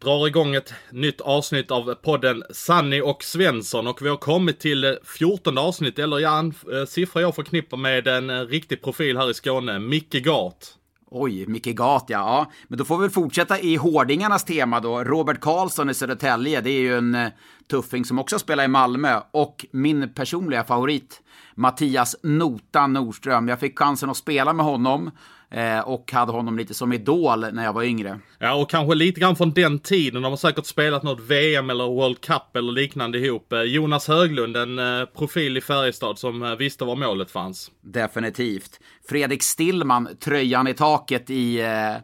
drar 0.00 0.26
igång 0.26 0.54
ett 0.54 0.74
nytt 0.90 1.20
avsnitt 1.20 1.70
av 1.70 1.94
podden 1.94 2.42
Sanny 2.50 3.00
och 3.00 3.24
Svensson 3.24 3.86
och 3.86 4.02
vi 4.02 4.08
har 4.08 4.16
kommit 4.16 4.60
till 4.60 4.98
14 5.04 5.58
avsnitt, 5.58 5.98
eller 5.98 6.18
ja, 6.18 6.38
en 6.38 6.54
eh, 6.72 6.86
siffra 6.86 7.20
jag 7.20 7.34
förknippar 7.34 7.76
med 7.76 8.08
en 8.08 8.30
eh, 8.30 8.40
riktig 8.40 8.82
profil 8.82 9.16
här 9.16 9.30
i 9.30 9.34
Skåne, 9.34 9.78
Micke 9.78 10.24
Gart. 10.24 10.66
Oj, 11.10 11.46
Micke 11.46 11.74
Gat 11.76 12.04
ja. 12.08 12.18
ja. 12.18 12.52
Men 12.68 12.78
då 12.78 12.84
får 12.84 12.96
vi 12.98 13.02
väl 13.02 13.10
fortsätta 13.10 13.60
i 13.60 13.76
hårdingarnas 13.76 14.44
tema 14.44 14.80
då. 14.80 15.04
Robert 15.04 15.40
Karlsson 15.40 15.90
i 15.90 15.94
Södertälje, 15.94 16.60
det 16.60 16.70
är 16.70 16.80
ju 16.80 16.98
en 16.98 17.14
eh, 17.14 17.28
tuffing 17.70 18.04
som 18.04 18.18
också 18.18 18.38
spelar 18.38 18.64
i 18.64 18.68
Malmö. 18.68 19.20
Och 19.30 19.66
min 19.70 20.14
personliga 20.14 20.64
favorit, 20.64 21.22
Mattias 21.54 22.16
Nota 22.22 22.86
Nordström. 22.86 23.48
Jag 23.48 23.60
fick 23.60 23.78
chansen 23.78 24.10
att 24.10 24.16
spela 24.16 24.52
med 24.52 24.66
honom 24.66 25.10
eh, 25.50 25.80
och 25.80 26.12
hade 26.12 26.32
honom 26.32 26.58
lite 26.58 26.74
som 26.74 26.92
idol 26.92 27.40
när 27.52 27.64
jag 27.64 27.72
var 27.72 27.82
yngre. 27.82 28.20
Ja, 28.38 28.54
och 28.54 28.70
kanske 28.70 28.94
lite 28.94 29.20
grann 29.20 29.36
från 29.36 29.50
den 29.50 29.78
tiden. 29.78 30.22
De 30.22 30.28
har 30.28 30.36
säkert 30.36 30.66
spelat 30.66 31.02
något 31.02 31.20
VM 31.20 31.70
eller 31.70 31.84
World 31.84 32.20
Cup 32.20 32.56
eller 32.56 32.72
liknande 32.72 33.18
ihop. 33.18 33.52
Eh, 33.52 33.62
Jonas 33.62 34.08
Höglund, 34.08 34.56
en 34.56 34.78
eh, 34.78 35.04
profil 35.04 35.56
i 35.56 35.60
Färjestad 35.60 36.18
som 36.18 36.56
visste 36.58 36.84
var 36.84 36.96
målet 36.96 37.30
fanns. 37.30 37.70
Definitivt. 37.80 38.80
Fredrik 39.08 39.42
Stillman, 39.42 40.08
tröjan 40.20 40.68
i 40.68 40.74
taket 40.74 41.30
i 41.30 41.60
eh, 41.60 41.96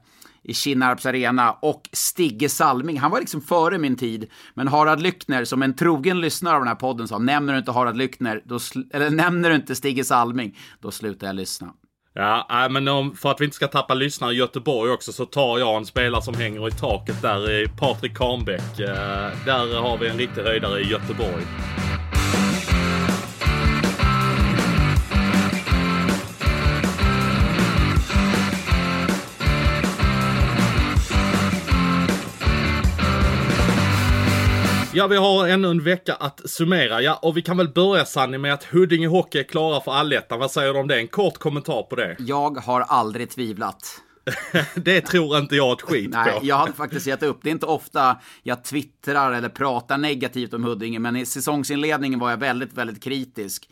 i 0.48 0.54
Kinnarps 0.54 1.06
arena 1.06 1.52
och 1.52 1.88
Stigge 1.92 2.48
Salming. 2.48 2.98
Han 2.98 3.10
var 3.10 3.20
liksom 3.20 3.40
före 3.40 3.78
min 3.78 3.96
tid. 3.96 4.30
Men 4.54 4.68
Harald 4.68 5.02
Lyckner, 5.02 5.44
som 5.44 5.62
en 5.62 5.76
trogen 5.76 6.20
lyssnare 6.20 6.54
av 6.54 6.60
den 6.60 6.68
här 6.68 6.74
podden 6.74 7.08
sa, 7.08 7.18
nämner 7.18 7.52
du 7.52 7.58
inte 7.58 7.72
Harald 7.72 7.96
Lyckner, 7.96 8.42
då 8.44 8.58
eller 8.90 9.10
nämner 9.10 9.50
du 9.50 9.56
inte 9.56 9.74
Stigge 9.74 10.04
Salming, 10.04 10.58
då 10.80 10.90
slutar 10.90 11.26
jag 11.26 11.36
lyssna. 11.36 11.72
Ja, 12.18 12.64
äh, 12.64 12.70
men 12.70 12.88
om, 12.88 13.16
för 13.16 13.30
att 13.30 13.40
vi 13.40 13.44
inte 13.44 13.56
ska 13.56 13.66
tappa 13.66 13.94
lyssnare 13.94 14.32
i 14.32 14.36
Göteborg 14.36 14.90
också 14.90 15.12
så 15.12 15.24
tar 15.24 15.58
jag 15.58 15.76
en 15.76 15.86
spelare 15.86 16.22
som 16.22 16.34
hänger 16.34 16.68
i 16.68 16.70
taket 16.70 17.22
där, 17.22 17.50
i 17.50 17.68
Patrik 17.68 18.16
Kahnbäck. 18.16 18.80
Äh, 18.80 18.86
där 19.46 19.80
har 19.80 19.98
vi 19.98 20.08
en 20.08 20.18
riktig 20.18 20.42
höjdare 20.42 20.80
i 20.80 20.84
Göteborg. 20.84 21.42
Ja, 34.96 35.06
vi 35.06 35.16
har 35.16 35.48
ännu 35.48 35.70
en 35.70 35.82
vecka 35.82 36.14
att 36.14 36.50
summera. 36.50 37.02
Ja, 37.02 37.18
och 37.22 37.36
vi 37.36 37.42
kan 37.42 37.56
väl 37.56 37.68
börja 37.68 38.04
Sanni 38.04 38.38
med 38.38 38.54
att 38.54 38.64
Huddinge 38.64 39.08
Hockey 39.08 39.38
är 39.38 39.42
klara 39.42 39.80
för 39.80 39.92
allettan. 39.92 40.38
Vad 40.38 40.50
säger 40.50 40.72
du 40.72 40.80
om 40.80 40.88
det? 40.88 40.96
En 40.96 41.08
kort 41.08 41.38
kommentar 41.38 41.82
på 41.82 41.96
det. 41.96 42.16
Jag 42.18 42.56
har 42.56 42.80
aldrig 42.80 43.30
tvivlat. 43.30 44.02
det 44.74 45.00
tror 45.00 45.38
inte 45.38 45.56
jag 45.56 45.72
ett 45.72 45.82
skit 45.82 46.10
Nej, 46.10 46.32
på. 46.32 46.46
jag 46.46 46.56
hade 46.56 46.72
faktiskt 46.72 47.06
gett 47.06 47.22
upp. 47.22 47.38
Det 47.42 47.50
är 47.50 47.52
inte 47.52 47.66
ofta 47.66 48.16
jag 48.42 48.64
twittrar 48.64 49.32
eller 49.32 49.48
pratar 49.48 49.98
negativt 49.98 50.54
om 50.54 50.64
Huddinge, 50.64 50.98
men 50.98 51.16
i 51.16 51.26
säsongsinledningen 51.26 52.18
var 52.18 52.30
jag 52.30 52.36
väldigt, 52.36 52.72
väldigt 52.74 53.02
kritisk. 53.02 53.68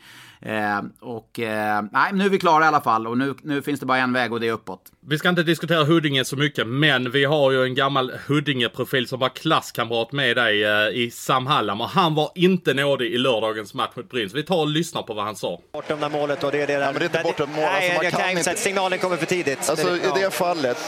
Eh, 0.47 0.81
och 1.01 1.41
eh, 1.41 1.83
nej, 1.93 2.13
nu 2.13 2.25
är 2.25 2.29
vi 2.29 2.39
klara 2.39 2.65
i 2.65 2.69
alla 2.69 2.81
fall 2.81 3.07
och 3.07 3.19
nu, 3.19 3.35
nu 3.43 3.63
finns 3.63 3.81
det 3.81 3.87
bara 3.87 3.99
en 3.99 4.13
väg 4.13 4.33
och 4.33 4.41
det 4.41 4.49
är 4.49 4.53
uppåt. 4.53 4.81
Vi 5.09 5.19
ska 5.19 5.29
inte 5.29 5.43
diskutera 5.43 5.85
Huddinge 5.85 6.25
så 6.25 6.37
mycket, 6.37 6.67
men 6.67 7.11
vi 7.11 7.25
har 7.25 7.51
ju 7.51 7.65
en 7.65 7.75
gammal 7.75 8.13
Huddinge-profil 8.27 9.09
som 9.09 9.19
var 9.21 9.29
klasskamrat 9.29 10.13
med 10.13 10.37
dig 10.37 10.65
eh, 10.65 10.89
i 10.89 11.11
Sam 11.11 11.47
Hallam 11.47 11.81
och 11.81 11.89
han 11.89 12.15
var 12.15 12.31
inte 12.35 12.75
nådig 12.75 13.13
i 13.15 13.19
lördagens 13.19 13.75
match 13.75 13.91
mot 13.97 14.11
Brynäs. 14.11 14.35
Vi 14.35 14.43
tar 14.43 14.57
och 14.59 14.67
lyssnar 14.67 15.03
på 15.03 15.15
vad 15.15 15.25
han 15.25 15.37
sa. 15.37 15.61
Bortom 15.73 16.01
det 16.01 16.09
målet 16.09 16.45
och 16.45 16.53
det 16.53 16.63
är 16.63 16.67
det 16.67 16.73
Ja, 16.73 16.81
men 16.81 16.95
det 16.95 17.01
är 17.01 17.05
inte 17.05 17.21
bortom 17.25 17.51
mål. 17.51 17.61
Nej, 17.61 17.75
Alltså, 17.75 18.03
man 18.03 18.11
kan 18.11 18.21
kan 18.21 18.39
inte 18.39 18.55
signalen 18.57 18.99
kommer 18.99 19.17
för 19.17 19.27
tidigt. 19.27 19.71
Alltså, 19.71 19.87
Det- 19.89 19.97
I 20.19 20.23
det 20.23 20.31
fallet, 20.35 20.79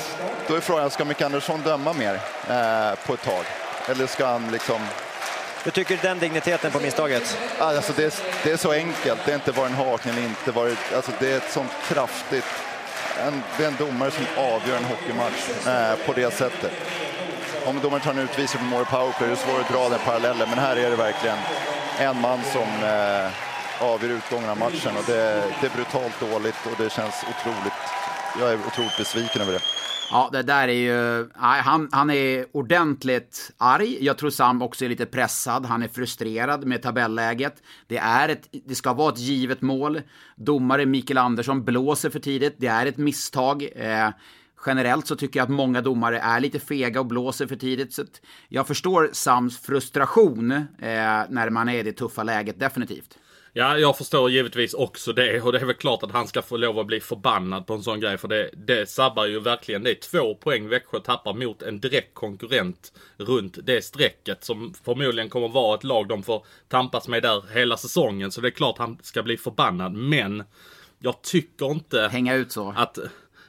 då 0.48 0.54
är 0.54 0.60
frågan, 0.60 0.90
ska 0.90 1.04
Micke 1.04 1.22
Andersson 1.22 1.60
döma 1.64 1.92
mer 1.92 2.14
eh, 2.14 2.98
på 3.06 3.14
ett 3.14 3.22
tag? 3.24 3.44
Eller 3.88 4.06
ska 4.06 4.26
han 4.26 4.50
liksom... 4.52 4.80
Du 5.66 5.72
tycker 5.72 5.98
den 6.02 6.18
digniteten 6.18 6.70
på 6.72 6.80
misstaget? 6.80 7.38
Alltså, 7.58 7.92
det, 7.96 8.04
är, 8.04 8.12
det 8.44 8.50
är 8.50 8.56
så 8.56 8.72
enkelt. 8.72 9.20
Det 9.24 9.30
är 9.30 9.34
inte 9.34 9.52
var 9.52 9.66
en 9.66 9.74
hakning 9.74 10.14
eller 10.14 10.24
inte 10.24 10.52
varit... 10.52 10.78
Alltså, 10.94 11.12
det 11.18 11.32
är 11.32 11.36
ett 11.36 11.52
sånt 11.52 11.70
kraftigt... 11.88 12.44
En, 13.20 13.42
det 13.58 13.64
är 13.64 13.68
en 13.68 13.76
domare 13.76 14.10
som 14.10 14.24
avgör 14.36 14.76
en 14.76 14.84
hockeymatch 14.84 15.66
eh, 15.66 16.06
på 16.06 16.12
det 16.12 16.34
sättet. 16.34 16.72
Om 17.64 17.80
domaren 17.80 18.02
tar 18.02 18.10
en 18.10 18.18
utvisning 18.18 18.62
på 18.62 18.68
mål 18.68 18.84
powerplay 18.84 19.28
är 19.28 19.30
det 19.30 19.36
svårt 19.36 19.60
att 19.60 19.72
dra 19.72 19.88
den 19.88 19.98
parallellen. 20.04 20.48
Men 20.50 20.58
här 20.58 20.76
är 20.76 20.90
det 20.90 20.96
verkligen 20.96 21.38
en 21.98 22.20
man 22.20 22.40
som 22.52 22.68
eh, 22.84 23.30
avgör 23.82 24.10
utgången 24.10 24.50
av 24.50 24.58
matchen. 24.58 24.96
Och 24.96 25.04
det, 25.06 25.44
det 25.60 25.66
är 25.66 25.74
brutalt 25.74 26.20
dåligt 26.20 26.66
och 26.66 26.82
det 26.84 26.90
känns 26.92 27.14
otroligt... 27.14 27.80
Jag 28.40 28.52
är 28.52 28.58
otroligt 28.66 28.96
besviken 28.98 29.42
över 29.42 29.52
det. 29.52 29.60
Ja, 30.10 30.30
det 30.32 30.42
där 30.42 30.68
är 30.68 30.72
ju... 30.72 31.28
Nej, 31.40 31.62
han, 31.62 31.88
han 31.92 32.10
är 32.10 32.46
ordentligt 32.52 33.50
arg. 33.58 34.04
Jag 34.04 34.18
tror 34.18 34.30
Sam 34.30 34.62
också 34.62 34.84
är 34.84 34.88
lite 34.88 35.06
pressad. 35.06 35.66
Han 35.66 35.82
är 35.82 35.88
frustrerad 35.88 36.64
med 36.64 36.82
tabelläget. 36.82 37.62
Det, 37.86 37.98
är 37.98 38.28
ett, 38.28 38.48
det 38.66 38.74
ska 38.74 38.92
vara 38.92 39.12
ett 39.12 39.18
givet 39.18 39.62
mål. 39.62 40.00
Domare 40.36 40.86
Mikael 40.86 41.18
Andersson 41.18 41.64
blåser 41.64 42.10
för 42.10 42.18
tidigt. 42.18 42.54
Det 42.58 42.66
är 42.66 42.86
ett 42.86 42.96
misstag. 42.96 43.68
Eh, 43.76 44.10
generellt 44.66 45.06
så 45.06 45.16
tycker 45.16 45.40
jag 45.40 45.44
att 45.44 45.50
många 45.50 45.80
domare 45.80 46.18
är 46.18 46.40
lite 46.40 46.60
fega 46.60 47.00
och 47.00 47.06
blåser 47.06 47.46
för 47.46 47.56
tidigt. 47.56 47.92
Så 47.92 48.04
jag 48.48 48.66
förstår 48.66 49.10
Sams 49.12 49.58
frustration 49.58 50.52
eh, 50.52 50.62
när 51.28 51.50
man 51.50 51.68
är 51.68 51.78
i 51.78 51.82
det 51.82 51.92
tuffa 51.92 52.22
läget, 52.22 52.60
definitivt. 52.60 53.18
Ja, 53.58 53.78
jag 53.78 53.98
förstår 53.98 54.30
givetvis 54.30 54.74
också 54.74 55.12
det 55.12 55.40
och 55.40 55.52
det 55.52 55.58
är 55.58 55.64
väl 55.64 55.74
klart 55.74 56.02
att 56.02 56.12
han 56.12 56.26
ska 56.26 56.42
få 56.42 56.56
lov 56.56 56.78
att 56.78 56.86
bli 56.86 57.00
förbannad 57.00 57.66
på 57.66 57.74
en 57.74 57.82
sån 57.82 58.00
grej 58.00 58.18
för 58.18 58.28
det, 58.28 58.50
det 58.52 58.88
sabbar 58.90 59.26
ju 59.26 59.40
verkligen. 59.40 59.82
Det 59.82 59.90
är 59.90 59.94
två 59.94 60.34
poäng 60.34 60.68
Växjö 60.68 61.00
tappar 61.00 61.34
mot 61.34 61.62
en 61.62 61.80
direkt 61.80 62.14
konkurrent 62.14 62.92
runt 63.16 63.58
det 63.62 63.84
strecket 63.84 64.44
som 64.44 64.74
förmodligen 64.84 65.28
kommer 65.28 65.48
vara 65.48 65.74
ett 65.74 65.84
lag 65.84 66.08
de 66.08 66.22
får 66.22 66.46
tampas 66.68 67.08
med 67.08 67.22
där 67.22 67.44
hela 67.54 67.76
säsongen. 67.76 68.30
Så 68.30 68.40
det 68.40 68.48
är 68.48 68.50
klart 68.50 68.78
han 68.78 68.98
ska 69.02 69.22
bli 69.22 69.36
förbannad, 69.36 69.92
men 69.92 70.44
jag 70.98 71.22
tycker 71.22 71.70
inte 71.70 72.08
Hänga 72.12 72.34
ut 72.34 72.52
så. 72.52 72.74
att 72.76 72.98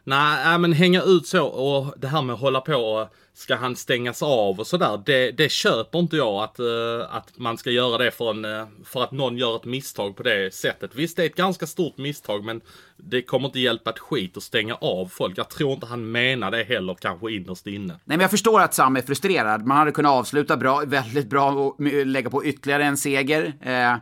Nej, 0.08 0.58
men 0.58 0.74
hänga 0.74 1.02
ut 1.02 1.28
så 1.28 1.46
och 1.46 1.94
det 1.98 2.08
här 2.08 2.22
med 2.22 2.34
att 2.34 2.40
hålla 2.40 2.62
på 2.62 2.76
och 2.76 3.14
ska 3.34 3.56
han 3.56 3.76
stängas 3.76 4.24
av 4.24 4.60
och 4.60 4.68
sådär. 4.68 5.04
Det, 5.06 5.32
det 5.32 5.52
köper 5.52 6.00
inte 6.00 6.18
jag 6.18 6.44
att, 6.44 6.60
eh, 6.60 7.16
att 7.16 7.38
man 7.38 7.58
ska 7.58 7.72
göra 7.72 7.98
det 7.98 8.12
för, 8.12 8.30
en, 8.30 8.46
eh, 8.46 8.66
för 8.86 9.04
att 9.04 9.12
någon 9.12 9.38
gör 9.38 9.56
ett 9.56 9.66
misstag 9.66 10.16
på 10.16 10.24
det 10.24 10.54
sättet. 10.54 10.96
Visst, 10.96 11.18
det 11.18 11.24
är 11.24 11.26
ett 11.26 11.36
ganska 11.36 11.68
stort 11.68 11.98
misstag 11.98 12.44
men 12.44 12.62
det 12.98 13.22
kommer 13.22 13.46
inte 13.46 13.60
hjälpa 13.60 13.90
ett 13.90 14.00
skit 14.00 14.38
att 14.38 14.44
stänga 14.44 14.76
av 14.76 15.06
folk. 15.06 15.38
Jag 15.38 15.50
tror 15.50 15.74
inte 15.74 15.86
han 15.86 16.12
menar 16.12 16.52
det 16.52 16.64
heller 16.64 16.96
kanske 16.96 17.32
innerst 17.32 17.68
inne. 17.68 17.94
Nej, 17.94 18.00
men 18.06 18.20
jag 18.20 18.32
förstår 18.32 18.62
att 18.62 18.74
Sam 18.74 18.96
är 18.98 19.02
frustrerad. 19.02 19.66
Man 19.66 19.78
hade 19.78 19.92
kunnat 19.92 20.12
avsluta 20.12 20.58
bra, 20.58 20.84
väldigt 20.86 21.30
bra 21.30 21.52
och 21.52 21.76
lägga 22.06 22.30
på 22.30 22.46
ytterligare 22.46 22.84
en 22.84 22.98
seger. 22.98 23.54
Eh, 23.62 23.96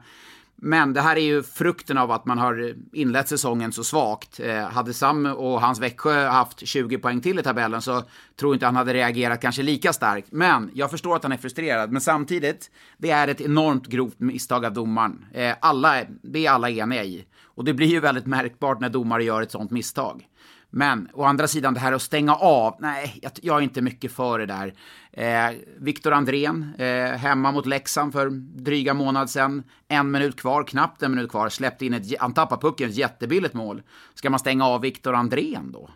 men 0.65 0.93
det 0.93 1.01
här 1.01 1.15
är 1.15 1.21
ju 1.21 1.43
frukten 1.43 1.97
av 1.97 2.11
att 2.11 2.25
man 2.25 2.37
har 2.37 2.73
inlett 2.93 3.27
säsongen 3.27 3.71
så 3.71 3.83
svagt. 3.83 4.39
Eh, 4.39 4.69
hade 4.69 4.93
Sam 4.93 5.25
och 5.25 5.61
hans 5.61 5.79
Växjö 5.79 6.27
haft 6.27 6.67
20 6.67 6.97
poäng 6.97 7.21
till 7.21 7.39
i 7.39 7.43
tabellen 7.43 7.81
så 7.81 8.01
tror 8.35 8.51
jag 8.51 8.55
inte 8.55 8.65
han 8.65 8.75
hade 8.75 8.93
reagerat 8.93 9.41
kanske 9.41 9.63
lika 9.63 9.93
starkt. 9.93 10.31
Men 10.31 10.71
jag 10.73 10.91
förstår 10.91 11.15
att 11.15 11.23
han 11.23 11.31
är 11.31 11.37
frustrerad. 11.37 11.91
Men 11.91 12.01
samtidigt, 12.01 12.71
det 12.97 13.11
är 13.11 13.27
ett 13.27 13.41
enormt 13.41 13.87
grovt 13.87 14.19
misstag 14.19 14.65
av 14.65 14.73
domaren. 14.73 15.25
Eh, 15.33 15.55
alla, 15.59 16.03
det 16.21 16.45
är 16.45 16.51
alla 16.51 16.69
eniga 16.69 17.03
i. 17.03 17.25
Och 17.43 17.65
det 17.65 17.73
blir 17.73 17.87
ju 17.87 17.99
väldigt 17.99 18.25
märkbart 18.25 18.79
när 18.79 18.89
domare 18.89 19.23
gör 19.23 19.41
ett 19.41 19.51
sånt 19.51 19.71
misstag. 19.71 20.27
Men 20.77 21.09
å 21.13 21.23
andra 21.23 21.47
sidan 21.47 21.73
det 21.73 21.79
här 21.79 21.93
att 21.93 22.01
stänga 22.01 22.35
av, 22.35 22.75
nej, 22.79 23.19
jag, 23.21 23.31
jag 23.41 23.57
är 23.57 23.61
inte 23.61 23.81
mycket 23.81 24.11
för 24.11 24.39
det 24.39 24.45
där. 24.45 24.73
Eh, 25.11 25.57
Viktor 25.77 26.13
Andrén, 26.13 26.73
eh, 26.77 27.17
hemma 27.17 27.51
mot 27.51 27.65
Leksand 27.65 28.13
för 28.13 28.29
dryga 28.63 28.93
månad 28.93 29.29
sedan. 29.29 29.63
En 29.87 30.11
minut 30.11 30.39
kvar, 30.41 30.63
knappt 30.63 31.03
en 31.03 31.11
minut 31.11 31.31
kvar, 31.31 31.49
släppte 31.49 31.85
in 31.85 31.93
ett, 31.93 32.19
han 32.19 32.33
tappade 32.33 32.61
pucken, 32.61 32.89
ett 32.89 32.95
jättebilligt 32.95 33.53
mål. 33.53 33.81
Ska 34.13 34.29
man 34.29 34.39
stänga 34.39 34.65
av 34.65 34.81
Viktor 34.81 35.15
Andrén 35.15 35.71
då? 35.71 35.89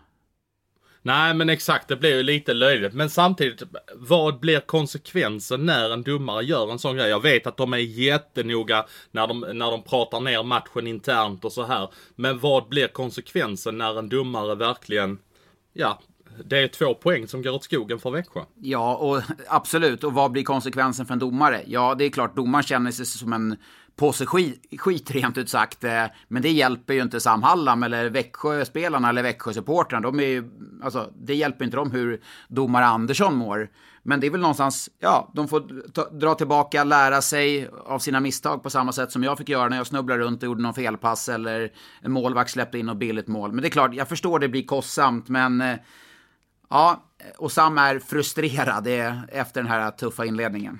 Nej, 1.01 1.33
men 1.33 1.49
exakt, 1.49 1.87
det 1.87 1.95
blir 1.95 2.17
ju 2.17 2.23
lite 2.23 2.53
löjligt. 2.53 2.93
Men 2.93 3.09
samtidigt, 3.09 3.63
vad 3.95 4.39
blir 4.39 4.59
konsekvensen 4.59 5.65
när 5.65 5.89
en 5.89 6.03
domare 6.03 6.45
gör 6.45 6.71
en 6.71 6.79
sån 6.79 6.95
grej? 6.95 7.09
Jag 7.09 7.21
vet 7.21 7.47
att 7.47 7.57
de 7.57 7.73
är 7.73 7.77
jättenoga 7.77 8.85
när 9.11 9.27
de, 9.27 9.39
när 9.39 9.71
de 9.71 9.83
pratar 9.83 10.19
ner 10.19 10.43
matchen 10.43 10.87
internt 10.87 11.45
och 11.45 11.51
så 11.51 11.65
här. 11.65 11.89
Men 12.15 12.39
vad 12.39 12.67
blir 12.67 12.87
konsekvensen 12.87 13.77
när 13.77 13.99
en 13.99 14.09
domare 14.09 14.55
verkligen, 14.55 15.19
ja, 15.73 15.99
det 16.45 16.57
är 16.57 16.67
två 16.67 16.93
poäng 16.93 17.27
som 17.27 17.41
går 17.41 17.51
åt 17.51 17.63
skogen 17.63 17.99
för 17.99 18.11
Växjö. 18.11 18.41
Ja, 18.55 18.95
och 18.95 19.21
absolut. 19.47 20.03
Och 20.03 20.13
vad 20.13 20.31
blir 20.31 20.43
konsekvensen 20.43 21.05
för 21.05 21.13
en 21.13 21.19
domare? 21.19 21.63
Ja, 21.67 21.95
det 21.95 22.05
är 22.05 22.09
klart, 22.09 22.35
domaren 22.35 22.63
känner 22.63 22.91
sig 22.91 23.05
som 23.05 23.33
en 23.33 23.57
påse 23.99 24.25
skit, 24.25 24.79
skit 24.79 25.11
rent 25.11 25.37
ut 25.37 25.49
sagt. 25.49 25.83
Eh, 25.83 26.05
men 26.27 26.41
det 26.41 26.51
hjälper 26.51 26.93
ju 26.93 27.01
inte 27.01 27.19
Sam 27.19 27.43
Hallam 27.43 27.83
eller 27.83 28.09
Växjöspelarna 28.09 29.09
eller 29.09 29.23
Växjösupportrarna. 29.23 30.11
De 30.11 30.19
är 30.19 30.23
ju, 30.23 30.49
alltså, 30.83 31.11
det 31.15 31.35
hjälper 31.35 31.65
inte 31.65 31.77
dem 31.77 31.91
hur 31.91 32.21
domare 32.47 32.85
Andersson 32.85 33.35
mår. 33.35 33.69
Men 34.03 34.19
det 34.19 34.27
är 34.27 34.31
väl 34.31 34.41
någonstans, 34.41 34.89
ja, 34.99 35.31
de 35.33 35.47
får 35.47 35.91
ta, 35.91 36.09
dra 36.09 36.35
tillbaka, 36.35 36.83
lära 36.83 37.21
sig 37.21 37.69
av 37.85 37.99
sina 37.99 38.19
misstag 38.19 38.63
på 38.63 38.69
samma 38.69 38.91
sätt 38.91 39.11
som 39.11 39.23
jag 39.23 39.37
fick 39.37 39.49
göra 39.49 39.69
när 39.69 39.77
jag 39.77 39.87
snubblade 39.87 40.23
runt 40.23 40.43
och 40.43 40.47
gjorde 40.47 40.61
någon 40.61 40.73
felpass 40.73 41.29
eller 41.29 41.71
en 42.01 42.11
målvakt 42.11 42.51
släppte 42.51 42.79
in 42.79 42.85
något 42.85 42.97
billigt 42.97 43.27
mål. 43.27 43.51
Men 43.51 43.61
det 43.61 43.67
är 43.67 43.69
klart, 43.69 43.93
jag 43.93 44.09
förstår 44.09 44.39
det 44.39 44.47
blir 44.47 44.65
kostsamt, 44.65 45.29
men 45.29 45.61
eh, 45.61 45.77
ja, 46.69 47.03
och 47.37 47.51
Sam 47.51 47.77
är 47.77 47.99
frustrerad 47.99 48.87
eh, 48.87 49.23
efter 49.23 49.61
den 49.61 49.71
här 49.71 49.91
tuffa 49.91 50.25
inledningen. 50.25 50.79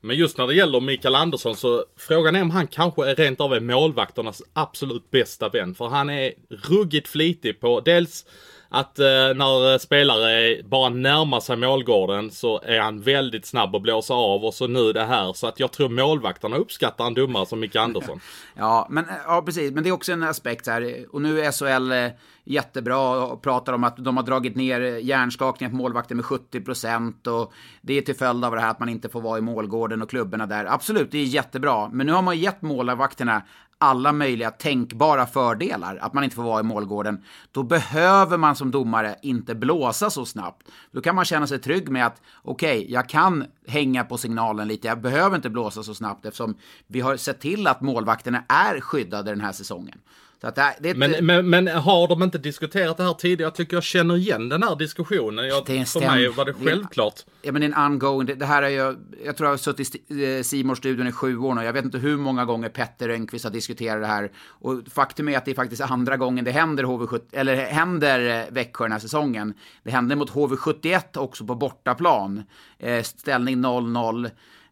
Men 0.00 0.16
just 0.16 0.38
när 0.38 0.46
det 0.46 0.54
gäller 0.54 0.80
Mikael 0.80 1.14
Andersson 1.14 1.56
så 1.56 1.84
frågan 1.96 2.36
är 2.36 2.42
om 2.42 2.50
han 2.50 2.66
kanske 2.66 3.10
är 3.10 3.14
rent 3.14 3.40
av 3.40 3.54
är 3.54 3.60
målvakternas 3.60 4.42
absolut 4.52 5.10
bästa 5.10 5.48
vän. 5.48 5.74
För 5.74 5.88
han 5.88 6.10
är 6.10 6.32
ruggigt 6.50 7.08
flitig 7.08 7.60
på 7.60 7.80
dels 7.80 8.26
att 8.70 8.98
eh, 8.98 9.04
när 9.34 9.72
eh, 9.72 9.78
spelare 9.78 10.62
bara 10.62 10.88
närmar 10.88 11.40
sig 11.40 11.56
målgården 11.56 12.30
så 12.30 12.60
är 12.62 12.80
han 12.80 13.00
väldigt 13.00 13.46
snabb 13.46 13.76
att 13.76 13.82
blåsa 13.82 14.14
av 14.14 14.44
och 14.44 14.54
så 14.54 14.66
nu 14.66 14.92
det 14.92 15.04
här. 15.04 15.32
Så 15.32 15.46
att 15.46 15.60
jag 15.60 15.72
tror 15.72 15.88
målvakterna 15.88 16.56
uppskattar 16.56 17.06
en 17.06 17.14
domare 17.14 17.46
som 17.46 17.60
Micke 17.60 17.76
Andersson. 17.76 18.20
Ja, 18.54 18.86
men, 18.90 19.04
eh, 19.04 19.14
ja, 19.26 19.42
precis. 19.42 19.72
Men 19.72 19.82
det 19.82 19.88
är 19.88 19.92
också 19.92 20.12
en 20.12 20.22
aspekt 20.22 20.66
här. 20.66 21.06
Och 21.10 21.22
nu 21.22 21.40
är 21.40 21.52
SHL 21.52 21.92
eh, 21.92 22.18
jättebra 22.44 23.24
och 23.24 23.42
pratar 23.42 23.72
om 23.72 23.84
att 23.84 23.96
de 23.96 24.16
har 24.16 24.24
dragit 24.24 24.56
ner 24.56 24.80
eh, 24.80 25.04
hjärnskakningen 25.04 25.70
på 25.70 25.76
målvakter 25.76 26.14
med 26.14 26.24
70 26.24 26.60
procent 26.60 27.26
och 27.26 27.52
det 27.80 27.98
är 27.98 28.02
till 28.02 28.16
följd 28.16 28.44
av 28.44 28.54
det 28.54 28.60
här 28.60 28.70
att 28.70 28.80
man 28.80 28.88
inte 28.88 29.08
får 29.08 29.20
vara 29.20 29.38
i 29.38 29.40
målgården 29.40 30.02
och 30.02 30.10
klubborna 30.10 30.46
där. 30.46 30.64
Absolut, 30.64 31.10
det 31.10 31.18
är 31.18 31.24
jättebra. 31.24 31.88
Men 31.92 32.06
nu 32.06 32.12
har 32.12 32.22
man 32.22 32.38
gett 32.38 32.62
målvakterna 32.62 33.42
alla 33.78 34.12
möjliga 34.12 34.50
tänkbara 34.50 35.26
fördelar, 35.26 35.96
att 35.96 36.12
man 36.12 36.24
inte 36.24 36.36
får 36.36 36.42
vara 36.42 36.60
i 36.60 36.62
målgården, 36.62 37.24
då 37.52 37.62
behöver 37.62 38.36
man 38.36 38.56
som 38.56 38.70
domare 38.70 39.16
inte 39.22 39.54
blåsa 39.54 40.10
så 40.10 40.26
snabbt. 40.26 40.68
Då 40.90 41.00
kan 41.00 41.14
man 41.14 41.24
känna 41.24 41.46
sig 41.46 41.58
trygg 41.58 41.88
med 41.88 42.06
att 42.06 42.22
okej, 42.42 42.78
okay, 42.78 42.92
jag 42.92 43.08
kan 43.08 43.44
hänga 43.66 44.04
på 44.04 44.18
signalen 44.18 44.68
lite, 44.68 44.88
jag 44.88 45.00
behöver 45.00 45.36
inte 45.36 45.50
blåsa 45.50 45.82
så 45.82 45.94
snabbt 45.94 46.26
eftersom 46.26 46.54
vi 46.86 47.00
har 47.00 47.16
sett 47.16 47.40
till 47.40 47.66
att 47.66 47.80
målvakterna 47.80 48.44
är 48.48 48.80
skyddade 48.80 49.30
den 49.30 49.40
här 49.40 49.52
säsongen. 49.52 49.98
Det, 50.40 50.76
det 50.80 50.94
men, 50.94 51.14
ett, 51.14 51.24
men, 51.24 51.50
men, 51.50 51.68
har 51.68 52.08
de 52.08 52.22
inte 52.22 52.38
diskuterat 52.38 52.96
det 52.96 53.02
här 53.02 53.12
tidigare? 53.12 53.46
Jag 53.46 53.54
tycker 53.54 53.76
jag 53.76 53.84
känner 53.84 54.16
igen 54.16 54.48
den 54.48 54.62
här 54.62 54.76
diskussionen. 54.76 55.48
Jag, 55.48 55.66
för 55.66 56.00
mig 56.00 56.28
var 56.28 56.44
det 56.44 56.54
självklart. 56.64 57.24
Ja 57.42 57.52
men 57.52 57.60
det 57.60 57.66
är 57.66 57.72
en 57.72 57.92
ongoing. 57.92 58.26
Det, 58.26 58.34
det 58.34 58.46
här 58.46 58.62
är 58.62 58.68
ju, 58.68 58.96
jag 59.24 59.36
tror 59.36 59.46
jag 59.46 59.52
har 59.52 59.56
suttit 59.56 60.10
i 60.10 60.44
simors 60.44 60.78
studion 60.78 61.06
i 61.06 61.12
sju 61.12 61.38
år 61.38 61.54
nu. 61.54 61.62
Jag 61.62 61.72
vet 61.72 61.84
inte 61.84 61.98
hur 61.98 62.16
många 62.16 62.44
gånger 62.44 62.68
Petter 62.68 63.08
Rönnqvist 63.08 63.44
har 63.44 63.50
diskuterat 63.50 64.00
det 64.00 64.06
här. 64.06 64.30
Och 64.48 64.82
faktum 64.90 65.28
är 65.28 65.36
att 65.36 65.44
det 65.44 65.50
är 65.50 65.54
faktiskt 65.54 65.82
andra 65.82 66.16
gången 66.16 66.44
det 66.44 66.50
händer 66.50 66.84
HV70, 66.84 67.20
eller 67.32 67.56
händer 67.56 68.40
eh, 68.40 68.54
Växjö 68.54 68.84
den 68.84 68.92
här 68.92 68.98
säsongen. 68.98 69.54
Det 69.82 69.90
hände 69.90 70.16
mot 70.16 70.30
HV71 70.30 71.18
också 71.18 71.44
på 71.44 71.54
bortaplan. 71.54 72.42
Eh, 72.78 73.02
ställning 73.02 73.56
0-0. 73.64 74.30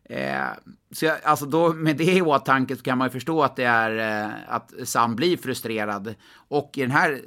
Eh, 0.09 0.47
så 0.93 1.05
jag, 1.05 1.17
alltså 1.25 1.47
då, 1.47 1.73
med 1.73 1.97
det 1.97 2.13
i 2.13 2.23
åtanke 2.23 2.77
så 2.77 2.83
kan 2.83 2.99
man 2.99 3.07
ju 3.07 3.13
förstå 3.13 3.43
att 3.43 3.57
det 3.57 3.65
är 3.65 4.25
eh, 4.25 4.31
att 4.49 4.73
Sam 4.85 5.17
blir 5.17 5.37
frustrerad. 5.37 6.15
Och 6.49 6.71
i 6.75 6.81
den 6.81 6.91
här 6.91 7.21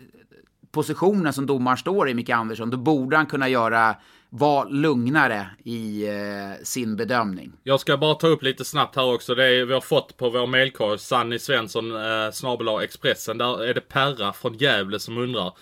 positionen 0.71 1.33
som 1.33 1.45
domaren 1.45 1.77
står 1.77 2.09
i, 2.09 2.13
Micke 2.13 2.29
Andersson, 2.29 2.69
då 2.69 2.77
borde 2.77 3.17
han 3.17 3.25
kunna 3.25 3.49
göra 3.49 3.95
vara 4.29 4.63
lugnare 4.63 5.47
i 5.63 6.07
eh, 6.07 6.63
sin 6.63 6.95
bedömning. 6.95 7.51
Jag 7.63 7.79
ska 7.79 7.97
bara 7.97 8.15
ta 8.15 8.27
upp 8.27 8.43
lite 8.43 8.65
snabbt 8.65 8.95
här 8.95 9.13
också. 9.13 9.35
Det 9.35 9.45
är, 9.45 9.65
vi 9.65 9.73
har 9.73 9.81
fått 9.81 10.17
på 10.17 10.29
vår 10.29 10.47
mailkorg, 10.47 10.99
Sanny 10.99 11.39
Svensson, 11.39 11.95
eh, 11.95 12.31
snabel 12.31 12.83
Expressen. 12.83 13.37
Där 13.37 13.63
är 13.63 13.73
det 13.73 13.81
Perra 13.81 14.33
från 14.33 14.57
Gävle 14.57 14.99
som 14.99 15.17
undrar. 15.17 15.53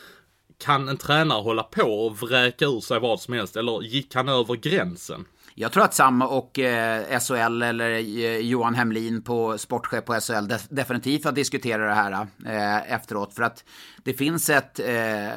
Kan 0.58 0.90
en 0.90 0.98
tränare 0.98 1.42
hålla 1.42 1.64
på 1.64 2.06
och 2.06 2.18
vräka 2.18 2.66
ur 2.66 2.80
sig 2.80 3.00
vad 3.00 3.20
som 3.20 3.34
helst? 3.34 3.56
Eller 3.56 3.82
gick 3.82 4.16
han 4.16 4.30
över 4.30 4.56
gränsen? 4.56 5.26
Jag 5.60 5.72
tror 5.72 5.84
att 5.84 5.94
Sam 5.94 6.22
och 6.22 6.60
eh, 6.60 7.20
SHL 7.20 7.62
eller 7.62 7.90
eh, 7.92 8.38
Johan 8.38 8.76
Hemlin 8.76 9.22
på 9.22 9.58
sportchef 9.58 10.06
på 10.06 10.14
SHL 10.14 10.48
de 10.48 10.58
definitivt 10.70 11.26
har 11.26 11.32
diskuterat 11.32 11.90
det 11.90 11.94
här 11.94 12.28
eh, 12.46 12.94
efteråt. 12.94 13.34
För 13.34 13.44
att 13.44 13.64
det 14.04 14.14
finns 14.14 14.50
ett 14.50 14.80
eh, 14.80 15.30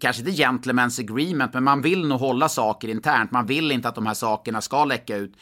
kanske 0.00 0.22
inte 0.22 0.42
gentlemen's 0.42 1.00
agreement, 1.00 1.54
men 1.54 1.64
man 1.64 1.82
vill 1.82 2.06
nog 2.06 2.20
hålla 2.20 2.48
saker 2.48 2.88
internt. 2.88 3.30
Man 3.30 3.46
vill 3.46 3.72
inte 3.72 3.88
att 3.88 3.94
de 3.94 4.06
här 4.06 4.14
sakerna 4.14 4.60
ska 4.60 4.84
läcka 4.84 5.16
ut. 5.16 5.32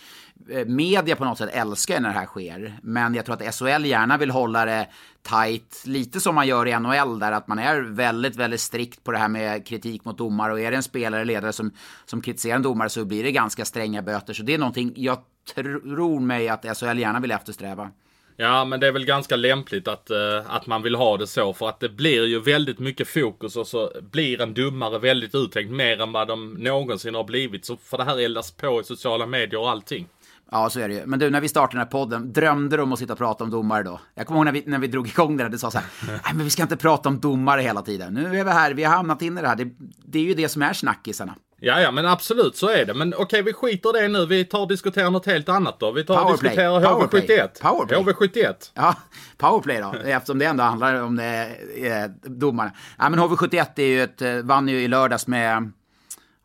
Eh, 0.50 0.66
media 0.66 1.16
på 1.16 1.24
något 1.24 1.38
sätt 1.38 1.50
älskar 1.52 2.00
när 2.00 2.08
det 2.08 2.18
här 2.18 2.26
sker, 2.26 2.78
men 2.82 3.14
jag 3.14 3.26
tror 3.26 3.42
att 3.42 3.54
SHL 3.54 3.84
gärna 3.84 4.18
vill 4.18 4.30
hålla 4.30 4.64
det 4.64 4.88
tight, 5.22 5.82
lite 5.86 6.20
som 6.20 6.34
man 6.34 6.46
gör 6.46 6.68
i 6.68 6.78
NHL 6.78 7.18
där, 7.18 7.32
att 7.32 7.48
man 7.48 7.58
är 7.58 7.80
väldigt, 7.80 8.36
väldigt 8.36 8.60
strikt 8.60 9.04
på 9.04 9.12
det 9.12 9.18
här 9.18 9.28
med 9.28 9.66
kritik 9.66 10.04
mot 10.04 10.18
domare 10.18 10.52
och 10.52 10.60
är 10.60 10.70
det 10.70 10.76
en 10.76 10.82
spelare 10.82 11.20
eller 11.20 11.34
ledare 11.34 11.52
som, 11.52 11.70
som 12.04 12.20
kritiserar 12.20 12.56
en 12.56 12.62
domare 12.62 12.88
så 12.88 13.04
blir 13.04 13.24
det 13.24 13.32
ganska 13.32 13.64
stränga 13.64 14.02
böter. 14.02 14.34
Så 14.34 14.42
det 14.42 14.54
är 14.54 14.58
någonting 14.58 14.92
jag 14.96 15.18
tror 15.54 16.20
mig 16.20 16.48
att 16.48 16.78
SHL 16.78 16.98
gärna 16.98 17.20
vill 17.20 17.30
eftersträva. 17.30 17.90
Ja, 18.38 18.64
men 18.64 18.80
det 18.80 18.86
är 18.86 18.92
väl 18.92 19.04
ganska 19.04 19.36
lämpligt 19.36 19.88
att, 19.88 20.10
uh, 20.10 20.54
att 20.54 20.66
man 20.66 20.82
vill 20.82 20.94
ha 20.94 21.16
det 21.16 21.26
så. 21.26 21.52
För 21.52 21.68
att 21.68 21.80
det 21.80 21.88
blir 21.88 22.26
ju 22.26 22.40
väldigt 22.40 22.78
mycket 22.78 23.08
fokus 23.08 23.56
och 23.56 23.66
så 23.66 23.92
blir 24.10 24.40
en 24.40 24.54
dummare 24.54 24.98
väldigt 24.98 25.34
uttänkt 25.34 25.72
mer 25.72 26.00
än 26.00 26.12
vad 26.12 26.28
de 26.28 26.54
någonsin 26.54 27.14
har 27.14 27.24
blivit. 27.24 27.64
Så 27.64 27.76
för 27.76 27.98
det 27.98 28.04
här 28.04 28.18
eldas 28.18 28.50
på 28.50 28.80
i 28.80 28.84
sociala 28.84 29.26
medier 29.26 29.60
och 29.60 29.70
allting. 29.70 30.08
Ja, 30.50 30.70
så 30.70 30.80
är 30.80 30.88
det 30.88 30.94
ju. 30.94 31.06
Men 31.06 31.18
du, 31.18 31.30
när 31.30 31.40
vi 31.40 31.48
startade 31.48 31.72
den 31.72 31.78
här 31.78 31.90
podden, 31.90 32.32
drömde 32.32 32.76
du 32.76 32.82
om 32.82 32.92
att 32.92 32.98
sitta 32.98 33.12
och 33.12 33.18
prata 33.18 33.44
om 33.44 33.50
domare 33.50 33.82
då? 33.82 34.00
Jag 34.14 34.26
kommer 34.26 34.38
ihåg 34.38 34.44
när 34.44 34.52
vi, 34.52 34.62
när 34.66 34.78
vi 34.78 34.86
drog 34.86 35.08
igång 35.08 35.36
det 35.36 35.42
här, 35.42 35.50
du 35.50 35.58
sa 35.58 35.70
så 35.70 35.78
här, 35.78 35.86
nej 36.06 36.34
men 36.34 36.44
vi 36.44 36.50
ska 36.50 36.62
inte 36.62 36.76
prata 36.76 37.08
om 37.08 37.20
domare 37.20 37.60
hela 37.60 37.82
tiden. 37.82 38.14
Nu 38.14 38.38
är 38.38 38.44
vi 38.44 38.50
här, 38.50 38.74
vi 38.74 38.84
har 38.84 38.96
hamnat 38.96 39.22
in 39.22 39.38
i 39.38 39.40
det 39.40 39.48
här. 39.48 39.56
Det, 39.56 39.68
det 40.04 40.18
är 40.18 40.22
ju 40.22 40.34
det 40.34 40.48
som 40.48 40.62
är 40.62 40.72
snackisarna. 40.72 41.34
Ja, 41.60 41.80
ja, 41.80 41.90
men 41.90 42.06
absolut 42.06 42.56
så 42.56 42.68
är 42.68 42.84
det. 42.84 42.94
Men 42.94 43.14
okej, 43.16 43.42
vi 43.42 43.52
skiter 43.52 43.92
det 43.92 44.08
nu. 44.08 44.26
Vi 44.26 44.44
tar 44.44 44.60
och 44.60 44.68
diskuterar 44.68 45.10
något 45.10 45.26
helt 45.26 45.48
annat 45.48 45.80
då. 45.80 45.92
Vi 45.92 46.04
tar 46.04 46.24
och 46.24 46.32
diskuterar 46.32 46.80
HV71. 46.80 47.62
Powerplay. 47.62 47.98
HV71. 47.98 48.54
Ja, 48.74 48.94
powerplay 49.38 49.80
då. 49.80 49.94
Eftersom 50.04 50.38
det 50.38 50.44
ändå 50.44 50.64
handlar 50.64 51.02
om 51.02 51.16
det, 51.16 51.56
eh, 51.76 52.30
domarna. 52.30 52.72
Ja, 52.98 53.08
men 53.08 53.20
HV71 53.20 53.66
är 53.76 53.86
ju 53.86 54.02
ett, 54.02 54.22
eh, 54.22 54.34
vann 54.36 54.68
ju 54.68 54.82
i 54.82 54.88
lördags 54.88 55.26
med 55.26 55.72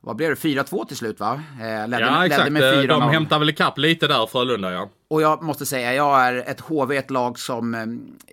vad 0.03 0.15
blev 0.15 0.29
det? 0.29 0.35
4-2 0.35 0.85
till 0.85 0.97
slut 0.97 1.19
va? 1.19 1.41
Eh, 1.59 1.87
ledde, 1.87 2.03
ja 2.03 2.25
exakt, 2.25 2.49
4 2.49 2.87
de 2.87 3.01
hämtar 3.01 3.39
väl 3.39 3.49
ikapp 3.49 3.77
lite 3.77 4.07
där 4.07 4.25
Frölunda 4.25 4.71
ja. 4.71 4.89
Och 5.07 5.21
jag 5.21 5.43
måste 5.43 5.65
säga, 5.65 5.93
jag 5.93 6.21
är 6.21 6.33
ett 6.33 6.59
HV, 6.59 6.97
ett 6.97 7.11
lag 7.11 7.39
som 7.39 7.75
eh, 7.75 7.85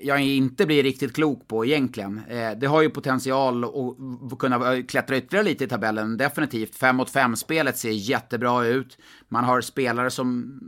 jag 0.06 0.20
inte 0.20 0.66
blir 0.66 0.82
riktigt 0.82 1.14
klok 1.14 1.48
på 1.48 1.66
egentligen. 1.66 2.22
Eh, 2.28 2.50
det 2.50 2.66
har 2.66 2.82
ju 2.82 2.90
potential 2.90 3.64
att 3.64 4.38
kunna 4.38 4.82
klättra 4.82 5.16
ytterligare 5.16 5.44
lite 5.44 5.64
i 5.64 5.68
tabellen, 5.68 6.16
definitivt. 6.16 6.74
5 6.74 6.96
mot 6.96 7.14
5-spelet 7.14 7.78
ser 7.78 7.90
jättebra 7.90 8.66
ut. 8.66 8.98
Man 9.28 9.44
har 9.44 9.60
spelare 9.60 10.10
som, 10.10 10.60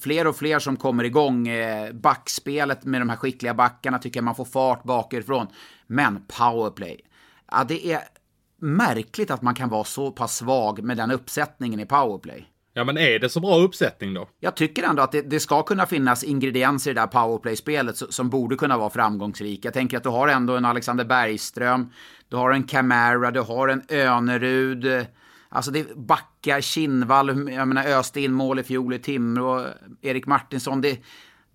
fler 0.00 0.26
och 0.26 0.36
fler 0.36 0.58
som 0.58 0.76
kommer 0.76 1.04
igång. 1.04 1.48
Backspelet 1.92 2.84
med 2.84 3.00
de 3.00 3.08
här 3.08 3.16
skickliga 3.16 3.54
backarna 3.54 3.98
tycker 3.98 4.18
jag 4.18 4.24
man 4.24 4.34
får 4.34 4.44
fart 4.44 4.84
bakifrån. 4.84 5.46
Men 5.86 6.24
powerplay, 6.38 7.00
ja 7.52 7.64
det 7.64 7.92
är 7.92 8.00
märkligt 8.64 9.30
att 9.30 9.42
man 9.42 9.54
kan 9.54 9.68
vara 9.68 9.84
så 9.84 10.10
pass 10.10 10.36
svag 10.36 10.82
med 10.82 10.96
den 10.96 11.10
uppsättningen 11.10 11.80
i 11.80 11.86
powerplay. 11.86 12.48
Ja, 12.76 12.84
men 12.84 12.98
är 12.98 13.18
det 13.18 13.28
så 13.28 13.40
bra 13.40 13.56
uppsättning 13.56 14.14
då? 14.14 14.28
Jag 14.40 14.56
tycker 14.56 14.82
ändå 14.82 15.02
att 15.02 15.12
det, 15.12 15.22
det 15.22 15.40
ska 15.40 15.62
kunna 15.62 15.86
finnas 15.86 16.24
ingredienser 16.24 16.90
i 16.90 16.94
det 16.94 17.00
där 17.00 17.06
powerplay-spelet 17.06 17.96
som, 17.96 18.08
som 18.12 18.30
borde 18.30 18.56
kunna 18.56 18.78
vara 18.78 18.90
framgångsrika. 18.90 19.66
Jag 19.66 19.74
tänker 19.74 19.96
att 19.96 20.02
du 20.02 20.08
har 20.08 20.28
ändå 20.28 20.56
en 20.56 20.64
Alexander 20.64 21.04
Bergström, 21.04 21.92
du 22.28 22.36
har 22.36 22.50
en 22.50 22.62
Camara, 22.62 23.30
du 23.30 23.40
har 23.40 23.68
en 23.68 23.82
Önerud. 23.88 25.06
Alltså 25.48 25.70
det 25.70 25.80
är 25.80 25.94
Backa, 25.94 26.60
Kinnvall, 26.60 27.52
jag 27.52 27.68
menar 27.68 27.98
öste 27.98 28.20
in 28.20 28.32
mål 28.32 28.58
i 28.58 28.62
fjol 28.62 28.94
i 28.94 28.98
Timrå, 28.98 29.66
Erik 30.02 30.26
Martinsson. 30.26 30.80
Det, 30.80 30.98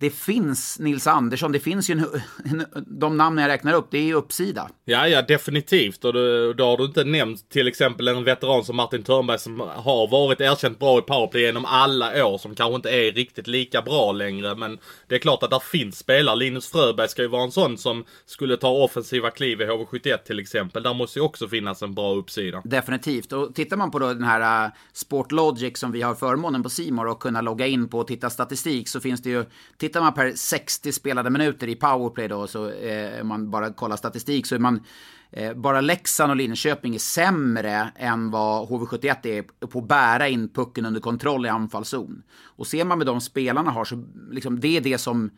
det 0.00 0.10
finns 0.10 0.78
Nils 0.78 1.06
Andersson, 1.06 1.52
det 1.52 1.60
finns 1.60 1.90
ju 1.90 1.92
en, 1.92 2.04
en, 2.44 2.66
de 2.86 3.16
namn 3.16 3.38
jag 3.38 3.48
räknar 3.48 3.74
upp, 3.74 3.86
det 3.90 3.98
är 3.98 4.02
ju 4.02 4.14
uppsida. 4.14 4.70
Ja, 4.84 5.08
ja, 5.08 5.22
definitivt. 5.22 6.04
Och 6.04 6.12
då, 6.12 6.52
då 6.52 6.64
har 6.64 6.76
du 6.76 6.84
inte 6.84 7.04
nämnt 7.04 7.48
till 7.48 7.68
exempel 7.68 8.08
en 8.08 8.24
veteran 8.24 8.64
som 8.64 8.76
Martin 8.76 9.02
Törnberg 9.02 9.38
som 9.38 9.60
har 9.60 10.10
varit 10.10 10.40
erkänt 10.40 10.78
bra 10.78 10.98
i 10.98 11.02
powerplay 11.02 11.42
genom 11.42 11.64
alla 11.64 12.26
år, 12.26 12.38
som 12.38 12.54
kanske 12.54 12.76
inte 12.76 12.90
är 12.90 13.12
riktigt 13.12 13.46
lika 13.46 13.82
bra 13.82 14.12
längre. 14.12 14.54
Men 14.54 14.78
det 15.08 15.14
är 15.14 15.18
klart 15.18 15.42
att 15.42 15.50
där 15.50 15.58
finns 15.58 15.98
spelare. 15.98 16.36
Linus 16.36 16.72
Fröberg 16.72 17.08
ska 17.08 17.22
ju 17.22 17.28
vara 17.28 17.42
en 17.42 17.52
sån 17.52 17.78
som 17.78 18.04
skulle 18.26 18.56
ta 18.56 18.70
offensiva 18.70 19.30
kliv 19.30 19.60
i 19.60 19.64
HV71 19.64 20.16
till 20.16 20.38
exempel. 20.38 20.82
Där 20.82 20.94
måste 20.94 21.18
ju 21.18 21.24
också 21.24 21.48
finnas 21.48 21.82
en 21.82 21.94
bra 21.94 22.14
uppsida. 22.14 22.62
Definitivt. 22.64 23.32
Och 23.32 23.54
tittar 23.54 23.76
man 23.76 23.90
på 23.90 23.98
då 23.98 24.06
den 24.06 24.24
här 24.24 24.66
uh, 24.66 24.72
Sportlogic 24.92 25.78
som 25.78 25.92
vi 25.92 26.02
har 26.02 26.14
förmånen 26.14 26.62
på 26.62 26.70
Simor 26.70 27.06
och 27.06 27.20
kunna 27.20 27.40
logga 27.40 27.66
in 27.66 27.88
på 27.88 27.98
och 27.98 28.06
titta 28.06 28.30
statistik 28.30 28.88
så 28.88 29.00
finns 29.00 29.22
det 29.22 29.30
ju 29.30 29.44
tittar 29.90 30.00
man 30.00 30.14
per 30.14 30.32
60 30.34 30.92
spelade 30.92 31.30
minuter 31.30 31.68
i 31.68 31.74
powerplay 31.74 32.28
då, 32.28 32.46
så 32.46 32.70
eh, 32.70 33.24
man 33.24 33.50
bara 33.50 33.72
kollar 33.72 33.96
statistik, 33.96 34.46
så 34.46 34.54
är 34.54 34.58
man 34.58 34.84
eh, 35.30 35.54
bara 35.54 35.80
Leksand 35.80 36.30
och 36.30 36.36
Linköping 36.36 36.94
är 36.94 36.98
sämre 36.98 37.90
än 37.96 38.30
vad 38.30 38.68
HV71 38.68 39.26
är 39.26 39.66
på 39.66 39.78
att 39.78 39.88
bära 39.88 40.28
in 40.28 40.48
pucken 40.48 40.86
under 40.86 41.00
kontroll 41.00 41.46
i 41.46 41.48
anfallszon. 41.48 42.22
Och 42.42 42.66
ser 42.66 42.84
man 42.84 42.98
med 42.98 43.06
de 43.06 43.20
spelarna 43.20 43.70
har 43.70 43.84
så, 43.84 44.04
liksom, 44.30 44.60
det 44.60 44.76
är 44.76 44.80
det 44.80 44.98
som 44.98 45.30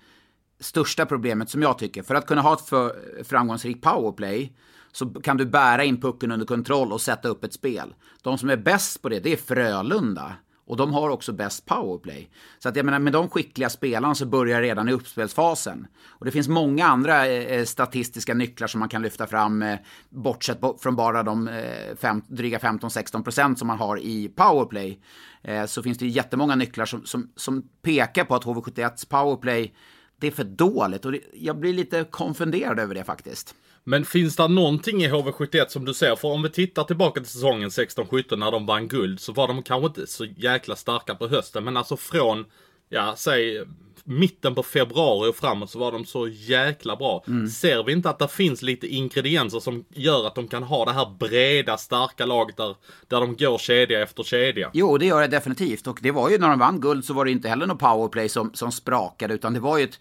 största 0.61 1.07
problemet 1.07 1.51
som 1.51 1.63
jag 1.63 1.79
tycker. 1.79 2.03
För 2.03 2.15
att 2.15 2.27
kunna 2.27 2.41
ha 2.41 2.55
ett 2.55 2.69
för, 2.69 3.25
framgångsrikt 3.25 3.83
powerplay 3.83 4.57
så 4.93 5.07
kan 5.07 5.37
du 5.37 5.47
bära 5.47 5.85
in 5.85 6.01
pucken 6.01 6.33
under 6.33 6.47
kontroll 6.47 6.93
och 6.93 7.01
sätta 7.01 7.29
upp 7.29 7.45
ett 7.45 7.53
spel. 7.53 7.95
De 8.23 8.39
som 8.39 8.51
är 8.51 8.57
bäst 8.57 9.03
på 9.03 9.09
det, 9.09 9.21
det 9.21 9.33
är 9.33 9.37
Frölunda. 9.37 10.37
Och 10.73 10.79
de 10.79 10.93
har 10.93 11.11
också 11.11 11.33
bäst 11.33 11.67
powerplay. 11.67 12.31
Så 12.59 12.69
att 12.69 12.77
jag 12.77 12.85
menar, 12.85 12.99
med 12.99 13.13
de 13.13 13.29
skickliga 13.29 13.71
spelarna 13.71 14.15
så 14.15 14.27
börjar 14.27 14.63
redan 14.63 14.89
i 14.89 14.93
uppspelsfasen. 14.93 15.87
Och 16.09 16.25
det 16.25 16.31
finns 16.31 16.49
många 16.49 16.87
andra 16.87 17.27
eh, 17.27 17.59
eh, 17.59 17.65
statistiska 17.65 18.35
nycklar 18.35 18.67
som 18.67 18.79
man 18.79 18.89
kan 18.89 19.03
lyfta 19.03 19.27
fram, 19.27 19.63
eh, 19.63 19.79
bortsett 20.09 20.61
från 20.81 20.97
bara 20.97 21.23
de 21.23 21.49
eh, 21.49 21.97
fem, 21.97 22.23
dryga 22.29 22.59
15-16 22.59 23.23
procent 23.23 23.59
som 23.59 23.69
man 23.69 23.79
har 23.79 23.99
i 23.99 24.29
powerplay. 24.29 25.01
Eh, 25.43 25.67
så 25.67 25.83
finns 25.83 25.99
det 25.99 26.07
jättemånga 26.07 26.57
nycklar 26.57 26.85
som, 26.85 27.05
som, 27.05 27.33
som 27.37 27.63
pekar 27.83 28.25
på 28.25 28.35
att 28.35 28.45
HV71s 28.45 29.09
powerplay, 29.09 29.75
det 30.17 30.27
är 30.27 30.31
för 30.31 30.45
dåligt. 30.45 31.05
Och 31.05 31.13
det, 31.13 31.21
jag 31.35 31.59
blir 31.59 31.73
lite 31.73 32.05
konfunderad 32.11 32.79
över 32.79 32.95
det 32.95 33.05
faktiskt. 33.05 33.55
Men 33.85 34.05
finns 34.05 34.37
det 34.37 34.49
någonting 34.49 35.03
i 35.05 35.09
HV71 35.09 35.69
som 35.69 35.85
du 35.85 35.95
ser? 35.95 36.17
För 36.17 36.29
om 36.29 36.43
vi 36.43 36.51
tittar 36.51 36.85
tillbaka 36.85 37.21
till 37.21 37.31
säsongen 37.31 37.69
16-17 37.69 38.37
när 38.37 38.51
de 38.51 38.67
vann 38.67 38.89
guld 38.89 39.21
så 39.21 39.33
var 39.33 39.49
de 39.49 39.63
kanske 39.63 39.87
inte 39.87 40.07
så 40.07 40.25
jäkla 40.25 40.77
starka 40.77 41.15
på 41.15 41.29
hösten. 41.29 41.65
Men 41.65 41.77
alltså 41.77 41.97
från, 41.97 42.45
ja, 42.89 43.15
säg 43.17 43.65
mitten 44.05 44.55
på 44.55 44.63
februari 44.63 45.31
och 45.31 45.37
framåt 45.37 45.71
så 45.71 45.79
var 45.79 45.93
de 45.93 46.05
så 46.05 46.29
jäkla 46.29 46.97
bra. 46.97 47.25
Mm. 47.27 47.49
Ser 47.49 47.83
vi 47.83 47.93
inte 47.93 48.11
att 48.11 48.19
det 48.19 48.29
finns 48.29 48.63
lite 48.63 48.87
ingredienser 48.87 49.61
som 49.61 49.85
gör 49.89 50.27
att 50.27 50.35
de 50.35 50.49
kan 50.49 50.63
ha 50.63 50.85
det 50.85 50.93
här 50.93 51.15
breda, 51.19 51.77
starka 51.77 52.27
laget 52.27 52.57
där, 52.57 52.77
där 53.09 53.21
de 53.21 53.37
går 53.37 53.59
kedja 53.59 54.03
efter 54.03 54.23
kedja? 54.23 54.71
Jo, 54.73 54.99
det 54.99 55.07
gör 55.07 55.21
det 55.21 55.27
definitivt. 55.27 55.87
Och 55.87 55.99
det 56.03 56.11
var 56.11 56.31
ju 56.31 56.39
när 56.39 56.49
de 56.49 56.59
vann 56.59 56.81
guld 56.81 57.05
så 57.05 57.15
var 57.15 57.25
det 57.25 57.31
inte 57.31 57.49
heller 57.49 57.67
någon 57.67 57.79
powerplay 57.79 58.29
som, 58.29 58.55
som 58.55 58.73
sprakade, 58.73 59.35
utan 59.35 59.55
det 59.55 59.61
var 59.61 59.79
ju 59.79 59.85
ett 59.85 59.99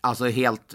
alltså 0.00 0.24
helt 0.24 0.74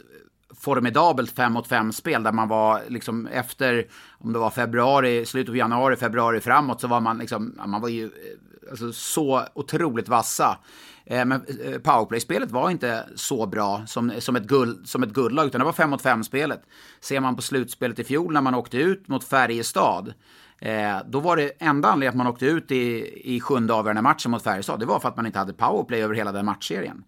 formidabelt 0.61 1.31
5 1.31 1.53
mot 1.53 1.67
5 1.67 1.91
spel 1.91 2.23
där 2.23 2.31
man 2.31 2.47
var 2.47 2.81
liksom 2.87 3.27
efter, 3.27 3.87
om 4.19 4.33
det 4.33 4.39
var 4.39 4.49
februari, 4.49 5.25
slutet 5.25 5.49
av 5.49 5.57
januari, 5.57 5.95
februari 5.95 6.39
framåt 6.39 6.81
så 6.81 6.87
var 6.87 7.01
man 7.01 7.17
liksom, 7.17 7.59
man 7.65 7.81
var 7.81 7.89
ju 7.89 8.05
eh, 8.05 8.69
alltså, 8.69 8.93
så 8.93 9.43
otroligt 9.53 10.09
vassa. 10.09 10.57
Eh, 11.05 11.25
men 11.25 11.41
eh, 11.63 11.79
powerplay-spelet 11.79 12.51
var 12.51 12.69
inte 12.69 13.05
så 13.15 13.45
bra 13.45 13.83
som, 13.87 14.11
som, 14.19 14.35
ett 14.35 14.47
guld, 14.47 14.87
som 14.87 15.03
ett 15.03 15.13
guldlag, 15.13 15.45
utan 15.45 15.59
det 15.59 15.65
var 15.65 15.73
5 15.73 15.89
mot 15.89 16.03
5-spelet. 16.03 16.61
Ser 16.99 17.19
man 17.19 17.35
på 17.35 17.41
slutspelet 17.41 17.99
i 17.99 18.03
fjol 18.03 18.33
när 18.33 18.41
man 18.41 18.55
åkte 18.55 18.77
ut 18.77 19.07
mot 19.07 19.23
Färjestad, 19.23 20.13
eh, 20.59 20.97
då 21.07 21.19
var 21.19 21.37
det 21.37 21.51
enda 21.59 21.89
anledningen 21.89 22.09
att 22.09 22.25
man 22.25 22.33
åkte 22.33 22.45
ut 22.45 22.71
i, 22.71 23.11
i 23.35 23.39
sjunde 23.39 23.73
avgörande 23.73 24.01
matchen 24.01 24.31
mot 24.31 24.43
Färjestad, 24.43 24.79
det 24.79 24.85
var 24.85 24.99
för 24.99 25.09
att 25.09 25.15
man 25.15 25.25
inte 25.25 25.39
hade 25.39 25.53
powerplay 25.53 26.01
över 26.01 26.15
hela 26.15 26.31
den 26.31 26.45
matchserien. 26.45 27.03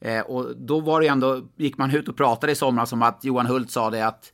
Eh, 0.00 0.20
och 0.20 0.56
då 0.56 0.80
var 0.80 1.00
det 1.00 1.06
ändå, 1.06 1.40
gick 1.56 1.78
man 1.78 1.94
ut 1.94 2.08
och 2.08 2.16
pratade 2.16 2.52
i 2.52 2.54
somras 2.54 2.92
om 2.92 3.02
att 3.02 3.24
Johan 3.24 3.46
Hult 3.46 3.70
sa 3.70 3.90
det 3.90 4.06
att 4.06 4.32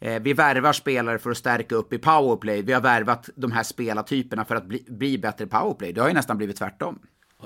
eh, 0.00 0.22
vi 0.22 0.32
värvar 0.32 0.72
spelare 0.72 1.18
för 1.18 1.30
att 1.30 1.36
stärka 1.36 1.74
upp 1.74 1.92
i 1.92 1.98
powerplay. 1.98 2.62
Vi 2.62 2.72
har 2.72 2.80
värvat 2.80 3.28
de 3.34 3.52
här 3.52 3.62
spelartyperna 3.62 4.44
för 4.44 4.56
att 4.56 4.64
bli, 4.64 4.84
bli 4.88 5.18
bättre 5.18 5.46
powerplay. 5.46 5.92
Det 5.92 6.00
har 6.00 6.08
ju 6.08 6.14
nästan 6.14 6.36
blivit 6.36 6.56
tvärtom. 6.56 6.98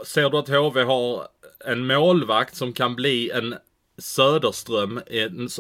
Ser 0.07 0.31
du 0.31 0.39
att 0.39 0.49
HV 0.49 0.83
har 0.83 1.29
en 1.65 1.87
målvakt 1.87 2.57
som 2.57 2.73
kan 2.73 2.95
bli 2.95 3.31
en 3.31 3.55
Söderström, 3.99 5.01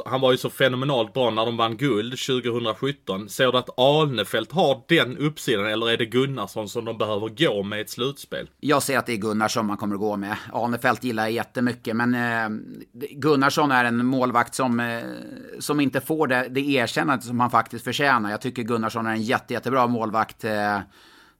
han 0.07 0.21
var 0.21 0.33
ju 0.33 0.39
så 0.39 0.51
fenomenalt 0.51 1.13
bra 1.13 1.31
när 1.31 1.47
de 1.47 1.57
vann 1.57 1.77
guld 1.77 2.19
2017. 2.19 3.29
Ser 3.29 3.53
du 3.53 3.59
att 3.59 3.79
Alnefelt 3.79 4.53
har 4.53 4.83
den 4.89 5.19
uppsidan 5.19 5.67
eller 5.67 5.91
är 5.91 5.97
det 5.97 6.07
Gunnarsson 6.07 6.69
som 6.69 6.85
de 6.85 6.99
behöver 6.99 7.29
gå 7.29 7.63
med 7.63 7.79
i 7.79 7.83
ett 7.83 7.91
slutspel? 7.91 8.51
Jag 8.61 8.83
ser 8.83 8.99
att 8.99 9.07
det 9.07 9.13
är 9.13 9.17
Gunnarsson 9.17 9.67
man 9.67 9.77
kommer 9.77 9.95
att 9.95 10.01
gå 10.01 10.17
med. 10.17 10.37
Alnefelt 10.53 11.05
gillar 11.05 11.23
jag 11.23 11.33
jättemycket, 11.33 11.97
men 11.97 12.15
eh, 12.15 12.49
Gunnarsson 13.11 13.71
är 13.71 13.85
en 13.85 14.07
målvakt 14.07 14.55
som, 14.55 14.81
eh, 14.81 15.03
som 15.59 15.81
inte 15.81 16.01
får 16.01 16.27
det, 16.27 16.47
det 16.51 16.61
erkännande 16.61 17.25
som 17.25 17.41
han 17.41 17.51
faktiskt 17.51 17.85
förtjänar. 17.85 18.31
Jag 18.31 18.41
tycker 18.41 18.63
Gunnarsson 18.63 19.07
är 19.07 19.11
en 19.11 19.23
jätte, 19.23 19.55
jättebra 19.55 19.87
målvakt. 19.87 20.45
Eh, 20.45 20.79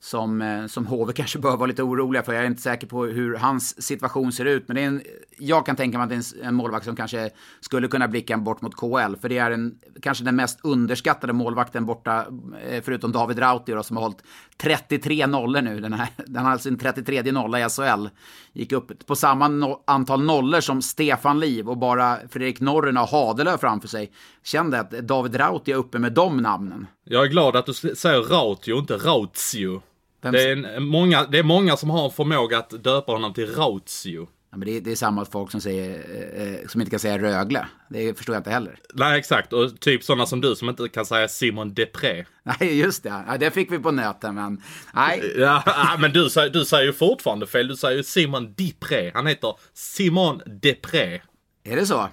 som, 0.01 0.43
eh, 0.43 0.67
som 0.67 0.87
HV 0.87 1.13
kanske 1.13 1.39
bör 1.39 1.57
vara 1.57 1.67
lite 1.67 1.83
oroliga 1.83 2.23
för. 2.23 2.33
Jag 2.33 2.43
är 2.43 2.47
inte 2.47 2.63
säker 2.63 2.87
på 2.87 3.05
hur 3.05 3.35
hans 3.35 3.83
situation 3.83 4.33
ser 4.33 4.45
ut. 4.45 4.69
Men 4.69 4.75
det 4.75 4.83
är 4.83 4.87
en, 4.87 5.03
jag 5.39 5.67
kan 5.67 5.77
tänka 5.77 5.99
mig 5.99 6.05
att 6.05 6.11
det 6.11 6.15
är 6.15 6.43
en, 6.43 6.49
en 6.49 6.55
målvakt 6.55 6.85
som 6.85 6.97
kanske 6.97 7.31
skulle 7.61 7.89
kunna 7.89 8.09
blicka 8.09 8.37
bort 8.37 8.63
mot 8.63 8.77
KL. 8.77 9.17
För 9.21 9.29
det 9.29 9.39
är 9.39 9.51
en, 9.51 9.79
kanske 10.03 10.25
den 10.25 10.37
mest 10.37 10.59
underskattade 10.63 11.33
målvakten 11.33 11.87
borta, 11.87 12.27
eh, 12.69 12.83
förutom 12.85 13.13
David 13.13 13.39
Rauti 13.39 13.83
som 13.83 13.97
har 13.97 14.05
hållit 14.05 14.23
33 14.57 15.27
nollor 15.27 15.63
nu. 15.63 15.81
Den, 15.81 15.93
här, 15.93 16.09
den 16.27 16.45
har 16.45 16.53
alltså 16.53 16.69
sin 16.69 16.79
33 16.79 17.33
nolla 17.33 17.61
i 17.61 17.69
SHL. 17.69 18.09
Gick 18.53 18.73
upp 18.73 19.07
på 19.07 19.17
samma 19.17 19.49
no, 19.49 19.83
antal 19.87 20.25
nollor 20.25 20.61
som 20.61 20.83
Stefan 20.83 21.41
Liv 21.41 21.69
och 21.69 21.79
bara 21.79 22.19
Fredrik 22.31 22.61
Norren 22.61 22.97
och 22.97 23.09
Hadelö 23.09 23.59
framför 23.59 23.89
sig. 23.89 24.13
Kände 24.45 24.81
att 24.81 24.91
David 24.91 25.37
Rauti 25.37 25.73
är 25.73 25.77
uppe 25.77 25.99
med 25.99 26.13
de 26.13 26.37
namnen. 26.37 26.87
Jag 27.05 27.25
är 27.25 27.29
glad 27.29 27.57
att 27.57 27.67
du 27.67 27.73
säger 27.73 28.23
Rautio, 28.23 28.79
inte 28.79 28.95
Rautio. 28.95 29.83
Det 30.21 30.51
är, 30.51 30.81
många, 30.81 31.25
det 31.25 31.39
är 31.39 31.43
många 31.43 31.77
som 31.77 31.91
har 31.91 32.05
en 32.05 32.11
förmåga 32.11 32.59
att 32.59 32.71
döpa 32.71 33.13
honom 33.13 33.35
till 33.35 33.55
Rautio. 33.55 34.29
Ja, 34.51 34.57
men 34.57 34.69
det, 34.69 34.77
är, 34.77 34.81
det 34.81 34.91
är 34.93 34.97
samma 34.97 35.25
folk 35.25 35.51
som, 35.51 35.61
säger, 35.61 36.05
eh, 36.37 36.69
som 36.69 36.81
inte 36.81 36.91
kan 36.91 37.01
säga 37.01 37.19
Rögle. 37.19 37.67
Det 37.91 38.15
förstår 38.19 38.35
jag 38.35 38.41
inte 38.41 38.51
heller. 38.51 38.79
Nej, 38.95 39.19
exakt. 39.19 39.53
Och 39.53 39.81
typ 39.81 40.05
sådana 40.05 40.27
som 40.27 40.41
du 40.41 40.57
som 40.57 40.69
inte 40.69 40.89
kan 40.89 41.07
säga 41.07 41.29
Simon 41.29 41.75
Depré. 41.75 42.25
Nej, 42.43 42.79
just 42.79 43.03
det. 43.03 43.25
Ja, 43.29 43.39
det 43.39 43.51
fick 43.51 43.73
vi 43.73 43.79
på 43.79 43.91
nöten, 43.91 44.35
men 44.35 44.63
nej. 44.95 45.33
Ja, 45.37 45.63
men 45.99 46.13
du, 46.13 46.29
du 46.53 46.65
säger 46.65 46.85
ju 46.85 46.93
fortfarande 46.93 47.47
fel. 47.47 47.69
Du 47.69 47.77
säger 47.77 47.97
ju 47.97 48.03
Simon 48.03 48.55
Depré. 48.55 49.11
Han 49.15 49.27
heter 49.27 49.55
Simon 49.75 50.43
Depré. 50.47 51.21
Är 51.65 51.77
det 51.77 51.87
så? 51.87 52.09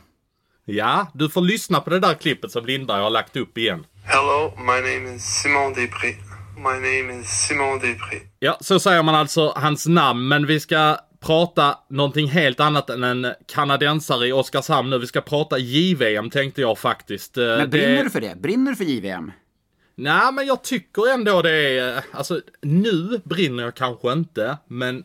Ja, 0.66 1.08
du 1.14 1.30
får 1.30 1.42
lyssna 1.42 1.80
på 1.80 1.90
det 1.90 2.00
där 2.00 2.14
klippet 2.14 2.52
som 2.52 2.66
Lindberg 2.66 3.02
har 3.02 3.10
lagt 3.10 3.36
upp 3.36 3.58
igen. 3.58 3.86
Hello, 4.04 4.54
my 4.58 4.66
name 4.66 5.16
is 5.16 5.24
Simon 5.24 5.74
Depré. 5.74 6.35
My 6.58 6.64
name 6.64 7.22
is 7.22 7.28
Simon 7.28 7.80
Depré. 7.80 8.22
Ja, 8.40 8.58
så 8.62 8.80
säger 8.80 9.04
man 9.04 9.16
alltså 9.16 9.54
hans 9.56 9.88
namn, 9.88 10.28
men 10.28 10.46
vi 10.46 10.60
ska 10.60 10.98
prata 11.20 11.78
någonting 11.90 12.28
helt 12.28 12.60
annat 12.60 12.90
än 12.90 13.04
en 13.04 13.28
kanadensare 13.48 14.28
i 14.28 14.32
Oskarshamn 14.32 14.90
nu. 14.90 14.98
Vi 14.98 15.08
ska 15.08 15.22
prata 15.22 15.58
JVM 15.58 16.30
tänkte 16.30 16.62
jag 16.62 16.78
faktiskt. 16.78 17.38
Eh, 17.38 17.46
men 17.46 17.70
brinner 17.70 17.98
det... 17.98 18.04
du 18.04 18.10
för 18.10 18.22
det? 18.22 18.36
Brinner 18.36 18.72
du 18.72 18.78
för 18.78 18.84
JVM? 18.84 19.32
Nej, 19.96 20.34
men 20.34 20.48
jag 20.48 20.64
tycker 20.64 21.14
ändå 21.14 21.42
det 21.42 21.80
är, 21.80 22.04
alltså 22.12 22.42
nu 22.62 23.22
brinner 23.24 23.64
jag 23.64 23.76
kanske 23.76 24.12
inte, 24.12 24.58
men 24.68 25.04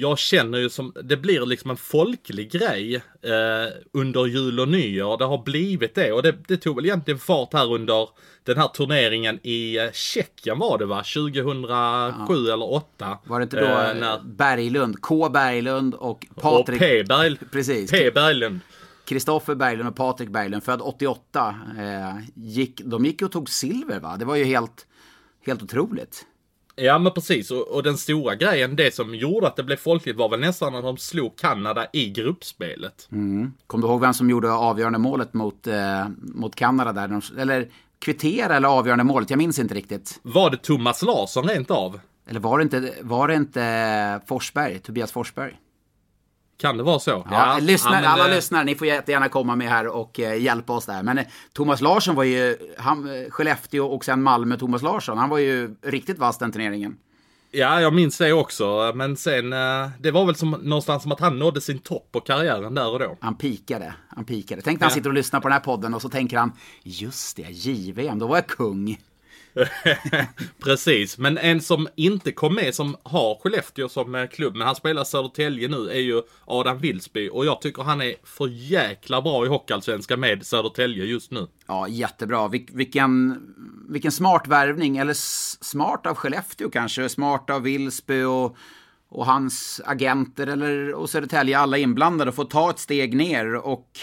jag 0.00 0.18
känner 0.18 0.58
ju 0.58 0.70
som, 0.70 0.92
det 1.02 1.16
blir 1.16 1.46
liksom 1.46 1.70
en 1.70 1.76
folklig 1.76 2.52
grej 2.52 2.94
eh, 3.22 3.72
under 3.92 4.26
jul 4.26 4.60
och 4.60 4.68
nyår. 4.68 5.18
Det 5.18 5.24
har 5.24 5.44
blivit 5.44 5.94
det 5.94 6.12
och 6.12 6.22
det, 6.22 6.34
det 6.48 6.56
tog 6.56 6.76
väl 6.76 6.86
egentligen 6.86 7.18
fart 7.18 7.52
här 7.52 7.72
under 7.72 8.08
den 8.44 8.56
här 8.56 8.68
turneringen 8.68 9.38
i 9.42 9.78
eh, 9.78 9.92
Tjeckien 9.92 10.58
var 10.58 10.78
det 10.78 10.86
va? 10.86 10.96
2007 10.96 11.72
ja. 11.72 12.52
eller 12.52 12.66
2008. 12.66 13.18
Var 13.24 13.38
det 13.38 13.42
inte 13.42 13.60
då 13.60 13.66
eh, 13.66 13.94
när... 13.94 14.20
Berglund, 14.24 15.00
K 15.00 15.28
Berglund 15.28 15.94
och 15.94 16.26
Patrik... 16.34 16.76
Och 16.76 16.78
P. 16.78 17.04
Berg... 17.04 17.36
Precis. 17.50 17.90
P. 17.90 18.10
Berglund. 18.10 18.60
Kristoffer 19.04 19.54
Berglund 19.54 19.88
och 19.88 19.96
Patrik 19.96 20.28
Berglund, 20.28 20.64
född 20.64 20.80
88, 20.80 21.54
eh, 21.78 22.24
gick, 22.34 22.80
de 22.84 23.04
gick 23.04 23.22
och 23.22 23.32
tog 23.32 23.50
silver 23.50 24.00
va? 24.00 24.16
Det 24.16 24.24
var 24.24 24.36
ju 24.36 24.44
helt, 24.44 24.86
helt 25.46 25.62
otroligt. 25.62 26.26
Ja 26.80 26.98
men 26.98 27.12
precis 27.12 27.50
och, 27.50 27.68
och, 27.68 27.82
den 27.82 27.96
stora 27.96 28.34
grejen, 28.34 28.76
det 28.76 28.94
som 28.94 29.14
gjorde 29.14 29.46
att 29.46 29.56
det 29.56 29.62
blev 29.62 29.76
folkligt 29.76 30.16
var 30.16 30.28
väl 30.28 30.40
nästan 30.40 30.72
när 30.72 30.82
de 30.82 30.96
slog 30.96 31.36
Kanada 31.36 31.86
i 31.92 32.10
gruppspelet. 32.10 33.08
Mm. 33.12 33.52
Kommer 33.66 33.86
du 33.86 33.92
ihåg 33.92 34.00
vem 34.00 34.14
som 34.14 34.30
gjorde 34.30 34.52
avgörande 34.52 34.98
målet 34.98 35.34
mot, 35.34 35.66
eh, 35.66 36.08
mot 36.18 36.54
Kanada 36.54 36.92
där? 36.92 37.08
De, 37.08 37.40
eller 37.40 37.68
kvittera 37.98 38.56
eller 38.56 38.68
avgörande 38.68 39.04
målet, 39.04 39.30
jag 39.30 39.38
minns 39.38 39.58
inte 39.58 39.74
riktigt. 39.74 40.20
Var 40.22 40.50
det 40.50 40.56
Thomas 40.56 41.02
Larsson 41.02 41.48
rent 41.48 41.70
av? 41.70 42.00
Eller 42.28 42.40
var 42.40 42.58
det 42.58 42.62
inte, 42.62 42.92
var 43.02 43.28
det 43.28 43.34
inte 43.34 44.20
Forsberg, 44.26 44.78
Tobias 44.78 45.12
Forsberg? 45.12 45.56
Kan 46.60 46.76
det 46.76 46.82
vara 46.82 46.98
så? 46.98 47.10
Ja, 47.10 47.24
ja 47.30 47.58
lyssnar, 47.60 48.02
ja, 48.02 48.08
alla 48.08 48.28
det... 48.28 48.34
lyssnare, 48.34 48.64
ni 48.64 48.74
får 48.74 48.86
jättegärna 48.86 49.28
komma 49.28 49.56
med 49.56 49.68
här 49.68 49.86
och 49.86 50.20
eh, 50.20 50.42
hjälpa 50.42 50.72
oss 50.72 50.86
där. 50.86 51.02
Men 51.02 51.18
eh, 51.18 51.24
Thomas 51.52 51.80
Larsson 51.80 52.14
var 52.14 52.24
ju, 52.24 52.56
han, 52.78 53.08
eh, 53.08 53.30
Skellefteå 53.30 53.86
och 53.86 54.04
sen 54.04 54.22
Malmö 54.22 54.56
Thomas 54.56 54.82
Larsson, 54.82 55.18
han 55.18 55.28
var 55.28 55.38
ju 55.38 55.76
riktigt 55.82 56.18
vass 56.18 56.38
den 56.38 56.52
turneringen. 56.52 56.96
Ja, 57.50 57.80
jag 57.80 57.94
minns 57.94 58.18
det 58.18 58.32
också. 58.32 58.92
Men 58.94 59.16
sen, 59.16 59.52
eh, 59.52 59.88
det 59.98 60.10
var 60.10 60.26
väl 60.26 60.34
som, 60.34 60.50
någonstans 60.50 61.02
som 61.02 61.12
att 61.12 61.20
han 61.20 61.38
nådde 61.38 61.60
sin 61.60 61.78
topp 61.78 62.08
på 62.12 62.20
karriären 62.20 62.74
där 62.74 62.92
och 62.92 62.98
då. 62.98 63.16
Han 63.20 63.34
pikade. 63.34 63.94
Han 64.08 64.24
pikade. 64.24 64.62
Tänk 64.62 64.80
när 64.80 64.86
han 64.86 64.94
sitter 64.94 65.08
och 65.08 65.14
lyssnar 65.14 65.40
på 65.40 65.48
den 65.48 65.52
här 65.52 65.60
podden 65.60 65.94
och 65.94 66.02
så 66.02 66.08
tänker 66.08 66.38
han, 66.38 66.52
just 66.82 67.36
det, 67.36 67.50
JVM, 67.50 68.18
då 68.18 68.26
var 68.26 68.36
jag 68.36 68.46
kung. 68.46 68.98
Precis, 70.64 71.18
men 71.18 71.38
en 71.38 71.60
som 71.60 71.88
inte 71.96 72.32
kom 72.32 72.54
med 72.54 72.74
som 72.74 72.96
har 73.02 73.38
Skellefteå 73.42 73.88
som 73.88 74.14
eh, 74.14 74.26
klubb, 74.26 74.56
men 74.56 74.66
han 74.66 74.76
spelar 74.76 75.04
Södertälje 75.04 75.68
nu, 75.68 75.90
är 75.90 76.00
ju 76.00 76.22
Adam 76.44 76.78
Wilsby. 76.78 77.28
Och 77.32 77.46
jag 77.46 77.60
tycker 77.60 77.82
han 77.82 78.00
är 78.00 78.14
för 78.24 78.46
jäkla 78.48 79.22
bra 79.22 79.46
i 79.46 79.48
Hockeyallsvenskan 79.48 80.20
med 80.20 80.46
Södertälje 80.46 81.04
just 81.04 81.30
nu. 81.30 81.46
Ja, 81.66 81.88
jättebra. 81.88 82.48
Vil 82.48 82.68
vilken, 82.72 83.40
vilken 83.88 84.12
smart 84.12 84.48
värvning. 84.48 84.96
Eller 84.96 85.14
smart 85.64 86.06
av 86.06 86.14
Skellefteå 86.14 86.70
kanske. 86.70 87.08
Smart 87.08 87.50
av 87.50 87.62
Wilsby 87.62 88.22
och, 88.22 88.56
och 89.08 89.26
hans 89.26 89.80
agenter 89.84 90.46
eller, 90.46 90.94
och 90.94 91.10
Södertälje. 91.10 91.58
Alla 91.58 91.78
inblandade. 91.78 92.32
Få 92.32 92.44
ta 92.44 92.70
ett 92.70 92.78
steg 92.78 93.16
ner 93.16 93.54
och 93.54 93.98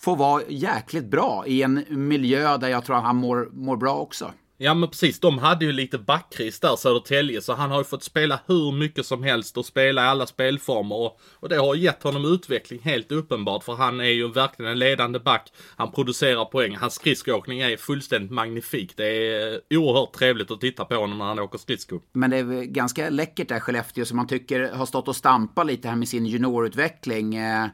få 0.00 0.14
vara 0.14 0.42
jäkligt 0.48 1.10
bra 1.10 1.44
i 1.46 1.62
en 1.62 1.84
miljö 1.88 2.56
där 2.56 2.68
jag 2.68 2.84
tror 2.84 2.96
att 2.96 3.04
han 3.04 3.16
mår, 3.16 3.48
mår 3.52 3.76
bra 3.76 3.94
också. 3.94 4.32
Ja 4.62 4.74
men 4.74 4.88
precis, 4.88 5.20
de 5.20 5.38
hade 5.38 5.64
ju 5.64 5.72
lite 5.72 5.98
backkris 5.98 6.60
där 6.60 6.76
Södertälje 6.76 7.40
så 7.40 7.52
han 7.52 7.70
har 7.70 7.78
ju 7.78 7.84
fått 7.84 8.02
spela 8.02 8.40
hur 8.46 8.72
mycket 8.72 9.06
som 9.06 9.22
helst 9.22 9.56
och 9.56 9.66
spela 9.66 10.04
i 10.04 10.08
alla 10.08 10.26
spelformer 10.26 10.96
och, 10.96 11.20
och 11.32 11.48
det 11.48 11.56
har 11.56 11.74
gett 11.74 12.02
honom 12.02 12.24
utveckling 12.24 12.80
helt 12.82 13.12
uppenbart 13.12 13.64
för 13.64 13.74
han 13.74 14.00
är 14.00 14.04
ju 14.04 14.32
verkligen 14.32 14.72
en 14.72 14.78
ledande 14.78 15.18
back. 15.18 15.52
Han 15.76 15.92
producerar 15.92 16.44
poäng, 16.44 16.76
hans 16.76 16.94
skridskoåkning 16.94 17.60
är 17.60 17.76
fullständigt 17.76 18.30
magnifik. 18.30 18.96
Det 18.96 19.06
är 19.06 19.60
oerhört 19.70 20.12
trevligt 20.12 20.50
att 20.50 20.60
titta 20.60 20.84
på 20.84 20.94
honom 20.94 21.18
när 21.18 21.24
han 21.24 21.38
åker 21.38 21.58
skridskor. 21.58 22.00
Men 22.12 22.30
det 22.30 22.36
är 22.36 22.64
ganska 22.64 23.10
läckert 23.10 23.48
där 23.48 23.60
Skellefteå 23.60 24.04
som 24.04 24.16
man 24.16 24.26
tycker 24.26 24.72
har 24.72 24.86
stått 24.86 25.08
och 25.08 25.16
stampat 25.16 25.66
lite 25.66 25.88
här 25.88 25.96
med 25.96 26.08
sin 26.08 26.26
juniorutveckling. 26.26 27.34
Eh, 27.34 27.66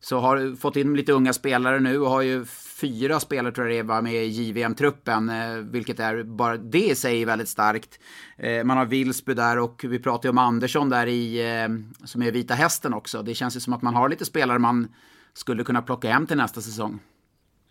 så 0.00 0.18
har 0.18 0.56
fått 0.56 0.76
in 0.76 0.96
lite 0.96 1.12
unga 1.12 1.32
spelare 1.32 1.80
nu 1.80 2.00
och 2.00 2.10
har 2.10 2.22
ju 2.22 2.44
fyra 2.80 3.20
spelare 3.20 3.54
tror 3.54 3.68
jag 3.70 3.76
det 3.76 3.88
var 3.88 4.02
med 4.02 4.24
i 4.24 4.26
JVM-truppen, 4.26 5.28
eh, 5.30 5.56
vilket 5.56 6.00
är 6.00 6.22
bara 6.22 6.56
det 6.56 6.90
i 6.90 6.94
sig 6.94 7.22
är 7.22 7.26
väldigt 7.26 7.48
starkt. 7.48 8.00
Eh, 8.38 8.64
man 8.64 8.76
har 8.76 8.86
Wilsby 8.86 9.34
där 9.34 9.58
och 9.58 9.84
vi 9.88 9.98
pratar 9.98 10.26
ju 10.26 10.30
om 10.30 10.38
Andersson 10.38 10.88
där 10.88 11.06
i, 11.06 11.50
eh, 11.50 11.68
som 12.06 12.22
är 12.22 12.32
Vita 12.32 12.54
Hästen 12.54 12.94
också. 12.94 13.22
Det 13.22 13.34
känns 13.34 13.56
ju 13.56 13.60
som 13.60 13.72
att 13.72 13.82
man 13.82 13.94
har 13.94 14.08
lite 14.08 14.24
spelare 14.24 14.58
man 14.58 14.88
skulle 15.32 15.64
kunna 15.64 15.82
plocka 15.82 16.12
hem 16.12 16.26
till 16.26 16.36
nästa 16.36 16.60
säsong. 16.60 17.00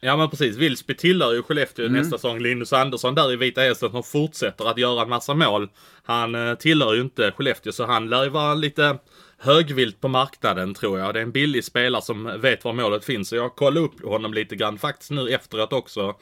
Ja 0.01 0.17
men 0.17 0.29
precis, 0.29 0.57
Wilsby 0.57 0.95
tillhör 0.95 1.33
ju 1.33 1.43
Skellefteå 1.43 1.85
mm. 1.85 1.97
nästa 1.97 2.17
säsong. 2.17 2.39
Linus 2.39 2.73
Andersson 2.73 3.15
där 3.15 3.33
i 3.33 3.35
Vita 3.35 3.61
Hästen 3.61 3.91
som 3.91 4.03
fortsätter 4.03 4.65
att 4.65 4.77
göra 4.77 5.01
en 5.01 5.09
massa 5.09 5.33
mål. 5.33 5.69
Han 6.03 6.57
tillhör 6.59 6.93
ju 6.93 7.01
inte 7.01 7.31
Skellefteå 7.31 7.71
så 7.71 7.85
han 7.85 8.09
lär 8.09 8.23
ju 8.23 8.29
vara 8.29 8.53
lite 8.53 8.97
högvilt 9.39 10.01
på 10.01 10.07
marknaden 10.07 10.73
tror 10.73 10.99
jag. 10.99 11.13
Det 11.13 11.19
är 11.19 11.23
en 11.23 11.31
billig 11.31 11.63
spelare 11.63 12.01
som 12.01 12.41
vet 12.41 12.65
var 12.65 12.73
målet 12.73 13.05
finns. 13.05 13.29
Så 13.29 13.35
jag 13.35 13.55
kollade 13.55 13.85
upp 13.85 14.05
honom 14.05 14.33
lite 14.33 14.55
grann 14.55 14.77
faktiskt 14.77 15.11
nu 15.11 15.29
efteråt 15.29 15.73
också. 15.73 16.15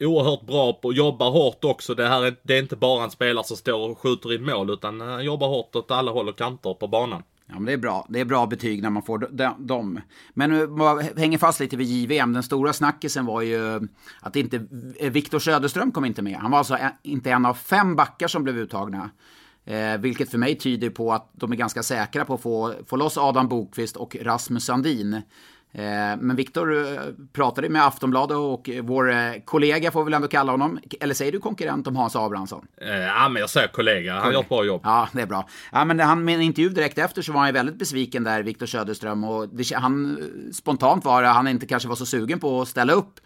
Oerhört 0.00 0.46
bra 0.46 0.72
på, 0.72 0.92
jobbar 0.92 1.30
hårt 1.30 1.64
också. 1.64 1.94
Det 1.94 2.08
här 2.08 2.24
är, 2.24 2.36
det 2.42 2.54
är 2.54 2.58
inte 2.58 2.76
bara 2.76 3.04
en 3.04 3.10
spelare 3.10 3.44
som 3.44 3.56
står 3.56 3.90
och 3.90 3.98
skjuter 3.98 4.34
in 4.34 4.44
mål 4.44 4.70
utan 4.70 5.00
han 5.00 5.24
jobbar 5.24 5.48
hårt 5.48 5.76
åt 5.76 5.90
alla 5.90 6.10
håll 6.10 6.28
och 6.28 6.38
kanter 6.38 6.74
på 6.74 6.88
banan. 6.88 7.22
Ja, 7.46 7.54
men 7.54 7.64
det 7.64 7.72
är 7.72 7.76
bra. 7.76 8.06
Det 8.08 8.20
är 8.20 8.24
bra 8.24 8.46
betyg 8.46 8.82
när 8.82 8.90
man 8.90 9.02
får 9.02 9.18
dem. 9.58 10.00
Men 10.34 10.76
man 10.76 11.04
hänger 11.16 11.38
fast 11.38 11.60
lite 11.60 11.76
vid 11.76 11.86
JVM. 11.86 12.32
Den 12.32 12.42
stora 12.42 12.72
snackisen 12.72 13.26
var 13.26 13.42
ju 13.42 13.88
att 14.20 14.36
inte 14.36 14.66
Viktor 15.00 15.38
Söderström 15.38 15.92
kom 15.92 16.04
inte 16.04 16.22
med. 16.22 16.36
Han 16.36 16.50
var 16.50 16.58
alltså 16.58 16.78
inte 17.02 17.30
en 17.30 17.46
av 17.46 17.54
fem 17.54 17.96
backar 17.96 18.28
som 18.28 18.44
blev 18.44 18.58
uttagna. 18.58 19.10
Eh, 19.68 19.98
vilket 19.98 20.30
för 20.30 20.38
mig 20.38 20.58
tyder 20.58 20.90
på 20.90 21.12
att 21.12 21.30
de 21.32 21.52
är 21.52 21.56
ganska 21.56 21.82
säkra 21.82 22.24
på 22.24 22.34
att 22.34 22.42
få, 22.42 22.74
få 22.86 22.96
loss 22.96 23.18
Adam 23.18 23.48
Bokvist 23.48 23.96
och 23.96 24.16
Rasmus 24.20 24.64
Sandin. 24.64 25.22
Eh, 25.72 26.16
men 26.20 26.36
Viktor 26.36 26.76
eh, 26.76 27.00
pratade 27.32 27.68
med 27.68 27.86
Aftonbladet 27.86 28.36
och 28.36 28.70
vår 28.82 29.10
eh, 29.10 29.32
kollega 29.44 29.90
får 29.90 30.00
vi 30.00 30.04
väl 30.04 30.14
ändå 30.14 30.28
kalla 30.28 30.52
honom. 30.52 30.78
Eller 31.00 31.14
säger 31.14 31.32
du 31.32 31.38
konkurrent 31.38 31.86
om 31.86 31.96
Hans 31.96 32.16
Abrahamsson? 32.16 32.66
Ja, 32.80 33.28
men 33.28 33.40
jag 33.40 33.50
säger 33.50 33.68
kollega. 33.68 34.20
Han 34.20 34.32
gör 34.32 34.40
ett 34.40 34.48
bra 34.48 34.64
jobb. 34.64 34.80
Ja, 34.84 35.08
det 35.12 35.22
är 35.22 35.26
bra. 35.26 35.48
Ja, 35.72 35.84
men 35.84 36.00
han, 36.00 36.24
med 36.24 36.34
en 36.34 36.40
intervju 36.40 36.68
direkt 36.70 36.98
efter 36.98 37.22
så 37.22 37.32
var 37.32 37.40
han 37.40 37.54
väldigt 37.54 37.78
besviken 37.78 38.24
där, 38.24 38.42
Viktor 38.42 38.66
Söderström. 38.66 39.24
Och 39.24 39.48
det, 39.48 39.74
han, 39.74 40.18
spontant 40.52 41.04
var 41.04 41.22
det, 41.22 41.28
han 41.28 41.48
inte 41.48 41.66
kanske 41.66 41.88
var 41.88 41.96
så 41.96 42.06
sugen 42.06 42.40
på 42.40 42.60
att 42.60 42.68
ställa 42.68 42.92
upp 42.92 43.20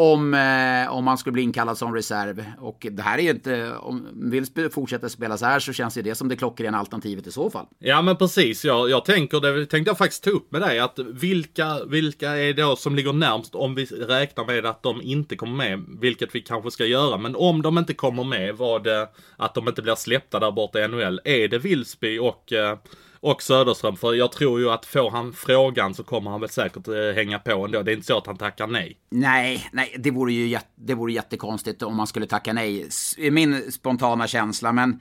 om, 0.00 0.34
eh, 0.34 0.92
om 0.92 1.04
man 1.04 1.18
skulle 1.18 1.32
bli 1.32 1.42
inkallad 1.42 1.78
som 1.78 1.94
reserv. 1.94 2.44
Och 2.58 2.86
det 2.90 3.02
här 3.02 3.18
är 3.18 3.22
ju 3.22 3.30
inte, 3.30 3.72
om 3.76 4.08
Wilsby 4.14 4.70
fortsätter 4.70 5.08
spela 5.08 5.38
så 5.38 5.46
här 5.46 5.60
så 5.60 5.72
känns 5.72 5.98
ju 5.98 6.02
det 6.02 6.14
som 6.14 6.28
det 6.28 6.36
klockrena 6.36 6.78
alternativet 6.78 7.26
i 7.26 7.32
så 7.32 7.50
fall. 7.50 7.66
Ja 7.78 8.02
men 8.02 8.16
precis, 8.16 8.64
jag, 8.64 8.90
jag 8.90 9.04
tänker, 9.04 9.40
det 9.40 9.66
tänkte 9.66 9.90
jag 9.90 9.98
faktiskt 9.98 10.24
ta 10.24 10.30
upp 10.30 10.52
med 10.52 10.60
dig, 10.60 10.78
att 10.78 10.98
vilka, 10.98 11.84
vilka 11.84 12.30
är 12.30 12.54
då 12.54 12.76
som 12.76 12.94
ligger 12.94 13.12
närmst 13.12 13.54
om 13.54 13.74
vi 13.74 13.84
räknar 13.84 14.44
med 14.44 14.66
att 14.66 14.82
de 14.82 15.02
inte 15.02 15.36
kommer 15.36 15.56
med, 15.56 15.84
vilket 16.00 16.34
vi 16.34 16.40
kanske 16.40 16.70
ska 16.70 16.86
göra, 16.86 17.16
men 17.16 17.36
om 17.36 17.62
de 17.62 17.78
inte 17.78 17.94
kommer 17.94 18.24
med, 18.24 18.56
vad 18.56 18.84
det, 18.84 19.08
att 19.36 19.54
de 19.54 19.68
inte 19.68 19.82
blir 19.82 19.94
släppta 19.94 20.40
där 20.40 20.50
borta 20.50 20.80
i 20.80 20.88
NHL, 20.88 21.20
är 21.24 21.48
det 21.48 21.58
Wilsby 21.58 22.18
och 22.18 22.52
eh, 22.52 22.78
och 23.20 23.42
Söderström. 23.42 23.96
För 23.96 24.14
jag 24.14 24.32
tror 24.32 24.60
ju 24.60 24.70
att 24.70 24.86
får 24.86 25.10
han 25.10 25.32
frågan 25.32 25.94
så 25.94 26.02
kommer 26.02 26.30
han 26.30 26.40
väl 26.40 26.50
säkert 26.50 26.88
eh, 26.88 27.14
hänga 27.14 27.38
på 27.38 27.64
ändå. 27.64 27.82
Det 27.82 27.92
är 27.92 27.94
inte 27.94 28.06
så 28.06 28.18
att 28.18 28.26
han 28.26 28.36
tackar 28.36 28.66
nej. 28.66 28.96
Nej, 29.10 29.68
nej, 29.72 29.96
det 29.98 30.10
vore 30.10 30.32
ju 30.32 30.46
jätte, 30.46 30.68
det 30.74 30.94
vore 30.94 31.12
jättekonstigt 31.12 31.82
om 31.82 31.96
man 31.96 32.06
skulle 32.06 32.26
tacka 32.26 32.52
nej. 32.52 32.88
Min 33.30 33.72
spontana 33.72 34.26
känsla, 34.26 34.72
men 34.72 35.00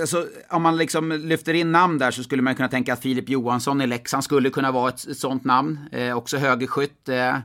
Alltså, 0.00 0.26
om 0.50 0.62
man 0.62 0.76
liksom 0.76 1.12
lyfter 1.12 1.54
in 1.54 1.72
namn 1.72 1.98
där 1.98 2.10
så 2.10 2.22
skulle 2.22 2.42
man 2.42 2.54
kunna 2.54 2.68
tänka 2.68 2.92
att 2.92 3.02
Filip 3.02 3.28
Johansson 3.28 3.80
i 3.80 3.86
Leksand 3.86 4.24
skulle 4.24 4.50
kunna 4.50 4.72
vara 4.72 4.88
ett, 4.88 5.08
ett 5.08 5.18
sånt 5.18 5.44
namn. 5.44 5.78
Eh, 5.92 6.16
också 6.16 6.36
högerskytt. 6.36 7.08
Eh, 7.08 7.36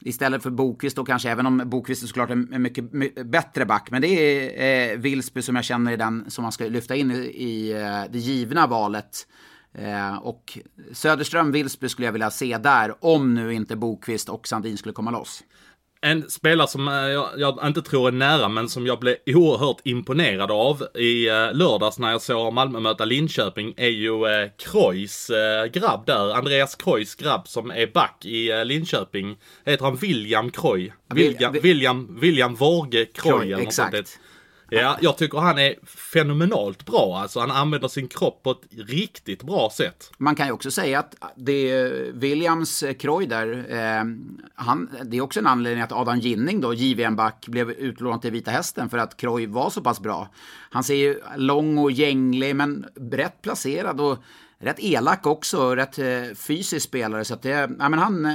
istället 0.00 0.42
för 0.42 0.50
Bokvist 0.50 0.96
då 0.96 1.04
kanske, 1.04 1.30
även 1.30 1.46
om 1.46 1.62
Bokvist 1.64 2.02
är 2.02 2.06
såklart 2.06 2.30
en, 2.30 2.52
en 2.52 2.62
mycket, 2.62 2.92
mycket, 2.92 3.26
bättre 3.26 3.66
back. 3.66 3.90
Men 3.90 4.02
det 4.02 4.08
är 4.08 4.92
eh, 4.92 4.98
Wilsby 4.98 5.42
som 5.42 5.56
jag 5.56 5.64
känner 5.64 5.92
är 5.92 5.96
den 5.96 6.30
som 6.30 6.42
man 6.42 6.52
ska 6.52 6.64
lyfta 6.64 6.96
in 6.96 7.10
i, 7.10 7.14
i 7.16 7.72
eh, 7.72 8.02
det 8.10 8.18
givna 8.18 8.66
valet. 8.66 9.26
Eh, 9.72 10.16
och 10.16 10.58
Söderström, 10.92 11.52
Wilsby 11.52 11.88
skulle 11.88 12.06
jag 12.06 12.12
vilja 12.12 12.30
se 12.30 12.58
där, 12.58 13.04
om 13.04 13.34
nu 13.34 13.54
inte 13.54 13.76
Bokvist 13.76 14.28
och 14.28 14.48
Sandin 14.48 14.76
skulle 14.76 14.92
komma 14.92 15.10
loss. 15.10 15.42
En 16.02 16.30
spelare 16.30 16.68
som 16.68 16.88
eh, 16.88 16.94
jag, 16.94 17.28
jag, 17.36 17.58
inte 17.66 17.82
tror 17.82 18.08
är 18.08 18.12
nära, 18.12 18.48
men 18.48 18.68
som 18.68 18.86
jag 18.86 18.98
blev 18.98 19.16
oerhört 19.26 19.76
imponerad 19.84 20.50
av 20.50 20.82
i 20.94 21.28
eh, 21.28 21.52
lördags 21.52 21.98
när 21.98 22.10
jag 22.10 22.22
såg 22.22 22.52
Malmö 22.52 22.80
möta 22.80 23.04
Linköping 23.04 23.74
är 23.76 23.88
ju 23.88 24.26
eh, 24.26 24.50
Krois 24.58 25.30
eh, 25.30 25.66
grabb 25.66 26.06
där. 26.06 26.34
Andreas 26.34 26.74
Krois 26.74 27.14
grabb 27.14 27.48
som 27.48 27.70
är 27.70 27.86
back 27.86 28.24
i 28.24 28.50
eh, 28.50 28.64
Linköping. 28.64 29.36
Heter 29.64 29.84
han 29.84 29.96
William 29.96 30.50
Kroy? 30.50 30.92
William, 31.14 31.52
William, 31.52 32.18
William 32.20 32.54
Vorge 32.54 33.04
Kroy. 33.04 33.52
Exakt. 33.52 34.18
Ja, 34.70 34.98
jag 35.00 35.18
tycker 35.18 35.38
han 35.38 35.58
är 35.58 35.74
fenomenalt 35.86 36.86
bra. 36.86 37.18
Alltså 37.18 37.40
han 37.40 37.50
använder 37.50 37.88
sin 37.88 38.08
kropp 38.08 38.42
på 38.42 38.50
ett 38.50 38.88
riktigt 38.88 39.42
bra 39.42 39.70
sätt. 39.72 40.12
Man 40.18 40.34
kan 40.34 40.46
ju 40.46 40.52
också 40.52 40.70
säga 40.70 40.98
att 40.98 41.14
det 41.36 41.70
är 41.70 42.12
Williams 42.12 42.84
Kroy 42.98 43.26
där, 43.26 43.66
eh, 43.68 44.04
han, 44.54 44.88
det 45.04 45.16
är 45.16 45.20
också 45.20 45.40
en 45.40 45.46
anledning 45.46 45.82
att 45.82 45.92
Adam 45.92 46.18
Ginning 46.18 46.60
då, 46.60 46.74
JVM-back, 46.74 47.46
blev 47.48 47.70
utlånad 47.70 48.22
till 48.22 48.32
Vita 48.32 48.50
Hästen 48.50 48.90
för 48.90 48.98
att 48.98 49.16
Kroy 49.16 49.46
var 49.46 49.70
så 49.70 49.80
pass 49.80 50.00
bra. 50.00 50.28
Han 50.70 50.84
ser 50.84 50.94
ju 50.94 51.20
lång 51.36 51.78
och 51.78 51.90
gänglig 51.90 52.56
men 52.56 52.86
rätt 53.12 53.42
placerad 53.42 54.00
och 54.00 54.18
rätt 54.60 54.80
elak 54.80 55.26
också, 55.26 55.74
rätt 55.76 55.98
eh, 55.98 56.34
fysisk 56.36 56.88
spelare. 56.88 57.24
Så 57.24 57.34
att 57.34 57.42
det, 57.42 57.70
ja, 57.78 57.88
men 57.88 57.98
han, 57.98 58.26
eh, 58.26 58.34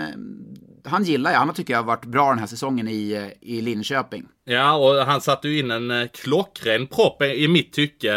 han 0.84 1.04
gillar 1.04 1.32
jag. 1.32 1.40
Han 1.40 1.54
tycker 1.54 1.74
jag 1.74 1.80
har 1.80 1.88
varit 1.88 2.06
bra 2.06 2.30
den 2.30 2.40
här 2.40 2.48
säsongen 2.48 2.88
i, 2.88 3.12
eh, 3.12 3.50
i 3.50 3.62
Linköping. 3.62 4.26
Ja, 4.48 4.74
och 4.74 5.06
han 5.06 5.22
satte 5.22 5.48
ju 5.48 5.60
in 5.60 5.72
en 5.72 5.92
eh, 5.92 6.08
klockren 6.08 6.88
propp 6.88 7.22
i 7.22 7.48
mitt 7.48 7.74
tycke 7.74 8.14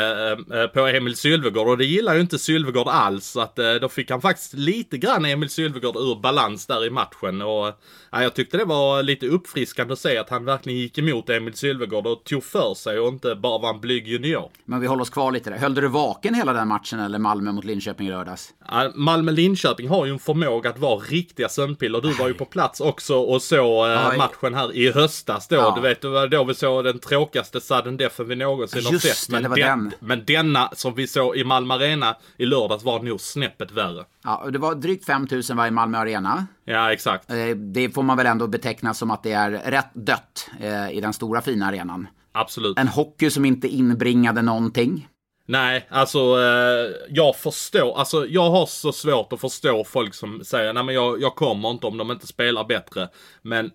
eh, 0.52 0.66
på 0.66 0.86
Emil 0.86 1.16
Sylvegård 1.16 1.68
och 1.68 1.78
det 1.78 1.84
gillar 1.84 2.14
ju 2.14 2.20
inte 2.20 2.38
Sylvegård 2.38 2.88
alls. 2.88 3.26
Så 3.26 3.40
att 3.40 3.58
då 3.80 3.88
fick 3.88 4.10
han 4.10 4.20
faktiskt 4.20 4.54
lite 4.54 4.98
grann 4.98 5.24
Emil 5.24 5.50
Sylvegård 5.50 5.96
ur 5.96 6.20
balans 6.20 6.66
där 6.66 6.86
i 6.86 6.90
matchen. 6.90 7.42
Och 7.42 7.74
ja, 8.12 8.22
jag 8.22 8.34
tyckte 8.34 8.56
det 8.56 8.64
var 8.64 9.02
lite 9.02 9.26
uppfriskande 9.26 9.92
att 9.92 9.98
se 9.98 10.18
att 10.18 10.30
han 10.30 10.44
verkligen 10.44 10.78
gick 10.78 10.98
emot 10.98 11.30
Emil 11.30 11.54
Sylvegård 11.54 12.06
och 12.06 12.24
tog 12.24 12.44
för 12.44 12.74
sig 12.74 12.98
och 12.98 13.08
inte 13.08 13.34
bara 13.34 13.58
var 13.58 13.70
en 13.70 13.80
blyg 13.80 14.08
junior. 14.08 14.50
Men 14.64 14.80
vi 14.80 14.86
håller 14.86 15.02
oss 15.02 15.10
kvar 15.10 15.32
lite 15.32 15.50
där. 15.50 15.56
Höll 15.56 15.74
du 15.74 15.88
vaken 15.88 16.34
hela 16.34 16.52
den 16.52 16.68
matchen 16.68 17.00
eller 17.00 17.18
Malmö 17.18 17.52
mot 17.52 17.64
Linköping 17.64 18.06
i 18.06 18.10
lördags? 18.10 18.54
Ja, 18.70 18.92
Malmö-Linköping 18.94 19.88
har 19.88 20.06
ju 20.06 20.12
en 20.12 20.18
förmåga 20.18 20.70
att 20.70 20.78
vara 20.78 20.98
riktiga 20.98 21.48
sömnpiller. 21.48 22.00
Du 22.00 22.12
var 22.12 22.28
ju 22.28 22.34
på 22.34 22.44
plats 22.44 22.80
också 22.80 23.14
och 23.14 23.42
såg 23.42 23.86
eh, 23.86 24.16
matchen 24.16 24.54
här 24.54 24.76
i 24.76 24.92
höstas 24.92 25.48
då. 25.48 25.56
Ja. 25.56 25.72
Du 25.76 25.80
vet, 25.80 26.04
var 26.20 26.28
då 26.28 26.44
vi 26.44 26.54
såg 26.54 26.84
den 26.84 26.98
tråkigaste 26.98 27.60
sudden 27.60 27.96
deafen 27.96 28.28
vi 28.28 28.36
någonsin 28.36 28.78
Just 28.78 28.92
har 28.92 28.98
sett. 28.98 29.28
Men, 29.28 29.42
det, 29.42 29.48
den, 29.48 29.84
den. 29.84 29.92
men 30.00 30.24
denna 30.24 30.70
som 30.72 30.94
vi 30.94 31.06
såg 31.06 31.36
i 31.36 31.44
Malmö 31.44 31.74
Arena 31.74 32.16
i 32.36 32.46
lördags 32.46 32.84
var 32.84 33.02
nog 33.02 33.20
snäppet 33.20 33.70
värre. 33.70 34.04
Ja, 34.24 34.48
det 34.52 34.58
var 34.58 34.74
drygt 34.74 35.04
5000 35.04 35.56
var 35.56 35.66
i 35.66 35.70
Malmö 35.70 35.98
Arena. 35.98 36.46
Ja, 36.64 36.92
exakt. 36.92 37.30
Eh, 37.30 37.48
det 37.56 37.90
får 37.90 38.02
man 38.02 38.16
väl 38.16 38.26
ändå 38.26 38.46
beteckna 38.46 38.94
som 38.94 39.10
att 39.10 39.22
det 39.22 39.32
är 39.32 39.50
rätt 39.50 39.90
dött 39.94 40.50
eh, 40.60 40.90
i 40.90 41.00
den 41.00 41.12
stora 41.12 41.42
fina 41.42 41.66
arenan. 41.66 42.06
Absolut. 42.32 42.78
En 42.78 42.88
hockey 42.88 43.30
som 43.30 43.44
inte 43.44 43.68
inbringade 43.68 44.42
någonting. 44.42 45.08
Nej, 45.46 45.86
alltså 45.90 46.18
eh, 46.18 46.94
jag 47.08 47.36
förstår, 47.36 47.98
alltså 47.98 48.26
jag 48.26 48.50
har 48.50 48.66
så 48.66 48.92
svårt 48.92 49.32
att 49.32 49.40
förstå 49.40 49.84
folk 49.84 50.14
som 50.14 50.44
säger 50.44 50.72
nej 50.72 50.82
men 50.82 50.94
jag, 50.94 51.22
jag 51.22 51.34
kommer 51.34 51.70
inte 51.70 51.86
om 51.86 51.96
de 51.96 52.10
inte 52.10 52.26
spelar 52.26 52.64
bättre. 52.64 53.08
Men 53.42 53.70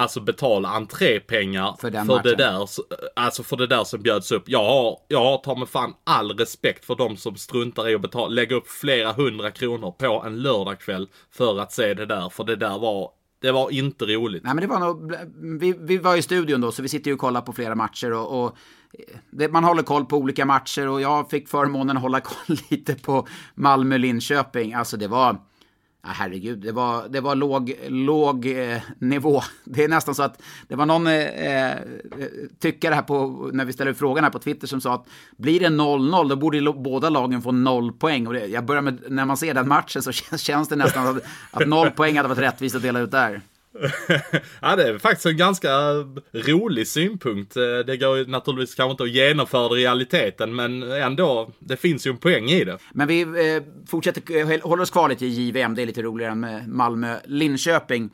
alltså 0.00 0.20
betala 0.20 0.68
entrépengar 0.68 1.72
För 1.72 1.80
för, 1.80 1.90
den 1.90 2.06
det 2.06 2.14
matchen. 2.14 2.36
där. 2.36 2.68
Alltså 3.16 3.42
för 3.42 3.56
det 3.56 3.66
där 3.66 3.84
som 3.84 4.02
bjöds 4.02 4.32
upp. 4.32 4.42
Jag 4.46 4.64
har, 4.64 4.98
jag 5.08 5.24
har 5.24 5.38
ta 5.38 5.54
mig 5.54 5.68
fan 5.68 5.94
all 6.04 6.30
respekt 6.38 6.84
för 6.84 6.94
de 6.94 7.16
som 7.16 7.36
struntar 7.36 7.88
i 7.88 7.94
att 7.94 8.00
betala, 8.00 8.28
lägga 8.28 8.56
upp 8.56 8.68
flera 8.68 9.12
hundra 9.12 9.50
kronor 9.50 9.90
på 9.90 10.22
en 10.26 10.42
lördagkväll 10.42 11.08
för 11.30 11.60
att 11.60 11.72
se 11.72 11.94
det 11.94 12.06
där. 12.06 12.28
För 12.28 12.44
det 12.44 12.56
där 12.56 12.78
var, 12.78 13.10
det 13.42 13.52
var 13.52 13.70
inte 13.70 14.04
roligt. 14.04 14.44
Nej, 14.44 14.54
men 14.54 14.62
det 14.62 14.68
var 14.68 14.78
nog, 14.78 15.14
vi, 15.60 15.74
vi 15.80 15.98
var 15.98 16.16
i 16.16 16.22
studion 16.22 16.60
då, 16.60 16.72
så 16.72 16.82
vi 16.82 16.88
sitter 16.88 17.10
ju 17.10 17.14
och 17.14 17.20
kollar 17.20 17.40
på 17.40 17.52
flera 17.52 17.74
matcher 17.74 18.12
och, 18.12 18.44
och 18.44 18.56
det, 19.30 19.48
man 19.48 19.64
håller 19.64 19.82
koll 19.82 20.04
på 20.04 20.16
olika 20.16 20.46
matcher 20.46 20.88
och 20.88 21.00
jag 21.00 21.30
fick 21.30 21.48
förmånen 21.48 21.96
att 21.96 22.02
hålla 22.02 22.20
koll 22.20 22.56
lite 22.70 22.94
på 22.94 23.28
Malmö-Linköping. 23.54 24.74
Alltså 24.74 24.96
det 24.96 25.08
var, 25.08 25.36
ja, 26.02 26.08
herregud, 26.12 26.58
det 26.58 26.72
var, 26.72 27.08
det 27.08 27.20
var 27.20 27.34
låg, 27.34 27.74
låg 27.88 28.46
eh, 28.46 28.78
nivå. 28.98 29.42
Det 29.64 29.84
är 29.84 29.88
nästan 29.88 30.14
så 30.14 30.22
att 30.22 30.42
det 30.68 30.76
var 30.76 30.86
någon 30.86 31.06
eh, 31.06 31.72
eh 31.72 31.78
tyckare 32.58 32.94
här 32.94 33.02
på, 33.02 33.50
när 33.52 33.64
vi 33.64 33.72
ställde 33.72 33.94
frågan 33.94 34.24
här 34.24 34.30
på 34.30 34.38
Twitter 34.38 34.66
som 34.66 34.80
sa 34.80 34.94
att 34.94 35.06
blir 35.36 35.60
det 35.60 35.66
0-0 35.66 36.28
då 36.28 36.36
borde 36.36 36.60
lo- 36.60 36.82
båda 36.82 37.10
lagen 37.10 37.42
få 37.42 37.52
0 37.52 37.92
poäng. 37.92 38.26
Och 38.26 38.32
det, 38.32 38.46
jag 38.46 38.64
börjar 38.64 38.82
med, 38.82 38.98
när 39.08 39.24
man 39.24 39.36
ser 39.36 39.54
den 39.54 39.68
matchen 39.68 40.02
så 40.02 40.12
känns, 40.12 40.42
känns 40.50 40.68
det 40.68 40.76
nästan 40.76 41.16
att, 41.16 41.22
att 41.50 41.96
poäng 41.96 42.16
hade 42.16 42.28
varit 42.28 42.38
rättvist 42.38 42.76
att 42.76 42.82
dela 42.82 43.00
ut 43.00 43.10
där 43.10 43.40
ja, 44.60 44.76
det 44.76 44.88
är 44.88 44.98
faktiskt 44.98 45.26
en 45.26 45.36
ganska 45.36 45.68
rolig 46.32 46.88
synpunkt. 46.88 47.56
Eh, 47.56 47.78
det 47.86 47.96
går 47.96 48.18
ju 48.18 48.26
naturligtvis 48.26 48.74
kanske 48.74 48.90
inte 48.90 49.02
att 49.02 49.10
genomföra 49.10 49.78
i 49.78 49.80
realiteten, 49.80 50.54
men 50.54 50.82
ändå, 50.82 51.50
det 51.58 51.76
finns 51.76 52.06
ju 52.06 52.10
en 52.10 52.16
poäng 52.16 52.48
i 52.48 52.64
det. 52.64 52.78
Men 52.92 53.08
vi 53.08 53.20
eh, 53.20 53.62
fortsätter, 53.86 54.36
eh, 54.36 54.60
håller 54.60 54.82
oss 54.82 54.90
kvar 54.90 55.08
lite 55.08 55.26
i 55.26 55.28
JVM, 55.28 55.74
det 55.74 55.82
är 55.82 55.86
lite 55.86 56.02
roligare 56.02 56.32
än 56.32 56.46
Malmö-Linköping. 56.66 58.10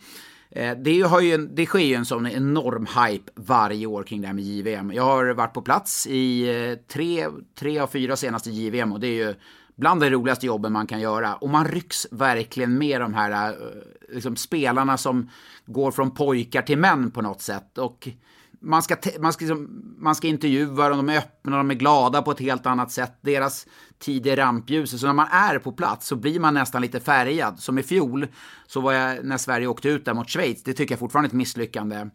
Eh, 0.50 0.76
det, 0.76 1.00
har 1.00 1.20
ju 1.20 1.34
en, 1.34 1.54
det 1.54 1.66
sker 1.66 1.78
ju 1.78 1.94
en 1.94 2.04
sån 2.04 2.26
enorm 2.26 2.86
hype 2.86 3.32
varje 3.34 3.86
år 3.86 4.02
kring 4.02 4.20
det 4.20 4.26
här 4.26 4.34
med 4.34 4.44
JVM. 4.44 4.92
Jag 4.92 5.02
har 5.02 5.34
varit 5.34 5.54
på 5.54 5.62
plats 5.62 6.06
i 6.06 6.48
eh, 6.48 6.78
tre, 6.92 7.26
tre 7.58 7.78
av 7.78 7.86
fyra 7.86 8.16
senaste 8.16 8.50
JVM 8.50 8.92
och 8.92 9.00
det 9.00 9.06
är 9.06 9.26
ju 9.26 9.34
bland 9.76 10.00
de 10.00 10.10
roligaste 10.10 10.46
jobben 10.46 10.72
man 10.72 10.86
kan 10.86 11.00
göra. 11.00 11.34
Och 11.34 11.48
man 11.48 11.64
rycks 11.64 12.06
verkligen 12.10 12.78
med 12.78 13.00
de 13.00 13.14
här 13.14 13.50
eh, 13.50 13.56
liksom, 14.08 14.36
spelarna 14.36 14.96
som 14.96 15.30
går 15.66 15.90
från 15.90 16.10
pojkar 16.10 16.62
till 16.62 16.78
män 16.78 17.10
på 17.10 17.22
något 17.22 17.42
sätt. 17.42 17.78
Och 17.78 18.08
man 18.60 18.82
ska, 18.82 18.96
man, 19.18 19.32
ska, 19.32 19.44
liksom, 19.44 19.94
man 19.98 20.14
ska 20.14 20.28
intervjua 20.28 20.88
dem, 20.88 21.06
de 21.06 21.12
är 21.12 21.18
öppna, 21.18 21.56
de 21.56 21.70
är 21.70 21.74
glada 21.74 22.22
på 22.22 22.30
ett 22.30 22.40
helt 22.40 22.66
annat 22.66 22.90
sätt. 22.90 23.18
Deras 23.20 23.66
tid 23.98 24.26
i 24.26 24.36
rampljuset. 24.36 25.00
Så 25.00 25.06
när 25.06 25.12
man 25.12 25.28
är 25.30 25.58
på 25.58 25.72
plats 25.72 26.06
så 26.06 26.16
blir 26.16 26.40
man 26.40 26.54
nästan 26.54 26.82
lite 26.82 27.00
färgad. 27.00 27.60
Som 27.60 27.78
i 27.78 27.82
fjol, 27.82 28.26
så 28.66 28.80
var 28.80 28.92
jag 28.92 29.24
när 29.24 29.38
Sverige 29.38 29.66
åkte 29.66 29.88
ut 29.88 30.04
där 30.04 30.14
mot 30.14 30.30
Schweiz. 30.30 30.62
Det 30.62 30.72
tycker 30.72 30.92
jag 30.92 30.98
fortfarande 30.98 31.26
är 31.26 31.30
ett 31.30 31.34
misslyckande. 31.34 32.06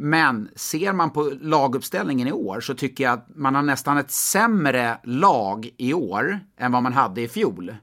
Men 0.00 0.48
ser 0.56 0.92
man 0.92 1.10
på 1.10 1.32
laguppställningen 1.40 2.28
i 2.28 2.32
år 2.32 2.60
så 2.60 2.74
tycker 2.74 3.04
jag 3.04 3.12
att 3.12 3.28
man 3.34 3.54
har 3.54 3.62
nästan 3.62 3.98
ett 3.98 4.10
sämre 4.10 4.98
lag 5.04 5.70
i 5.76 5.94
år 5.94 6.40
än 6.56 6.72
vad 6.72 6.82
man 6.82 6.92
hade 6.92 7.20
i 7.20 7.28
fjol. 7.28 7.74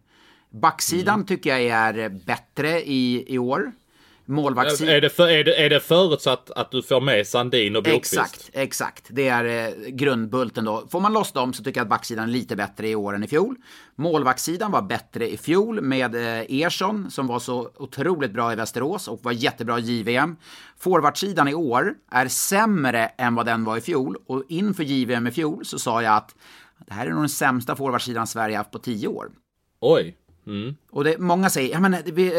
Backsidan 0.49 1.25
tycker 1.25 1.57
jag 1.57 1.61
är 1.63 2.09
bättre 2.09 2.81
i, 2.81 3.33
i 3.33 3.37
år. 3.37 3.71
Målvaktssidan... 4.25 4.95
Är 4.95 5.01
det, 5.01 5.09
för, 5.09 5.27
är, 5.27 5.43
det, 5.43 5.65
är 5.65 5.69
det 5.69 5.79
förutsatt 5.79 6.51
att 6.51 6.71
du 6.71 6.81
får 6.81 7.01
med 7.01 7.27
Sandin 7.27 7.75
och 7.75 7.83
Blomqvist? 7.83 8.13
Exakt, 8.13 8.49
exakt. 8.53 9.07
Det 9.09 9.27
är 9.27 9.45
eh, 9.45 9.89
grundbulten 9.89 10.65
då. 10.65 10.87
Får 10.91 10.99
man 10.99 11.13
loss 11.13 11.31
dem 11.31 11.53
så 11.53 11.63
tycker 11.63 11.79
jag 11.79 11.85
att 11.85 11.89
backsidan 11.89 12.23
är 12.23 12.33
lite 12.33 12.55
bättre 12.55 12.87
i 12.87 12.95
år 12.95 13.15
än 13.15 13.23
i 13.23 13.27
fjol. 13.27 13.55
Målvaktssidan 13.95 14.71
var 14.71 14.81
bättre 14.81 15.31
i 15.31 15.37
fjol 15.37 15.81
med 15.81 16.15
eh, 16.15 16.61
Ersson 16.61 17.11
som 17.11 17.27
var 17.27 17.39
så 17.39 17.69
otroligt 17.77 18.31
bra 18.31 18.53
i 18.53 18.55
Västerås 18.55 19.07
och 19.07 19.19
var 19.23 19.31
jättebra 19.31 19.79
i 19.79 19.81
JVM. 19.81 20.35
Forwardsidan 20.77 21.47
i 21.47 21.53
år 21.53 21.93
är 22.11 22.27
sämre 22.27 23.05
än 23.05 23.35
vad 23.35 23.45
den 23.45 23.63
var 23.63 23.77
i 23.77 23.81
fjol 23.81 24.17
och 24.27 24.43
inför 24.49 24.83
JVM 24.83 25.27
i 25.27 25.31
fjol 25.31 25.65
så 25.65 25.79
sa 25.79 26.01
jag 26.01 26.15
att 26.15 26.35
det 26.87 26.93
här 26.93 27.05
är 27.05 27.11
nog 27.11 27.21
den 27.21 27.29
sämsta 27.29 27.75
forwardsidan 27.75 28.27
Sverige 28.27 28.57
haft 28.57 28.71
på 28.71 28.79
tio 28.79 29.07
år. 29.07 29.31
Oj. 29.79 30.17
Mm. 30.47 30.75
Och 30.91 31.03
det, 31.03 31.17
många 31.17 31.49
säger, 31.49 31.71
ja 31.71 31.79
men 31.79 31.95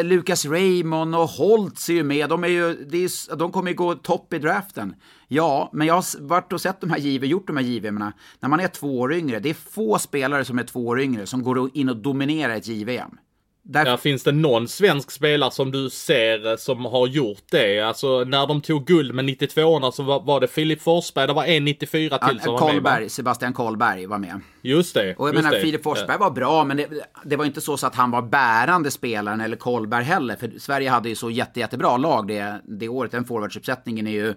Lucas 0.09 0.47
Raymond 0.47 1.15
och 1.15 1.29
Holtz 1.29 1.89
är 1.89 1.95
ju 1.95 2.03
med, 2.03 2.29
de, 2.29 2.45
är 2.45 2.49
ju, 2.49 2.67
är, 2.71 3.37
de 3.37 3.53
kommer 3.53 3.71
ju 3.71 3.77
gå 3.77 3.95
topp 3.95 4.33
i 4.33 4.39
draften. 4.39 4.95
Ja, 5.29 5.71
men 5.73 5.87
jag 5.87 5.95
har 5.95 6.27
varit 6.27 6.53
och 6.53 6.61
sett 6.61 6.81
de 6.81 6.91
här 6.91 6.99
JV, 6.99 7.25
gjort 7.25 7.47
de 7.47 7.57
här 7.57 7.65
JVM, 7.65 8.13
När 8.41 8.49
man 8.49 8.61
är 8.61 8.69
två 8.69 9.01
år 9.01 9.15
yngre, 9.15 9.41
det 9.41 9.51
är 9.51 9.55
få 9.55 9.99
spelare 9.99 10.45
som 10.45 10.59
är 10.59 10.63
två 10.63 10.87
år 10.87 11.01
yngre 11.01 11.27
som 11.27 11.43
går 11.43 11.71
in 11.75 11.89
och 11.89 11.97
dominerar 11.97 12.55
ett 12.55 12.67
JVM. 12.67 13.19
Därför, 13.69 13.91
Ja, 13.91 13.97
finns 13.97 14.23
det 14.23 14.33
någon 14.33 14.69
svensk 14.69 15.11
spelare 15.11 15.51
som 15.51 15.71
du 15.71 15.91
ser 15.91 16.51
eh, 16.51 16.57
som 16.57 16.85
har 16.85 17.07
gjort 17.07 17.43
det? 17.51 17.81
Alltså 17.81 18.25
när 18.25 18.47
de 18.47 18.61
tog 18.61 18.87
guld 18.87 19.15
med 19.15 19.25
92orna 19.25 19.91
så 19.91 20.03
var, 20.03 20.21
var 20.21 20.41
det 20.41 20.49
Filip 20.49 20.83
Forsberg, 20.83 21.27
det 21.27 21.33
var 21.33 21.45
en 21.45 21.65
94 21.65 22.19
till 22.19 22.41
som 22.41 22.55
var 22.55 22.81
med. 22.81 23.11
Sebastian 23.13 23.53
Karlberg 23.53 24.07
var 24.07 24.19
med. 24.19 24.41
Just 24.63 24.95
det. 24.95 25.15
Och 25.17 25.29
jag 25.29 25.35
menar, 25.35 25.51
det. 25.51 25.61
Filip 25.61 25.83
Forsberg 25.83 26.19
var 26.19 26.31
bra, 26.31 26.65
men 26.65 26.77
det, 26.77 26.89
det 27.25 27.37
var 27.37 27.45
inte 27.45 27.61
så, 27.61 27.77
så 27.77 27.87
att 27.87 27.95
han 27.95 28.11
var 28.11 28.23
bärande 28.23 28.91
spelaren 28.91 29.41
eller 29.41 29.57
Karlberg 29.57 30.05
heller. 30.05 30.37
För 30.37 30.53
Sverige 30.59 30.91
hade 30.91 31.09
ju 31.09 31.15
så 31.15 31.31
jätte, 31.31 31.61
jättebra 31.61 31.97
lag 31.97 32.29
det, 32.29 32.61
det 32.65 32.89
året. 32.89 33.13
Den 33.13 33.25
forwardsuppsättningen 33.25 34.07
är 34.07 34.11
ju 34.11 34.35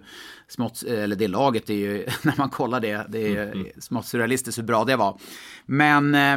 smått, 0.48 0.82
eller 0.82 1.16
det 1.16 1.28
laget 1.28 1.70
är 1.70 1.74
ju, 1.74 2.06
när 2.22 2.34
man 2.38 2.50
kollar 2.50 2.80
det, 2.80 3.06
det 3.08 3.18
är 3.18 3.28
ju 3.28 3.72
smått 3.78 4.06
surrealistiskt 4.06 4.58
hur 4.58 4.64
bra 4.64 4.84
det 4.84 4.96
var. 4.96 5.18
Men, 5.66 6.14
eh, 6.14 6.36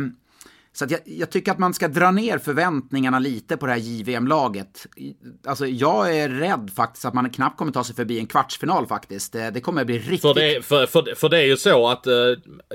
så 0.73 0.85
att 0.85 0.91
jag, 0.91 0.99
jag 1.05 1.29
tycker 1.29 1.51
att 1.51 1.59
man 1.59 1.73
ska 1.73 1.87
dra 1.87 2.11
ner 2.11 2.37
förväntningarna 2.37 3.19
lite 3.19 3.57
på 3.57 3.65
det 3.65 3.71
här 3.71 3.79
JVM-laget. 3.79 4.87
Alltså 5.47 5.67
jag 5.67 6.17
är 6.17 6.29
rädd 6.29 6.71
faktiskt 6.75 7.05
att 7.05 7.13
man 7.13 7.29
knappt 7.29 7.57
kommer 7.57 7.71
ta 7.71 7.83
sig 7.83 7.95
förbi 7.95 8.19
en 8.19 8.27
kvartsfinal 8.27 8.87
faktiskt. 8.87 9.33
Det, 9.33 9.51
det 9.51 9.61
kommer 9.61 9.85
bli 9.85 9.99
riktigt... 9.99 10.21
För 10.21 10.33
det, 10.33 10.65
för, 10.65 10.85
för, 10.85 11.15
för 11.15 11.29
det 11.29 11.37
är 11.37 11.45
ju 11.45 11.57
så 11.57 11.87
att 11.87 12.07
eh, 12.07 12.13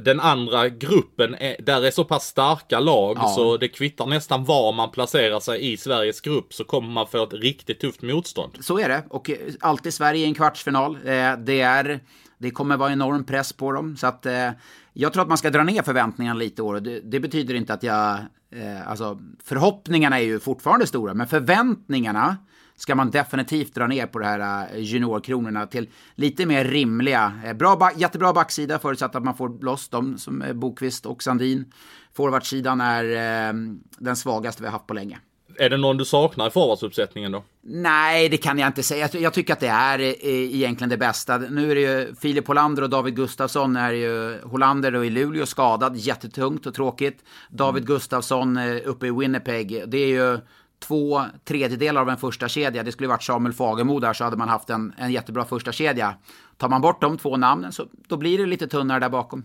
den 0.02 0.20
andra 0.20 0.68
gruppen, 0.68 1.34
är, 1.34 1.56
där 1.62 1.82
är 1.86 1.90
så 1.90 2.04
pass 2.04 2.26
starka 2.26 2.80
lag 2.80 3.16
Ja. 3.20 3.28
så 3.28 3.56
det 3.56 3.68
kvittar 3.68 4.06
nästan 4.06 4.44
var 4.44 4.72
man 4.72 4.90
placerar 4.90 5.40
sig 5.40 5.72
i 5.72 5.76
Sveriges 5.76 6.20
grupp 6.20 6.54
så 6.54 6.64
kommer 6.64 6.88
man 6.88 7.06
få 7.06 7.22
ett 7.24 7.32
riktigt 7.32 7.80
tufft 7.80 8.02
motstånd. 8.02 8.52
Så 8.60 8.78
är 8.78 8.88
det. 8.88 9.02
Och 9.10 9.30
eh, 9.30 9.36
alltid 9.60 9.94
Sverige 9.94 10.20
i 10.24 10.28
en 10.28 10.34
kvartsfinal. 10.34 10.96
Eh, 10.96 11.36
Det, 11.38 11.60
är, 11.60 12.00
det 12.38 12.50
kommer 12.50 12.76
vara 12.76 12.92
enorm 12.92 13.24
press 13.24 13.52
på 13.52 13.72
dem. 13.72 13.96
Så 13.96 14.06
att, 14.06 14.26
eh, 14.26 14.50
jag 14.92 15.12
tror 15.12 15.22
att 15.22 15.28
man 15.28 15.38
ska 15.38 15.50
dra 15.50 15.62
ner 15.62 15.82
förväntningarna 15.82 16.38
lite 16.38 16.62
i 16.62 16.64
år. 16.64 16.80
Det, 16.80 17.00
det 17.00 17.20
betyder 17.20 17.54
inte 17.54 17.74
att 17.74 17.82
jag... 17.82 18.18
Eh, 18.50 18.88
alltså, 18.88 19.18
förhoppningarna 19.44 20.18
är 20.20 20.24
ju 20.24 20.40
fortfarande 20.40 20.86
stora, 20.86 21.14
men 21.14 21.26
förväntningarna 21.26 22.36
ska 22.78 22.94
man 22.94 23.10
definitivt 23.10 23.74
dra 23.74 23.86
ner 23.86 24.06
på 24.06 24.18
det 24.18 24.26
här 24.26 24.68
eh, 24.72 24.80
juniorkronorna 24.80 25.66
till 25.66 25.88
lite 26.14 26.46
mer 26.46 26.64
rimliga. 26.64 27.32
Eh, 27.44 27.52
bra, 27.52 27.90
jättebra 27.96 28.32
backsida 28.32 28.78
förutsatt 28.78 29.14
att 29.14 29.24
man 29.24 29.36
får 29.36 29.64
loss 29.64 29.88
dem 29.88 30.18
som 30.18 30.42
eh, 30.42 30.48
är 30.48 30.54
Bokvist 30.54 31.06
och 31.06 31.22
Sandin. 31.22 31.72
Forwardsidan 32.12 32.80
är 32.80 33.04
eh, 33.04 33.54
den 33.98 34.16
svagaste 34.16 34.62
vi 34.62 34.66
har 34.66 34.72
haft 34.72 34.86
på 34.86 34.94
länge. 34.94 35.18
Är 35.56 35.70
det 35.70 35.76
någon 35.76 35.96
du 35.96 36.04
saknar 36.04 36.46
i 36.46 36.50
forwardsuppsättningen 36.50 37.32
då? 37.32 37.44
Nej, 37.62 38.28
det 38.28 38.36
kan 38.36 38.58
jag 38.58 38.66
inte 38.66 38.82
säga. 38.82 39.08
Jag, 39.12 39.32
tycker 39.32 39.52
att 39.52 39.60
det 39.60 39.68
är 39.68 39.98
eh, 39.98 40.54
egentligen 40.54 40.88
det 40.88 40.96
bästa. 40.96 41.38
Nu 41.38 41.70
är 41.70 41.74
det 41.74 41.80
ju 41.80 42.14
Filip 42.14 42.46
Hollander 42.46 42.82
och 42.82 42.90
David 42.90 43.16
Gustafsson 43.16 43.76
är 43.76 43.92
ju 43.92 44.40
Hollander 44.42 44.92
då 44.92 45.04
i 45.04 45.10
Luleå 45.10 45.46
skadad, 45.46 45.96
jättetungt 45.96 46.66
och 46.66 46.74
tråkigt. 46.74 47.24
David 47.50 47.86
Gustafsson 47.86 48.56
eh, 48.56 48.76
uppe 48.84 49.06
i 49.06 49.10
Winnipeg, 49.10 49.84
det 49.86 49.98
är 49.98 50.08
ju 50.08 50.38
två 50.80 51.22
tredjedelar 51.44 52.00
av 52.00 52.08
en 52.08 52.16
första 52.16 52.48
kedja. 52.48 52.82
Det 52.82 52.92
skulle 52.92 53.08
varit 53.08 53.22
Samuel 53.22 53.52
Fagemo 53.52 54.00
där 54.00 54.12
så 54.12 54.24
hade 54.24 54.36
man 54.36 54.48
haft 54.48 54.70
en, 54.70 54.94
en 54.98 55.12
jättebra 55.12 55.44
första 55.44 55.72
kedja. 55.72 56.14
Tar 56.56 56.68
man 56.68 56.80
bort 56.80 57.00
de 57.00 57.18
två 57.18 57.36
namnen 57.36 57.72
så 57.72 57.86
då 58.08 58.16
blir 58.16 58.38
det 58.38 58.46
lite 58.46 58.68
tunnare 58.68 59.00
där 59.00 59.08
bakom. 59.08 59.44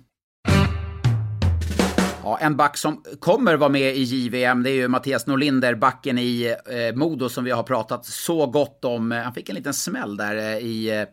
Ja, 2.24 2.38
en 2.42 2.58
back 2.58 2.78
som 2.78 3.04
kommer 3.20 3.56
vara 3.56 3.70
med 3.70 3.96
i 3.96 4.04
JVM, 4.04 4.64
det 4.64 4.70
är 4.70 4.74
ju 4.74 4.88
Mattias 4.88 5.28
Norlinder, 5.28 5.76
backen 5.76 6.18
i 6.18 6.56
eh, 6.66 6.96
Modo 6.96 7.30
som 7.30 7.44
vi 7.44 7.52
har 7.52 7.64
pratat 7.64 8.06
så 8.06 8.48
gott 8.48 8.86
om. 8.86 9.12
Eh, 9.12 9.22
han 9.22 9.34
fick 9.34 9.50
en 9.50 9.56
liten 9.56 9.74
smäll 9.74 10.18
där 10.18 10.36
eh, 10.36 10.58
i 10.58 11.00
eh, 11.00 11.08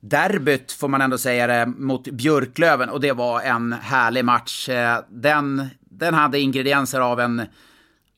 derbyt, 0.00 0.72
får 0.72 0.88
man 0.88 1.00
ändå 1.00 1.18
säga 1.18 1.46
det, 1.46 1.66
mot 1.66 2.08
Björklöven. 2.08 2.88
Och 2.88 3.00
det 3.00 3.12
var 3.12 3.40
en 3.40 3.72
härlig 3.72 4.24
match. 4.24 4.68
Eh, 4.68 4.98
Den, 5.08 5.68
den 5.80 6.14
hade 6.14 6.40
ingredienser 6.40 7.00
av 7.00 7.20
en 7.20 7.42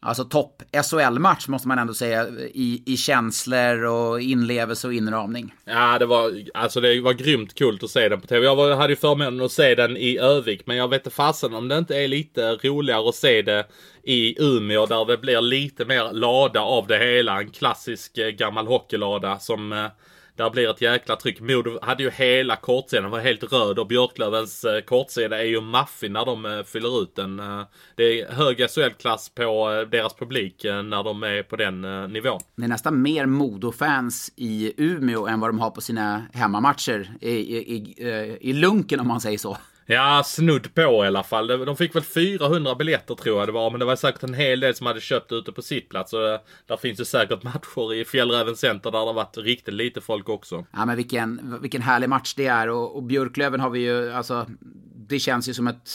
Alltså 0.07 0.25
topp 0.25 0.63
SHL-match 0.73 1.49
måste 1.49 1.69
man 1.69 1.79
ändå 1.79 1.95
säga 1.95 2.29
i, 2.55 2.83
i 2.87 2.97
känslor 2.97 3.85
och 3.85 4.21
inlevelse 4.21 4.87
och 4.87 4.95
inramning. 4.95 5.55
Ja, 5.65 5.99
det 5.99 6.07
var, 6.07 6.33
alltså 6.55 6.81
det 6.81 7.01
var 7.01 7.13
grymt 7.13 7.55
kul 7.55 7.79
att 7.83 7.91
se 7.91 8.09
den 8.09 8.21
på 8.21 8.27
TV. 8.27 8.47
Jag 8.47 8.57
var, 8.57 8.75
hade 8.75 8.93
ju 8.93 8.97
förmånen 8.97 9.41
att 9.41 9.53
se 9.53 9.75
den 9.75 9.97
i 9.97 10.19
Övik, 10.19 10.67
men 10.67 10.77
jag 10.77 10.89
vet 10.89 11.01
inte 11.07 11.17
fasen 11.17 11.55
om 11.55 11.69
det 11.69 11.79
inte 11.79 11.97
är 11.97 12.09
lite 12.09 12.53
roligare 12.53 13.09
att 13.09 13.15
se 13.15 13.43
det 13.43 13.67
i 14.03 14.43
Umeå 14.43 14.87
där 14.87 15.05
det 15.05 15.19
blir 15.19 15.41
lite 15.41 15.85
mer 15.85 16.13
lada 16.13 16.61
av 16.61 16.87
det 16.87 16.99
hela. 16.99 17.41
En 17.41 17.51
klassisk 17.51 18.19
eh, 18.19 18.29
gammal 18.29 18.67
hockeylada 18.67 19.39
som 19.39 19.73
eh, 19.73 19.87
där 20.37 20.51
blir 20.51 20.71
ett 20.71 20.81
jäkla 20.81 21.17
tryck. 21.17 21.41
Modo 21.41 21.79
hade 21.83 22.03
ju 22.03 22.11
hela 22.11 22.57
kortsidan, 22.57 23.11
var 23.11 23.21
helt 23.21 23.53
röd 23.53 23.79
och 23.79 23.87
Björklövens 23.87 24.65
eh, 24.65 24.81
kortsida 24.81 25.39
är 25.39 25.45
ju 25.45 25.61
maffig 25.61 26.11
när 26.11 26.25
de 26.25 26.45
eh, 26.45 26.63
fyller 26.63 27.03
ut 27.03 27.17
den. 27.17 27.41
Eh, 27.41 27.63
det 27.97 28.21
är 28.21 28.33
hög 28.33 28.71
SHL-klass 28.71 29.29
på 29.29 29.73
eh, 29.73 29.89
deras 29.89 30.15
publik 30.15 30.65
eh, 30.65 30.83
när 30.83 31.03
de 31.03 31.23
är 31.23 31.43
på 31.43 31.57
den 31.57 31.85
eh, 31.85 32.09
nivån. 32.09 32.41
Det 32.57 32.65
är 32.65 32.69
nästan 32.69 33.03
mer 33.03 33.27
Modo-fans 33.27 34.33
i 34.37 34.73
Umeå 34.77 35.27
än 35.27 35.41
vad 35.41 35.51
de 35.51 35.59
har 35.59 35.71
på 35.71 35.81
sina 35.81 36.23
hemmamatcher 36.33 37.11
i, 37.21 37.31
i, 37.31 37.57
i, 37.77 38.39
i 38.41 38.53
lunken 38.53 39.01
om 39.01 39.09
man 39.09 39.21
säger 39.21 39.39
så. 39.39 39.57
Ja, 39.87 40.23
snudd 40.25 40.75
på 40.75 41.05
i 41.05 41.07
alla 41.07 41.23
fall. 41.23 41.47
De 41.47 41.77
fick 41.77 41.95
väl 41.95 42.03
400 42.03 42.75
biljetter 42.75 43.15
tror 43.15 43.39
jag 43.39 43.49
det 43.49 43.53
var. 43.53 43.71
Men 43.71 43.81
det 43.81 43.87
var 43.87 43.97
säkert 43.97 44.23
en 44.23 44.35
hel 44.35 44.61
del 44.61 44.75
som 44.75 44.87
hade 44.87 45.01
köpt 45.01 45.33
ute 45.33 45.53
på 45.53 45.63
sitt 45.63 45.89
plats. 45.89 46.13
Och 46.13 46.29
eh, 46.29 46.41
där 46.67 46.77
finns 46.77 47.01
ju 47.01 47.05
säkert 47.05 47.43
matcher 47.43 47.95
i 47.95 48.05
Fjällräven 48.05 48.57
Center 48.57 48.91
där 48.91 48.99
det 48.99 49.07
har 49.07 49.13
varit 49.13 49.39
riktigt 49.39 49.75
lite 49.75 50.01
folk 50.01 50.29
också. 50.29 50.65
Ja, 50.73 50.85
men 50.85 50.97
vilken, 50.97 51.59
vilken 51.63 51.83
härlig 51.83 52.09
match 52.09 52.35
det 52.35 52.47
är. 52.47 52.69
Och, 52.69 52.97
och 52.97 53.03
Björklöven 53.03 53.61
har 53.61 53.71
vi 53.71 53.81
ju, 53.81 54.13
alltså, 54.13 54.47
det 54.97 55.19
känns 55.19 55.49
ju 55.49 55.55
som 55.55 55.67
ett, 55.67 55.91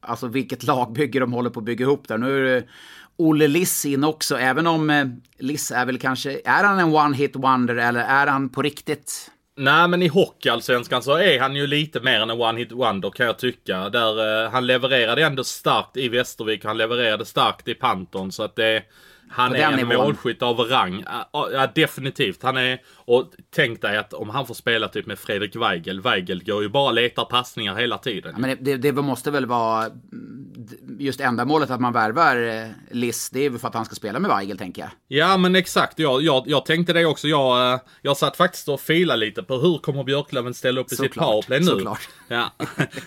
alltså 0.00 0.26
vilket 0.26 0.62
lagbygge 0.62 1.20
de 1.20 1.32
håller 1.32 1.50
på 1.50 1.60
att 1.60 1.66
bygga 1.66 1.84
ihop 1.84 2.08
där. 2.08 2.18
Nu 2.18 2.38
är 2.38 2.54
det 2.54 2.68
Olle 3.16 3.48
Liss 3.48 3.84
in 3.84 4.04
också, 4.04 4.38
även 4.38 4.66
om 4.66 4.90
eh, 4.90 5.06
Liss 5.38 5.70
är 5.70 5.86
väl 5.86 5.98
kanske, 5.98 6.40
är 6.44 6.64
han 6.64 6.78
en 6.78 6.94
one 6.94 7.16
hit 7.16 7.36
wonder 7.36 7.76
eller 7.76 8.00
är 8.00 8.26
han 8.26 8.48
på 8.48 8.62
riktigt? 8.62 9.30
Nej 9.58 9.88
men 9.88 10.02
i 10.02 10.08
hockeyallsvenskan 10.08 11.02
så 11.02 11.16
är 11.16 11.40
han 11.40 11.56
ju 11.56 11.66
lite 11.66 12.00
mer 12.00 12.20
än 12.20 12.30
en 12.30 12.40
one 12.40 12.58
hit 12.58 12.72
wonder 12.72 13.10
kan 13.10 13.26
jag 13.26 13.38
tycka. 13.38 13.88
Där 13.88 14.44
eh, 14.44 14.50
han 14.50 14.66
levererade 14.66 15.24
ändå 15.24 15.44
starkt 15.44 15.96
i 15.96 16.08
Västervik. 16.08 16.64
Han 16.64 16.78
levererade 16.78 17.24
starkt 17.24 17.68
i 17.68 17.74
Panton. 17.74 18.32
Så 18.32 18.42
att 18.42 18.56
det... 18.56 18.82
Han 19.30 19.50
På 19.50 19.56
är 19.56 19.62
en 19.62 19.74
nivån. 19.74 19.96
målskytt 19.96 20.42
av 20.42 20.60
rang. 20.60 21.04
Ja, 21.32 21.48
ja, 21.52 21.68
definitivt. 21.74 22.42
Han 22.42 22.56
är... 22.56 22.78
Och 23.08 23.32
tänk 23.50 23.82
dig 23.82 23.96
att 23.98 24.12
om 24.12 24.30
han 24.30 24.46
får 24.46 24.54
spela 24.54 24.88
typ 24.88 25.06
med 25.06 25.18
Fredrik 25.18 25.56
Weigel. 25.56 26.00
Weigel 26.00 26.44
går 26.44 26.62
ju 26.62 26.68
bara 26.68 26.88
och 26.88 26.94
letar 26.94 27.24
passningar 27.24 27.74
hela 27.74 27.98
tiden. 27.98 28.32
Ja, 28.32 28.38
men 28.38 28.50
det, 28.60 28.76
det, 28.76 28.92
det 28.92 29.02
måste 29.02 29.30
väl 29.30 29.46
vara 29.46 29.84
mm, 29.86 30.52
just 30.98 31.20
ändamålet 31.20 31.70
att 31.70 31.80
man 31.80 31.92
värvar 31.92 32.36
eh, 32.36 32.66
Liss, 32.90 33.30
det 33.30 33.40
är 33.40 33.50
väl 33.50 33.58
för 33.58 33.68
att 33.68 33.74
han 33.74 33.84
ska 33.84 33.94
spela 33.94 34.18
med 34.18 34.30
Weigel 34.30 34.58
tänker 34.58 34.82
jag. 34.82 34.90
Ja 35.08 35.36
men 35.36 35.56
exakt, 35.56 35.98
jag, 35.98 36.22
jag, 36.22 36.44
jag 36.46 36.66
tänkte 36.66 36.92
det 36.92 37.04
också. 37.04 37.28
Jag, 37.28 37.72
eh, 37.72 37.80
jag 38.02 38.16
satt 38.16 38.36
faktiskt 38.36 38.68
och 38.68 38.80
filade 38.80 39.20
lite 39.20 39.42
på 39.42 39.56
hur 39.56 39.78
kommer 39.78 40.04
Björklöven 40.04 40.54
ställa 40.54 40.80
upp 40.80 40.92
i 40.92 40.96
sitt 40.96 41.14
powerplay 41.14 41.60
nu. 41.60 41.66
såklart. 41.66 42.08
Ja. 42.30 42.52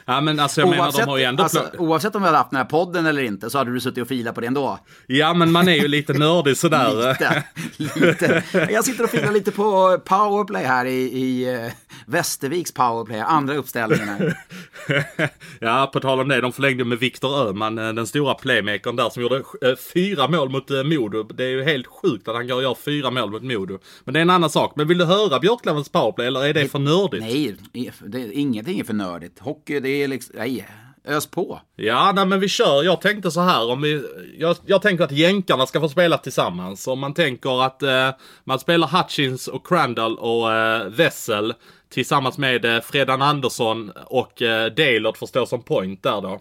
ja 0.06 0.22
men 0.22 0.40
alltså 0.40 0.62
jag 0.62 0.70
menar 0.70 0.92
de 0.92 1.04
har 1.04 1.18
ju 1.18 1.24
ändå... 1.24 1.44
alltså, 1.44 1.66
oavsett 1.78 2.16
om 2.16 2.22
vi 2.22 2.26
hade 2.26 2.38
haft 2.38 2.50
den 2.52 2.58
här 2.58 2.66
podden 2.66 3.06
eller 3.06 3.24
inte 3.24 3.50
så 3.50 3.58
hade 3.58 3.74
du 3.74 3.80
suttit 3.80 4.02
och 4.02 4.08
filat 4.08 4.36
på 4.36 4.42
det 4.42 4.48
ändå. 4.48 4.80
Ja 5.08 5.34
men 5.34 5.52
man 5.52 5.68
är 5.68 5.76
ju 5.76 5.88
lite 5.88 6.14
nördig 6.14 6.58
sådär. 6.58 7.18
Lite, 7.78 8.00
lite. 8.00 8.44
Jag 8.72 8.86
sitter 8.86 9.04
och 9.04 9.10
filar 9.10 9.32
lite 9.32 9.52
på 9.52 9.91
powerplay 9.98 10.64
här 10.66 10.86
i, 10.86 11.02
i 11.02 11.54
eh, 11.54 11.72
Västerviks 12.06 12.72
powerplay, 12.72 13.20
andra 13.20 13.56
uppställningen 13.56 14.08
här. 14.08 14.38
ja, 15.60 15.90
på 15.94 16.00
tal 16.00 16.20
om 16.20 16.28
det. 16.28 16.42
De 16.42 16.52
förlängde 16.52 16.84
med 16.86 17.00
Viktor 17.00 17.48
Öhman, 17.48 17.78
eh, 17.78 17.94
den 17.94 18.08
stora 18.08 18.34
playmakern 18.34 18.96
där 18.96 19.10
som 19.10 19.22
gjorde 19.22 19.36
eh, 19.38 19.76
fyra 19.94 20.28
mål 20.28 20.50
mot 20.50 20.70
Modo. 20.70 21.24
Det 21.24 21.44
är 21.44 21.50
ju 21.50 21.64
helt 21.64 21.88
sjukt 21.88 22.28
att 22.28 22.36
han 22.36 22.48
går 22.48 22.56
och 22.56 22.64
gör 22.64 22.76
fyra 22.76 23.12
mål 23.12 23.32
mot 23.32 23.44
Modo. 23.44 23.80
Men 24.04 24.14
det 24.14 24.20
är 24.20 24.22
en 24.22 24.30
annan 24.30 24.50
sak. 24.50 24.74
Men 24.76 24.88
vill 24.88 24.98
du 24.98 25.06
höra 25.06 25.40
Björklövens 25.40 25.90
powerplay 25.90 26.28
eller 26.28 26.46
är 26.46 26.54
det 26.54 26.68
för 26.68 26.80
nördigt? 26.80 27.24
Nej, 27.24 27.56
det, 28.06 28.22
är- 28.22 28.32
ingenting 28.32 28.80
är 28.80 28.84
för 28.84 28.94
nördigt. 28.94 29.40
Hockey, 29.40 29.80
det 29.80 29.90
är 29.90 30.08
liksom, 30.08 30.36
nej, 30.38 30.68
ös 31.08 31.26
på. 31.26 31.60
Ja, 31.76 32.12
nej 32.16 32.26
men 32.26 32.40
vi 32.40 32.48
kör. 32.48 32.84
Jag 32.84 33.02
tänkte 33.02 33.32
så 33.32 33.42
här 33.42 33.70
om 33.72 33.82
vi... 33.82 34.04
Jag, 34.38 34.56
jag 34.66 34.82
tänker 34.82 35.04
att 35.04 35.12
jänkarna 35.12 35.66
ska 35.68 35.80
få 35.80 35.90
spela 35.90 36.18
tillsammans. 36.18 36.88
Om 36.88 37.00
man 37.00 37.14
tänker 37.14 37.64
att 37.66 37.84
eh, 37.84 38.10
man 38.44 38.60
spelar 38.60 38.88
Hutchins 38.88 39.48
och 39.48 39.68
Crandall 39.68 40.18
och 40.18 40.54
eh, 40.54 40.86
Wessel 40.88 41.54
tillsammans 41.90 42.38
med 42.38 42.66
eh, 42.66 42.82
Fredan 42.82 43.22
Andersson 43.22 43.92
och 44.06 44.42
eh, 44.42 44.66
Dalert 44.72 45.18
får 45.18 45.28
stå 45.28 45.46
som 45.46 45.64
point 45.64 46.04
där 46.04 46.22
då. 46.22 46.40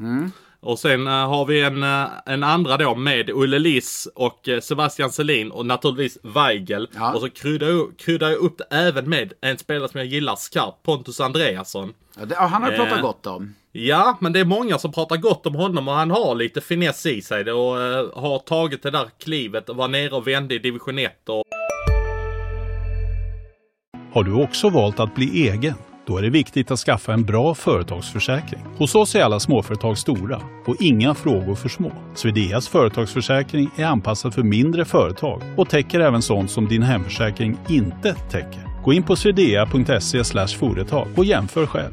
Och 0.62 0.78
sen 0.78 1.06
eh, 1.06 1.12
har 1.28 1.44
vi 1.46 1.62
en, 1.62 1.82
eh, 1.82 2.06
en 2.26 2.42
andra 2.42 2.76
då 2.76 2.94
med 2.94 3.30
Olle 3.30 3.58
Liss 3.58 4.08
och 4.14 4.48
eh, 4.48 4.60
Sebastian 4.60 5.10
Selin 5.12 5.50
och 5.50 5.66
naturligtvis 5.66 6.18
Weigel. 6.22 6.88
Ja. 6.94 7.12
Och 7.14 7.20
så 7.20 7.30
kryddar 7.30 7.66
jag, 7.68 7.92
kryddar 7.98 8.28
jag 8.28 8.38
upp 8.38 8.58
det 8.58 8.64
även 8.76 9.08
med 9.08 9.32
en 9.40 9.58
spelare 9.58 9.88
som 9.88 9.98
jag 9.98 10.06
gillar 10.06 10.36
skarpt, 10.36 10.82
Pontus 10.82 11.20
Andreasson. 11.20 11.92
Ja, 12.18 12.24
det, 12.24 12.34
han 12.36 12.62
har 12.62 12.70
Eh. 12.72 12.76
pratat 12.76 13.02
gott 13.02 13.26
om. 13.26 13.54
Ja, 13.72 14.18
men 14.20 14.32
det 14.32 14.40
är 14.40 14.44
många 14.44 14.78
som 14.78 14.92
pratar 14.92 15.16
gott 15.16 15.46
om 15.46 15.54
honom 15.54 15.88
och 15.88 15.94
han 15.94 16.10
har 16.10 16.34
lite 16.34 16.60
finess 16.60 17.06
i 17.06 17.22
sig 17.22 17.52
och 17.52 17.82
eh, 17.82 18.06
har 18.14 18.38
tagit 18.38 18.82
det 18.82 18.90
där 18.90 19.08
klivet 19.18 19.68
och 19.68 19.76
var 19.76 19.88
nere 19.88 20.10
och 20.10 20.26
vände 20.26 20.54
i 20.54 20.58
division 20.58 20.98
1 20.98 21.28
och 21.28 21.44
Har 24.12 24.24
du 24.24 24.32
också 24.34 24.68
valt 24.68 25.00
att 25.00 25.14
bli 25.14 25.48
egen? 25.48 25.74
Då 26.06 26.16
är 26.16 26.22
det 26.22 26.30
viktigt 26.30 26.70
att 26.70 26.78
skaffa 26.78 27.12
en 27.12 27.24
bra 27.24 27.54
företagsförsäkring. 27.54 28.60
Hos 28.76 28.94
oss 28.94 29.14
är 29.14 29.22
alla 29.22 29.40
småföretag 29.40 29.98
stora 29.98 30.42
och 30.66 30.76
inga 30.80 31.14
frågor 31.14 31.54
för 31.54 31.68
små. 31.68 31.92
Swedeas 32.14 32.68
företagsförsäkring 32.68 33.70
är 33.76 33.84
anpassad 33.84 34.34
för 34.34 34.42
mindre 34.42 34.84
företag 34.84 35.42
och 35.56 35.68
täcker 35.68 36.00
även 36.00 36.22
sånt 36.22 36.50
som 36.50 36.68
din 36.68 36.82
hemförsäkring 36.82 37.58
inte 37.68 38.14
täcker. 38.14 38.82
Gå 38.84 38.92
in 38.92 39.02
på 39.02 39.16
swedea.se 39.16 40.46
företag 40.58 41.08
och 41.16 41.24
jämför 41.24 41.66
själv. 41.66 41.92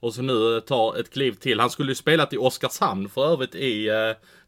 Och, 0.00 0.14
så 0.14 0.22
nu 0.22 0.60
tar 0.60 0.96
ett 0.96 1.12
kliv 1.12 1.32
till. 1.32 1.60
Han 1.60 1.70
skulle 1.70 1.90
ju 1.90 1.94
spelat 1.94 2.32
i 2.32 2.36
Oskarshamn 2.36 3.08
för 3.08 3.32
övrigt 3.32 3.54
i 3.54 3.88
eh, 3.88 3.94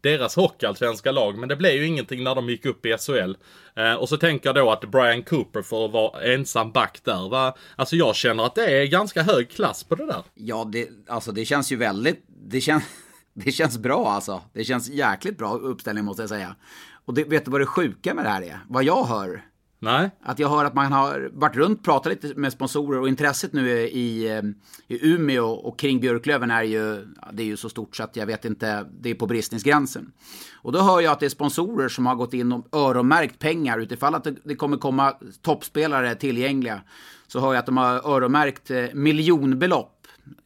deras 0.01 0.37
hockeyallsvenska 0.37 1.13
lag. 1.13 1.39
Men 1.39 1.49
det 1.49 1.57
blev 1.57 1.73
ju 1.73 1.87
ingenting 1.87 2.25
när 2.25 2.35
de 2.35 2.49
gick 2.49 2.67
upp 2.67 2.87
i 2.87 2.97
SHL. 2.99 3.35
Eh, 3.75 3.95
och 3.95 4.09
så 4.09 4.17
tänker 4.17 4.49
jag 4.49 4.55
då 4.57 4.71
att 4.71 4.91
Brian 4.91 5.23
Cooper 5.23 5.63
får 5.63 5.89
vara 5.89 6.23
ensam 6.23 6.73
back 6.73 7.01
där. 7.05 7.29
Va? 7.29 7.57
Alltså 7.77 7.97
jag 7.97 8.17
känner 8.17 8.47
att 8.47 8.55
det 8.55 8.83
är 8.83 8.87
ganska 8.87 9.23
hög 9.23 9.51
klass 9.51 9.85
på 9.85 9.95
det 9.95 10.07
där. 10.07 10.23
Ja, 10.35 10.69
det, 10.73 10.89
alltså 11.09 11.33
det 11.33 11.45
känns 11.45 11.73
ju 11.73 11.77
väldigt, 11.77 12.25
det 12.29 12.61
känns, 12.61 12.85
det 13.35 13.53
känns 13.53 13.79
bra 13.79 14.09
alltså. 14.09 14.43
Det 14.53 14.65
känns 14.65 14.89
jäkligt 14.89 15.39
bra 15.39 15.55
uppställning 15.55 16.05
måste 16.05 16.23
jag 16.23 16.29
säga. 16.29 16.57
Och 17.05 17.15
det, 17.15 17.25
vet 17.25 17.45
du 17.45 17.51
vad 17.51 17.61
det 17.61 17.67
sjuka 17.67 18.15
med 18.15 18.25
det 18.25 18.29
här 18.29 18.43
är? 18.43 18.61
Vad 18.69 18.85
jag 18.85 19.05
hör? 19.05 19.43
Nej. 19.79 20.11
Att 20.23 20.39
jag 20.39 20.49
hör 20.49 20.65
att 20.65 20.75
man 20.75 20.93
har 20.93 21.31
varit 21.33 21.57
runt, 21.57 21.85
pratat 21.85 22.12
lite 22.12 22.41
med 22.41 22.53
sponsorer 22.53 23.01
och 23.01 23.09
intresset 23.09 23.53
nu 23.53 23.71
i, 23.71 24.29
eh, 24.31 24.43
i 24.89 25.09
Umeå 25.12 25.47
och 25.47 25.79
kring 25.79 26.01
Björklöven 26.01 26.51
är 26.51 26.62
ju, 26.62 27.07
det 27.33 27.43
är 27.43 27.47
ju 27.47 27.57
så 27.57 27.69
stort 27.69 27.97
så 27.97 28.03
att 28.03 28.17
jag 28.17 28.27
vet 28.27 28.45
inte, 28.45 28.87
det 29.01 29.11
är 29.11 29.15
på 29.15 29.27
bristningsgränsen. 29.27 30.12
Och 30.55 30.73
då 30.73 30.79
hör 30.79 31.01
jag 31.01 31.12
att 31.12 31.21
det 31.21 31.27
är 31.27 31.31
sponsorer 31.31 31.89
som 31.89 32.07
har 32.07 32.15
gått 32.15 32.35
in 32.35 32.53
och 32.53 32.67
öronmärkt 32.73 33.39
pengar 33.39 33.79
utifall 33.79 34.15
att 34.15 34.25
det, 34.25 34.35
det 34.45 34.55
kommer 34.55 34.77
komma 34.77 35.15
toppspelare 35.43 36.15
tillgängliga. 36.15 36.81
Så 37.27 37.41
hör 37.41 37.49
jag 37.49 37.57
att 37.57 37.67
de 37.67 37.77
har 37.77 38.11
öronmärkt 38.15 38.71
eh, 38.71 38.85
miljonbelopp 38.95 39.93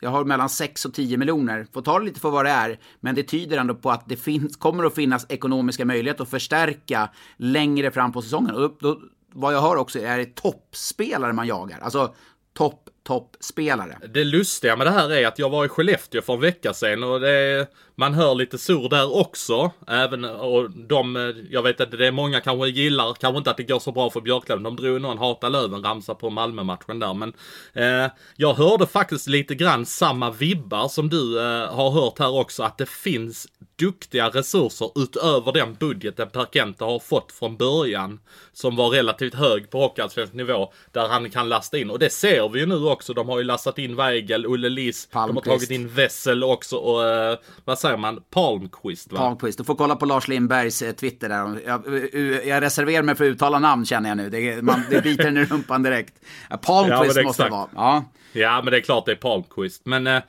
jag 0.01 0.11
har 0.11 0.25
mellan 0.25 0.49
6 0.49 0.85
och 0.85 0.95
10 0.95 1.17
miljoner. 1.17 1.67
Får 1.73 1.83
ta 1.83 1.99
det 1.99 2.05
lite 2.05 2.21
för 2.21 2.31
vad 2.31 2.45
det 2.45 2.51
är, 2.51 2.79
men 3.01 3.15
det 3.15 3.23
tyder 3.23 3.59
ändå 3.59 3.75
på 3.75 3.91
att 3.91 4.09
det 4.09 4.17
finns, 4.17 4.57
kommer 4.57 4.85
att 4.85 4.95
finnas 4.95 5.27
ekonomiska 5.29 5.85
möjligheter 5.85 6.23
att 6.23 6.31
förstärka 6.31 7.11
längre 7.37 7.91
fram 7.91 8.13
på 8.13 8.23
säsongen. 8.23 8.55
Och 8.55 8.61
då, 8.61 8.77
då, 8.81 9.01
vad 9.33 9.55
jag 9.55 9.61
hör 9.61 9.77
också 9.77 9.99
är 9.99 10.19
det 10.19 10.35
toppspelare 10.35 11.33
man 11.33 11.47
jagar. 11.47 11.79
Alltså 11.81 12.15
topp, 12.53 12.89
toppspelare. 13.07 13.99
Det 14.15 14.25
lustiga 14.25 14.77
med 14.77 14.87
det 14.87 14.91
här 14.91 15.13
är 15.13 15.27
att 15.27 15.39
jag 15.39 15.51
var 15.51 15.65
i 15.65 15.69
Skellefteå 15.69 16.23
för 16.23 16.33
en 16.33 16.41
vecka 16.41 16.75
sedan 16.75 17.05
och 17.05 17.21
det, 17.21 17.67
man 18.01 18.15
hör 18.15 18.35
lite 18.35 18.59
sur 18.59 18.89
där 18.89 19.17
också. 19.17 19.71
Även, 19.87 20.25
och 20.25 20.71
de, 20.71 21.35
jag 21.51 21.63
vet 21.63 21.81
att 21.81 21.91
det 21.91 22.07
är 22.07 22.13
många 22.13 22.41
kanske 22.41 22.69
gillar, 22.69 23.15
kanske 23.15 23.39
inte 23.39 23.51
att 23.51 23.57
det 23.57 23.63
går 23.63 23.79
så 23.79 23.93
bra 23.93 24.11
för 24.11 24.21
Björklöven. 24.21 24.63
De 24.63 24.77
drog 24.77 25.01
någon 25.01 25.19
Hata 25.19 25.49
Löven-ramsa 25.49 26.15
på 26.15 26.31
Malmö-matchen 26.31 26.99
där. 26.99 27.15
Men 27.15 27.33
eh, 27.73 28.11
jag 28.37 28.55
hörde 28.55 28.87
faktiskt 28.87 29.29
lite 29.29 29.55
grann 29.55 29.87
samma 29.87 30.31
vibbar 30.31 30.89
som 30.89 31.09
du 31.09 31.39
eh, 31.41 31.75
har 31.75 31.91
hört 31.91 32.19
här 32.19 32.35
också. 32.35 32.63
Att 32.63 32.79
det 32.79 32.89
finns 32.89 33.49
duktiga 33.79 34.29
resurser 34.29 34.91
utöver 34.95 35.53
den 35.53 35.75
budgeten 35.75 36.31
Per 36.31 36.47
Kente 36.53 36.85
har 36.85 36.99
fått 36.99 37.33
från 37.33 37.57
början. 37.57 38.21
Som 38.53 38.77
var 38.77 38.89
relativt 38.89 39.35
hög 39.35 39.71
på 39.71 39.81
hockeyallsvensk 39.81 40.33
nivå. 40.33 40.73
Där 40.93 41.09
han 41.09 41.31
kan 41.31 41.49
lasta 41.49 41.79
in. 41.79 41.91
Och 41.91 41.99
det 41.99 42.11
ser 42.11 42.49
vi 42.49 42.61
ju 42.61 42.67
nu 42.67 42.85
också. 42.85 43.15
De 43.15 43.29
har 43.29 43.39
ju 43.39 43.45
lastat 43.45 43.79
in 43.79 43.97
Weigel, 43.97 44.47
Olle 44.47 44.69
Liss. 44.69 45.09
De 45.13 45.37
har 45.37 45.43
tagit 45.43 45.71
in 45.71 45.89
Wessel 45.89 46.45
också 46.45 46.77
och 46.77 47.09
eh, 47.09 47.39
vad 47.65 47.79
säger 47.79 47.90
man? 47.97 48.21
Palmqvist 48.31 49.13
va? 49.13 49.19
Palmqvist. 49.19 49.59
Du 49.59 49.65
får 49.65 49.75
kolla 49.75 49.97
på 49.97 50.07
Lars 50.07 50.29
Lindbergs 50.29 50.83
eh, 50.83 50.93
Twitter 50.93 51.29
där. 51.29 51.61
Jag, 51.67 51.83
jag, 52.13 52.47
jag 52.47 52.63
reserverar 52.63 53.03
mig 53.03 53.15
för 53.15 53.25
att 53.25 53.31
uttala 53.31 53.59
namn 53.59 53.87
känner 53.87 54.09
jag 54.09 54.17
nu. 54.17 54.31
Det, 54.31 54.63
man, 54.63 54.83
det 54.91 55.03
biter 55.03 55.29
en 55.29 55.37
i 55.37 55.45
rumpan 55.45 55.83
direkt. 55.83 56.15
Ja, 56.51 56.59
Ja, 56.67 57.05
men 57.15 57.25
måste 57.25 57.45
det 57.45 57.51
vara. 57.51 57.69
Ja. 57.75 58.05
Ja, 58.33 58.61
men 58.65 58.71
det 58.71 58.77
är 58.77 58.81
klart 58.81 59.07
det 59.07 59.13
är 59.13 59.17
Palmqvist. 59.17 59.83
Men 59.87 60.07
eh, 60.07 60.23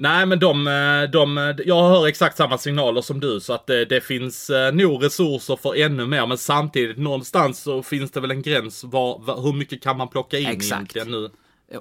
Nej 0.00 0.26
men 0.26 0.38
de, 0.38 0.66
eh, 0.66 1.10
de, 1.10 1.54
jag 1.66 1.88
hör 1.88 2.06
exakt 2.06 2.36
samma 2.36 2.58
signaler 2.58 3.00
som 3.00 3.20
du 3.20 3.40
så 3.40 3.52
att 3.52 3.66
det, 3.66 3.84
det 3.84 4.00
finns 4.00 4.50
eh, 4.50 4.74
nog 4.74 5.04
resurser 5.04 5.56
för 5.56 5.80
ännu 5.80 6.06
mer 6.06 6.26
men 6.26 6.38
samtidigt 6.38 6.98
någonstans 6.98 7.62
så 7.62 7.82
finns 7.82 8.10
det 8.10 8.20
väl 8.20 8.30
en 8.30 8.42
gräns 8.42 8.84
var, 8.84 9.18
var, 9.18 9.42
hur 9.42 9.52
mycket 9.52 9.82
kan 9.82 9.96
man 9.96 10.08
plocka 10.08 10.38
in 10.38 10.46
Exakt. 10.46 10.72
egentligen 10.72 11.10
nu? 11.10 11.30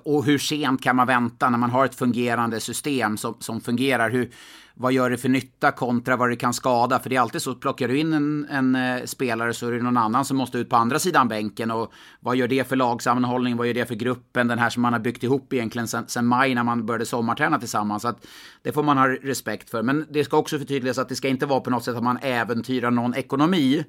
Och 0.04 0.26
hur 0.26 0.38
sent 0.38 0.84
kan 0.84 0.96
man 0.96 1.08
vänta 1.08 1.50
när 1.50 1.58
man 1.58 1.70
har 1.70 1.86
ett 1.86 1.96
fungerande 1.96 2.60
system 2.60 3.18
som, 3.18 3.38
som 3.40 3.62
fungerar? 3.62 4.10
Hur, 4.10 4.32
vad 4.80 4.94
gör 4.94 5.10
det 5.10 5.18
för 5.18 5.30
nytta 5.30 5.72
kontra 5.72 6.16
vad 6.16 6.30
det 6.30 6.36
kan 6.36 6.54
skada? 6.54 7.00
För 7.00 7.10
det 7.10 7.16
är 7.16 7.20
alltid 7.20 7.42
så, 7.42 7.56
plockar 7.56 7.88
du 7.88 7.98
in 7.98 8.14
en, 8.14 8.48
en 8.50 8.76
eh, 8.76 9.04
spelare 9.06 9.54
så 9.54 9.68
är 9.68 9.72
det 9.72 9.82
någon 9.82 9.98
annan 9.98 10.26
som 10.26 10.38
måste 10.38 10.58
ut 10.58 10.70
på 10.70 10.76
andra 10.76 11.00
sidan 11.00 11.28
bänken. 11.28 11.72
Och 11.72 11.94
vad 12.20 12.36
gör 12.36 12.48
det 12.48 12.68
för 12.68 12.76
lagsammanhållning? 12.76 13.58
Vad 13.58 13.68
gör 13.68 13.74
det 13.74 13.86
för 13.86 13.96
gruppen? 13.96 14.48
Den 14.48 14.60
här 14.60 14.70
som 14.70 14.82
man 14.82 14.94
har 14.94 15.00
byggt 15.00 15.24
ihop 15.24 15.54
egentligen 15.54 15.88
sen, 15.88 16.04
sen 16.08 16.26
maj 16.26 16.56
när 16.56 16.64
man 16.64 16.86
började 16.86 17.06
sommarträna 17.06 17.60
tillsammans. 17.60 18.02
Så 18.02 18.08
att 18.08 18.28
det 18.62 18.72
får 18.72 18.84
man 18.84 18.98
ha 18.98 19.08
respekt 19.08 19.70
för. 19.70 19.84
Men 19.84 20.06
det 20.10 20.24
ska 20.24 20.38
också 20.38 20.60
förtydligas 20.60 20.98
att 20.98 21.10
det 21.10 21.16
ska 21.16 21.28
inte 21.28 21.46
vara 21.46 21.60
på 21.60 21.70
något 21.70 21.84
sätt 21.84 21.96
att 21.96 22.04
man 22.04 22.20
äventyrar 22.22 22.92
någon 22.92 23.16
ekonomi 23.16 23.86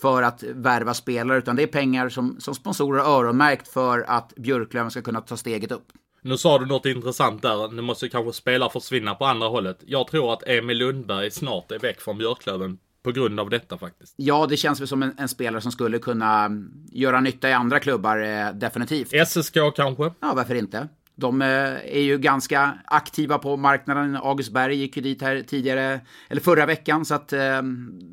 för 0.00 0.22
att 0.22 0.42
värva 0.42 0.94
spelare, 0.94 1.38
utan 1.38 1.56
det 1.56 1.62
är 1.62 1.66
pengar 1.66 2.08
som, 2.08 2.40
som 2.40 2.54
sponsorer 2.54 3.02
har 3.02 3.18
öronmärkt 3.18 3.68
för 3.68 4.04
att 4.08 4.34
Björklöven 4.36 4.90
ska 4.90 5.02
kunna 5.02 5.20
ta 5.20 5.36
steget 5.36 5.72
upp. 5.72 5.86
Nu 6.22 6.36
sa 6.36 6.58
du 6.58 6.66
något 6.66 6.86
intressant 6.86 7.42
där. 7.42 7.68
Nu 7.68 7.82
måste 7.82 8.08
kanske 8.08 8.32
spelare 8.32 8.70
försvinna 8.70 9.14
på 9.14 9.24
andra 9.24 9.48
hållet. 9.48 9.78
Jag 9.86 10.06
tror 10.06 10.32
att 10.32 10.42
Emil 10.46 10.78
Lundberg 10.78 11.30
snart 11.30 11.72
är 11.72 11.78
väck 11.78 12.00
från 12.00 12.18
Björklöven 12.18 12.78
på 13.02 13.12
grund 13.12 13.40
av 13.40 13.50
detta 13.50 13.78
faktiskt. 13.78 14.14
Ja, 14.16 14.46
det 14.46 14.56
känns 14.56 14.80
väl 14.80 14.88
som 14.88 15.02
en, 15.02 15.14
en 15.18 15.28
spelare 15.28 15.60
som 15.62 15.72
skulle 15.72 15.98
kunna 15.98 16.50
göra 16.92 17.20
nytta 17.20 17.48
i 17.48 17.52
andra 17.52 17.80
klubbar, 17.80 18.18
eh, 18.18 18.52
definitivt. 18.52 19.28
SSK 19.28 19.56
kanske? 19.76 20.04
Ja, 20.20 20.32
varför 20.36 20.54
inte? 20.54 20.88
De 21.20 21.42
eh, 21.42 21.48
är 21.96 22.00
ju 22.00 22.18
ganska 22.18 22.78
aktiva 22.84 23.38
på 23.38 23.56
marknaden. 23.56 24.16
August 24.16 24.52
Berg 24.52 24.74
gick 24.74 24.96
ju 24.96 25.02
dit 25.02 25.22
här 25.22 25.42
tidigare, 25.42 26.00
eller 26.28 26.40
förra 26.40 26.66
veckan, 26.66 27.04
så 27.04 27.14
att 27.14 27.32
eh, 27.32 27.62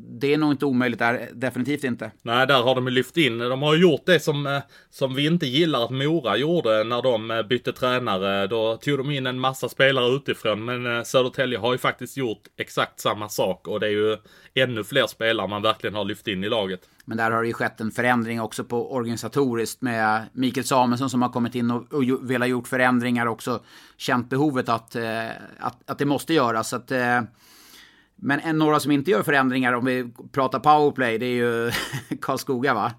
det 0.09 0.33
är 0.33 0.37
nog 0.37 0.51
inte 0.51 0.65
omöjligt 0.65 0.99
där, 0.99 1.29
definitivt 1.33 1.83
inte. 1.83 2.11
Nej, 2.21 2.47
där 2.47 2.61
har 2.61 2.75
de 2.75 2.87
ju 2.87 2.91
lyft 2.91 3.17
in. 3.17 3.37
De 3.37 3.61
har 3.61 3.75
ju 3.75 3.81
gjort 3.81 4.05
det 4.05 4.19
som, 4.19 4.47
eh, 4.47 4.59
som 4.89 5.15
vi 5.15 5.25
inte 5.25 5.45
gillar 5.45 5.83
att 5.83 5.91
Mora 5.91 6.37
gjorde 6.37 6.83
när 6.83 7.01
de 7.01 7.31
eh, 7.31 7.43
bytte 7.43 7.73
tränare. 7.73 8.47
Då 8.47 8.77
tog 8.77 8.97
de 8.97 9.11
in 9.11 9.27
en 9.27 9.39
massa 9.39 9.69
spelare 9.69 10.15
utifrån, 10.15 10.65
men 10.65 11.05
Södertälje 11.05 11.57
har 11.57 11.71
ju 11.71 11.77
faktiskt 11.77 12.17
gjort 12.17 12.41
exakt 12.57 12.99
samma 12.99 13.29
sak 13.29 13.67
och 13.67 13.79
det 13.79 13.87
är 13.87 13.91
ju 13.91 14.17
ännu 14.53 14.83
fler 14.83 15.07
spelare 15.07 15.47
man 15.47 15.61
verkligen 15.61 15.95
har 15.95 16.05
lyft 16.05 16.27
in 16.27 16.43
i 16.43 16.49
laget. 16.49 16.81
Men 17.09 17.17
där 17.17 17.31
har 17.31 17.41
det 17.41 17.47
ju 17.47 17.53
skett 17.53 17.81
en 17.81 17.91
förändring 17.91 18.41
också 18.41 18.63
på 18.63 18.93
organisatoriskt 18.93 19.81
med 19.81 20.25
Mikael 20.33 20.65
Samuelsson 20.65 21.09
som 21.09 21.21
har 21.21 21.29
kommit 21.29 21.55
in 21.55 21.71
och, 21.71 21.93
och 21.93 22.03
velat 22.21 22.49
gjort 22.49 22.67
förändringar 22.67 23.25
också 23.25 23.63
känt 23.97 24.29
behovet 24.29 24.69
att, 24.69 24.95
eh, 24.95 25.27
att, 25.59 25.89
att 25.89 25.97
det 25.97 26.05
måste 26.05 26.33
göras. 26.33 26.69
Så 26.69 26.75
att, 26.75 26.91
eh, 26.91 27.21
men 28.15 28.39
en, 28.39 28.57
några 28.57 28.79
som 28.79 28.91
inte 28.91 29.11
gör 29.11 29.23
förändringar 29.23 29.73
om 29.73 29.85
vi 29.85 30.11
pratar 30.31 30.59
powerplay 30.59 31.17
det 31.17 31.25
är 31.25 31.35
ju 31.35 31.71
Karlskoga 32.21 32.73
va? 32.73 32.91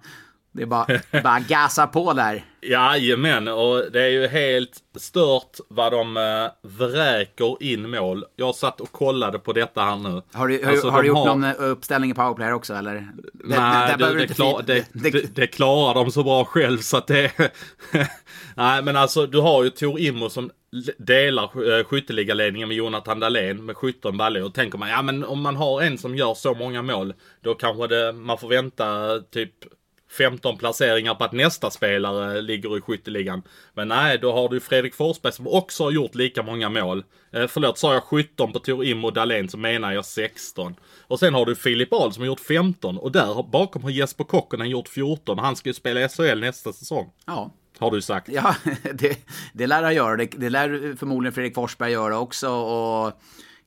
Det 0.53 0.63
är 0.63 0.67
bara, 0.67 0.87
bara 1.23 1.41
gasa 1.41 1.87
på 1.87 2.13
där. 2.13 2.45
Jajamän, 2.61 3.49
och 3.49 3.93
det 3.93 4.03
är 4.03 4.09
ju 4.09 4.27
helt 4.27 4.83
stört 4.97 5.57
vad 5.69 5.93
de 5.93 6.17
äh, 6.17 6.71
vräker 6.71 7.63
in 7.63 7.91
mål. 7.91 8.25
Jag 8.37 8.55
satt 8.55 8.81
och 8.81 8.93
kollade 8.93 9.39
på 9.39 9.53
detta 9.53 9.83
här 9.83 9.97
nu. 9.97 10.23
Har 10.33 10.49
du, 10.49 10.65
alltså, 10.65 10.89
har 10.89 11.03
du 11.03 11.09
gjort 11.09 11.19
har... 11.19 11.27
någon 11.27 11.45
uppställning 11.45 12.11
i 12.11 12.15
powerplay 12.15 12.53
också 12.53 12.75
eller? 12.75 13.09
Nej, 13.35 13.97
det, 13.99 14.07
det, 14.07 14.15
det, 14.15 14.35
klar, 14.35 14.63
det, 14.67 15.35
det, 15.35 15.47
klarar 15.47 15.95
de 15.95 16.11
så 16.11 16.23
bra 16.23 16.45
själv 16.45 16.79
så 16.79 16.97
att 16.97 17.07
det... 17.07 17.33
Nej, 18.55 18.83
men 18.83 18.97
alltså 18.97 19.27
du 19.27 19.41
har 19.41 19.65
ju 19.65 19.71
Tor 19.71 20.01
Immo 20.01 20.31
som 20.31 20.51
delar 20.99 21.85
skytteligaledningen 21.85 22.69
med 22.69 22.77
Jonathan 22.77 23.21
Dahlén 23.21 23.67
med 23.67 23.77
17 23.77 24.17
baller. 24.17 24.45
Och 24.45 24.55
tänker 24.55 24.79
man, 24.79 24.89
ja 24.89 25.03
men 25.03 25.25
om 25.25 25.41
man 25.41 25.57
har 25.57 25.83
en 25.83 25.99
som 25.99 26.17
gör 26.17 26.35
så 26.35 26.55
många 26.55 26.83
mål, 26.83 27.15
då 27.41 27.55
kanske 27.55 27.87
det, 27.87 28.13
man 28.13 28.39
får 28.39 28.49
vänta 28.49 29.19
typ 29.31 29.53
15 30.11 30.57
placeringar 30.57 31.15
på 31.15 31.25
att 31.25 31.33
nästa 31.33 31.71
spelare 31.71 32.41
ligger 32.41 32.79
i 32.79 32.81
skytteligan. 32.81 33.43
Men 33.75 33.89
nej, 33.89 34.19
då 34.19 34.33
har 34.33 34.49
du 34.49 34.61
Fredrik 34.61 34.95
Forsberg 34.95 35.33
som 35.33 35.47
också 35.47 35.85
har 35.85 35.91
gjort 35.91 36.15
lika 36.15 36.43
många 36.43 36.69
mål. 36.69 37.05
Eh, 37.33 37.47
förlåt, 37.47 37.79
sa 37.79 37.95
jag 37.95 38.03
17 38.03 38.53
på 38.53 38.59
Tor 38.59 39.05
och 39.05 39.13
Dahlén 39.13 39.49
så 39.49 39.59
menar 39.59 39.93
jag 39.93 40.05
16. 40.05 40.75
Och 41.01 41.19
sen 41.19 41.35
har 41.35 41.47
du 41.47 41.55
Filip 41.55 41.93
Ahl 41.93 42.13
som 42.13 42.23
har 42.23 42.27
gjort 42.27 42.41
15 42.41 42.99
och 42.99 43.13
där 43.13 43.43
bakom 43.43 43.83
har 43.83 43.91
Jesper 43.91 44.25
Kokkonen 44.25 44.71
gjort 44.71 44.89
14. 44.89 45.39
Han 45.39 45.57
ska 45.57 45.69
ju 45.69 45.75
spela 45.75 46.09
SHL 46.09 46.41
nästa 46.41 46.73
säsong. 46.73 47.11
Ja. 47.27 47.55
Har 47.79 47.91
du 47.91 48.03
sagt. 48.03 48.29
Ja, 48.29 48.55
det, 48.95 49.19
det 49.53 49.67
lär 49.67 49.83
han 49.83 49.95
göra. 49.95 50.17
Det, 50.17 50.27
det 50.37 50.51
lär 50.51 50.97
förmodligen 50.97 51.33
Fredrik 51.33 51.55
Forsberg 51.55 51.93
göra 51.93 52.19
också. 52.19 52.49
Och 52.49 53.13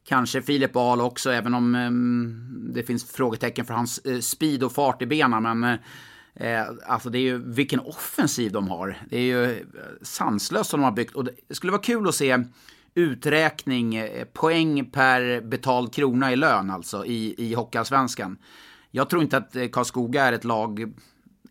Kanske 0.03 0.41
Filip 0.41 0.75
Ahl 0.75 1.01
också, 1.01 1.31
även 1.31 1.53
om 1.53 1.75
um, 1.75 2.71
det 2.73 2.83
finns 2.83 3.11
frågetecken 3.11 3.65
för 3.65 3.73
hans 3.73 4.01
uh, 4.05 4.19
speed 4.19 4.63
och 4.63 4.71
fart 4.71 5.01
i 5.01 5.05
benen. 5.05 5.43
Men 5.43 5.63
uh, 5.63 5.79
Eh, 6.33 6.63
alltså 6.85 7.09
det 7.09 7.17
är 7.17 7.21
ju 7.21 7.37
vilken 7.37 7.79
offensiv 7.79 8.51
de 8.51 8.67
har. 8.67 8.97
Det 9.09 9.17
är 9.17 9.21
ju 9.21 9.43
eh, 9.43 9.65
sanslöst 10.01 10.69
som 10.69 10.79
de 10.79 10.83
har 10.83 10.91
byggt. 10.91 11.15
Och 11.15 11.25
det 11.25 11.55
skulle 11.55 11.71
vara 11.71 11.81
kul 11.81 12.07
att 12.07 12.15
se 12.15 12.43
uträkning, 12.93 13.95
eh, 13.95 14.25
poäng 14.25 14.85
per 14.85 15.41
betald 15.41 15.93
krona 15.93 16.31
i 16.31 16.35
lön 16.35 16.69
alltså 16.69 17.05
i, 17.05 17.35
i 17.37 17.53
Hockeyallsvenskan. 17.53 18.37
Jag 18.91 19.09
tror 19.09 19.21
inte 19.21 19.37
att 19.37 19.55
eh, 19.55 19.67
Karlskoga 19.67 20.23
är 20.23 20.33
ett 20.33 20.43
lag, 20.43 20.93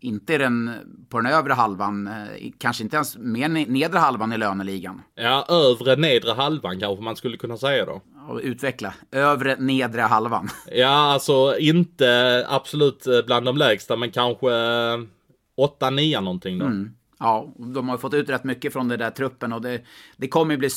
inte 0.01 0.37
den, 0.37 0.71
på 1.09 1.21
den 1.21 1.33
övre 1.33 1.53
halvan, 1.53 2.09
kanske 2.57 2.83
inte 2.83 2.95
ens 2.95 3.17
mer 3.17 3.49
nedre 3.49 3.99
halvan 3.99 4.33
i 4.33 4.37
löneligan. 4.37 5.01
Ja, 5.15 5.45
övre 5.49 5.95
nedre 5.95 6.31
halvan 6.31 6.79
kanske 6.79 7.03
man 7.03 7.15
skulle 7.15 7.37
kunna 7.37 7.57
säga 7.57 7.85
då 7.85 8.01
och 8.29 8.39
utveckla. 8.43 8.93
Övre, 9.11 9.55
nedre 9.59 10.01
halvan. 10.01 10.49
Ja, 10.71 11.13
alltså 11.13 11.57
inte 11.59 12.45
absolut 12.49 13.05
bland 13.25 13.45
de 13.45 13.57
lägsta, 13.57 13.95
men 13.95 14.11
kanske 14.11 14.47
8-9 14.47 16.21
någonting 16.21 16.59
då. 16.59 16.65
Mm. 16.65 16.91
Ja, 17.23 17.53
de 17.57 17.89
har 17.89 17.97
fått 17.97 18.13
ut 18.13 18.29
rätt 18.29 18.43
mycket 18.43 18.73
från 18.73 18.87
den 18.87 18.99
där 18.99 19.09
truppen 19.09 19.53
och 19.53 19.61
det, 19.61 19.81
det 20.17 20.27
kommer 20.27 20.53
ju 20.53 20.57
bli, 20.57 20.69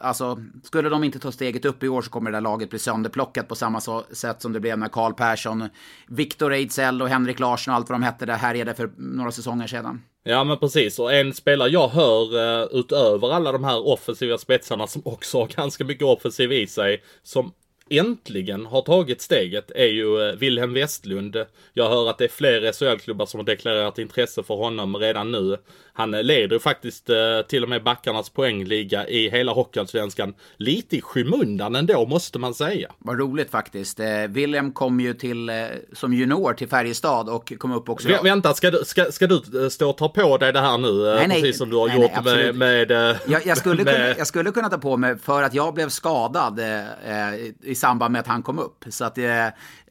alltså, 0.00 0.38
skulle 0.62 0.88
de 0.88 1.04
inte 1.04 1.18
ta 1.18 1.32
steget 1.32 1.64
upp 1.64 1.82
i 1.82 1.88
år 1.88 2.02
så 2.02 2.10
kommer 2.10 2.30
det 2.30 2.36
där 2.36 2.40
laget 2.40 2.70
bli 2.70 2.78
sönderplockat 2.78 3.48
på 3.48 3.54
samma 3.54 3.80
sätt 4.12 4.42
som 4.42 4.52
det 4.52 4.60
blev 4.60 4.78
när 4.78 4.88
Karl 4.88 5.12
Persson, 5.12 5.68
Viktor 6.08 6.52
Ejdsell 6.52 7.02
och 7.02 7.08
Henrik 7.08 7.38
Larsson 7.38 7.72
och 7.72 7.76
allt 7.76 7.88
vad 7.88 8.00
de 8.00 8.02
hette 8.02 8.26
där 8.26 8.34
härjade 8.34 8.74
för 8.74 8.90
några 8.96 9.32
säsonger 9.32 9.66
sedan. 9.66 10.02
Ja 10.22 10.44
men 10.44 10.58
precis 10.58 10.98
och 10.98 11.14
en 11.14 11.34
spelare 11.34 11.68
jag 11.68 11.88
hör 11.88 12.38
eh, 12.62 12.68
utöver 12.72 13.32
alla 13.32 13.52
de 13.52 13.64
här 13.64 13.88
offensiva 13.88 14.38
spetsarna 14.38 14.86
som 14.86 15.02
också 15.04 15.38
har 15.38 15.46
ganska 15.46 15.84
mycket 15.84 16.04
offensiv 16.04 16.52
i 16.52 16.66
sig 16.66 17.02
som 17.22 17.52
äntligen 17.90 18.66
har 18.66 18.82
tagit 18.82 19.20
steget 19.20 19.70
är 19.70 19.86
ju 19.86 20.28
eh, 20.28 20.36
Wilhelm 20.36 20.74
Westlund. 20.74 21.36
Jag 21.72 21.88
hör 21.88 22.10
att 22.10 22.18
det 22.18 22.24
är 22.24 22.28
fler 22.28 22.72
SHL-klubbar 22.72 23.26
som 23.26 23.40
har 23.40 23.44
deklarerat 23.44 23.98
intresse 23.98 24.42
för 24.42 24.54
honom 24.54 24.96
redan 24.96 25.30
nu. 25.30 25.56
Han 25.92 26.10
leder 26.10 26.56
ju 26.56 26.60
faktiskt 26.60 27.10
eh, 27.10 27.16
till 27.48 27.62
och 27.62 27.68
med 27.68 27.82
backarnas 27.82 28.30
poängliga 28.30 29.08
i 29.08 29.30
hela 29.30 29.52
Hockeyallsvenskan. 29.52 30.34
Lite 30.56 30.96
i 30.96 31.00
skymundan 31.00 31.76
ändå 31.76 32.06
måste 32.06 32.38
man 32.38 32.54
säga. 32.54 32.92
Vad 32.98 33.18
roligt 33.18 33.50
faktiskt. 33.50 34.00
Eh, 34.00 34.06
Wilhelm 34.28 34.72
kom 34.72 35.00
ju 35.00 35.14
till, 35.14 35.48
eh, 35.48 35.54
som 35.92 36.14
junior 36.14 36.52
till 36.52 36.68
Färjestad 36.68 37.28
och 37.28 37.52
kom 37.58 37.72
upp 37.72 37.88
också. 37.88 38.08
V 38.08 38.18
vänta, 38.22 38.54
ska 38.54 38.70
du, 38.70 38.84
ska, 38.84 39.12
ska 39.12 39.26
du 39.26 39.70
stå 39.70 39.90
och 39.90 39.96
ta 39.96 40.08
på 40.08 40.36
dig 40.36 40.52
det 40.52 40.60
här 40.60 40.78
nu? 40.78 40.92
Nej, 40.92 41.28
nej, 41.28 41.42
precis 41.42 41.58
som 41.58 41.70
du 41.70 41.76
har 41.76 41.88
nej, 41.88 42.00
gjort 42.00 42.24
med... 42.24 42.54
med 42.54 42.90
jag, 43.26 43.46
jag, 43.46 43.58
skulle 43.58 43.84
med... 43.84 43.94
Kunna, 43.94 44.08
jag 44.18 44.26
skulle 44.26 44.50
kunna 44.50 44.68
ta 44.68 44.78
på 44.78 44.96
mig 44.96 45.18
för 45.18 45.42
att 45.42 45.54
jag 45.54 45.74
blev 45.74 45.88
skadad 45.88 46.58
eh, 46.58 47.34
i 47.62 47.74
samband 47.80 48.12
med 48.12 48.20
att 48.20 48.26
han 48.26 48.42
kom 48.42 48.58
upp. 48.58 48.84
Så 48.88 49.04
att 49.04 49.18
eh, 49.18 49.46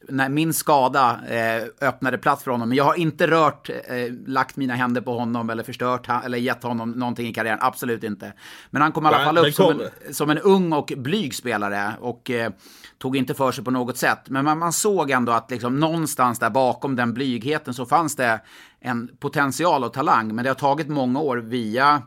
när 0.07 0.29
min 0.29 0.53
skada 0.53 1.19
eh, 1.27 1.87
öppnade 1.87 2.17
plats 2.17 2.43
för 2.43 2.51
honom. 2.51 2.69
Men 2.69 2.77
jag 2.77 2.83
har 2.83 2.95
inte 2.95 3.27
rört, 3.27 3.69
eh, 3.69 4.13
lagt 4.27 4.55
mina 4.55 4.75
händer 4.75 5.01
på 5.01 5.19
honom 5.19 5.49
eller 5.49 5.63
förstört 5.63 6.09
eller 6.25 6.37
gett 6.37 6.63
honom 6.63 6.91
någonting 6.91 7.27
i 7.27 7.33
karriären. 7.33 7.59
Absolut 7.61 8.03
inte. 8.03 8.33
Men 8.69 8.81
han 8.81 8.91
kom 8.91 9.05
i 9.05 9.07
alla 9.07 9.25
fall 9.25 9.37
upp 9.37 9.53
som 9.53 9.81
en, 9.81 10.13
som 10.13 10.29
en, 10.29 10.37
ung 10.37 10.73
och 10.73 10.93
blyg 10.97 11.35
spelare 11.35 11.93
och 11.99 12.29
eh, 12.29 12.51
tog 12.97 13.17
inte 13.17 13.33
för 13.33 13.51
sig 13.51 13.63
på 13.63 13.71
något 13.71 13.97
sätt. 13.97 14.29
Men 14.29 14.45
man, 14.45 14.57
man 14.57 14.73
såg 14.73 15.11
ändå 15.11 15.31
att 15.31 15.51
liksom, 15.51 15.79
någonstans 15.79 16.39
där 16.39 16.49
bakom 16.49 16.95
den 16.95 17.13
blygheten 17.13 17.73
så 17.73 17.85
fanns 17.85 18.15
det 18.15 18.41
en 18.79 19.09
potential 19.19 19.83
och 19.83 19.93
talang. 19.93 20.35
Men 20.35 20.43
det 20.43 20.49
har 20.49 20.55
tagit 20.55 20.87
många 20.87 21.19
år 21.19 21.37
via 21.37 22.01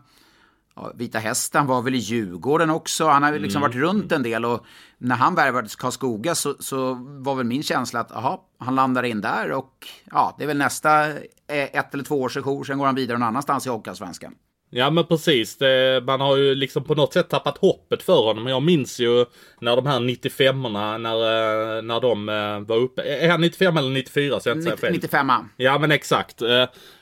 Ja, 0.74 0.92
Vita 0.94 1.18
Hästen 1.18 1.66
var 1.66 1.82
väl 1.82 1.94
i 1.94 1.98
Djurgården 1.98 2.70
också. 2.70 3.08
Han 3.08 3.22
har 3.22 3.32
liksom 3.32 3.62
mm. 3.62 3.70
varit 3.70 3.82
runt 3.82 4.12
en 4.12 4.22
del 4.22 4.44
och 4.44 4.64
när 4.98 5.16
han 5.16 5.34
värvades 5.34 5.76
Karlskoga 5.76 6.34
så, 6.34 6.54
så 6.58 6.94
var 6.94 7.34
väl 7.34 7.46
min 7.46 7.62
känsla 7.62 8.00
att 8.00 8.12
aha, 8.12 8.48
han 8.58 8.74
landar 8.74 9.02
in 9.02 9.20
där 9.20 9.52
och 9.52 9.88
ja, 10.04 10.34
det 10.38 10.44
är 10.44 10.48
väl 10.48 10.58
nästa 10.58 11.08
eh, 11.10 11.18
ett 11.48 11.94
eller 11.94 12.04
två 12.04 12.22
års 12.22 12.34
sejour, 12.34 12.64
sen 12.64 12.78
går 12.78 12.86
han 12.86 12.94
vidare 12.94 13.18
någon 13.18 13.28
annanstans 13.28 13.66
i 13.66 13.70
Hockeyallsvenskan. 13.70 14.34
Ja 14.74 14.90
men 14.90 15.06
precis, 15.06 15.56
det, 15.56 16.02
man 16.06 16.20
har 16.20 16.36
ju 16.36 16.54
liksom 16.54 16.84
på 16.84 16.94
något 16.94 17.12
sätt 17.12 17.28
tappat 17.28 17.58
hoppet 17.58 18.02
för 18.02 18.22
honom. 18.22 18.46
Jag 18.46 18.62
minns 18.62 19.00
ju 19.00 19.24
när 19.60 19.76
de 19.76 19.86
här 19.86 20.00
95orna, 20.00 20.98
när, 20.98 21.82
när 21.82 22.00
de 22.00 22.26
var 22.66 22.76
uppe. 22.76 23.02
Är 23.02 23.30
han 23.30 23.40
95 23.40 23.76
eller 23.76 23.90
94 23.90 24.40
så 24.40 24.48
jag 24.48 24.56
inte 24.56 24.64
säger 24.64 24.76
fel? 24.76 24.92
95 24.92 25.30
Ja 25.56 25.78
men 25.78 25.90
exakt. 25.90 26.42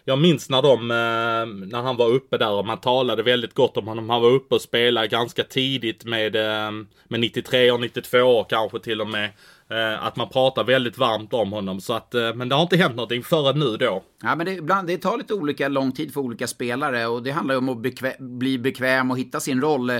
jag 0.05 0.19
minns 0.19 0.51
när 0.51 0.63
de, 0.63 0.91
eh, 0.91 1.67
när 1.69 1.83
han 1.83 1.97
var 1.97 2.09
uppe 2.09 2.39
där 2.39 2.51
och 2.51 2.67
man 2.67 2.81
talade 2.81 3.23
väldigt 3.23 3.55
gott 3.55 3.77
om 3.77 3.89
honom. 3.89 4.11
Han 4.11 4.23
var 4.23 4.31
uppe 4.31 4.55
och 4.55 4.61
spelade 4.61 5.07
ganska 5.07 5.45
tidigt 5.45 6.05
med, 6.05 6.37
eh, 6.37 6.71
med 7.09 7.21
93 7.21 7.71
och 7.71 7.81
92 7.81 8.19
år 8.19 8.47
kanske 8.49 8.79
till 8.79 9.01
och 9.01 9.09
med. 9.09 9.31
Eh, 9.71 10.05
att 10.05 10.17
man 10.17 10.29
pratar 10.29 10.65
väldigt 10.65 10.99
varmt 10.99 11.33
om 11.33 11.53
honom. 11.53 11.81
Så 11.81 11.93
att, 11.93 12.15
men 12.35 12.49
det 12.49 12.55
har 12.55 12.63
inte 12.63 12.77
hänt 12.77 12.97
någonting 12.97 13.23
förrän 13.23 13.59
nu 13.59 13.77
då. 13.77 14.03
Ja, 14.23 14.35
men 14.37 14.47
det, 14.47 14.53
ibland, 14.53 14.87
det 14.87 14.99
tar 14.99 15.19
lite 15.19 15.35
olika 15.35 15.69
lång 15.69 15.93
tid 15.93 16.15
för 16.15 16.21
olika 16.21 16.47
spelare 16.47 17.07
och 17.07 17.23
det 17.23 17.31
handlar 17.31 17.55
ju 17.55 17.59
om 17.59 17.69
att 17.69 17.83
bekvä 17.83 18.17
bli 18.19 18.59
bekväm 18.59 19.11
och 19.11 19.19
hitta 19.19 19.41
sin 19.41 19.61
roll. 19.61 19.93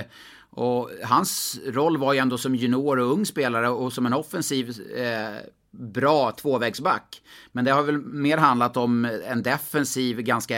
Och 0.49 0.89
hans 1.03 1.59
roll 1.65 1.97
var 1.97 2.13
ju 2.13 2.19
ändå 2.19 2.37
som 2.37 2.55
junior 2.55 2.99
och 2.99 3.11
ung 3.11 3.25
spelare 3.25 3.69
och 3.69 3.93
som 3.93 4.05
en 4.05 4.13
offensiv 4.13 4.69
eh, 4.95 5.51
bra 5.71 6.31
tvåvägsback. 6.31 7.21
Men 7.51 7.65
det 7.65 7.71
har 7.71 7.83
väl 7.83 7.97
mer 7.97 8.37
handlat 8.37 8.77
om 8.77 9.05
en 9.27 9.43
defensiv, 9.43 10.21
ganska 10.21 10.55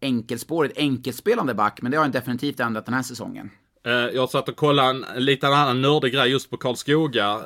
enkelspårigt, 0.00 0.78
enkelspelande 0.78 1.54
back. 1.54 1.82
Men 1.82 1.90
det 1.90 1.96
har 1.96 2.04
han 2.04 2.12
definitivt 2.12 2.60
ändrat 2.60 2.84
den 2.84 2.94
här 2.94 3.02
säsongen. 3.02 3.50
Eh, 3.86 3.92
jag 3.92 4.30
satt 4.30 4.48
och 4.48 4.56
kollade 4.56 5.06
en 5.16 5.24
liten 5.24 5.52
annan 5.52 5.82
nördig 5.82 6.12
grej 6.12 6.30
just 6.30 6.50
på 6.50 6.56
Karlskoga. 6.56 7.40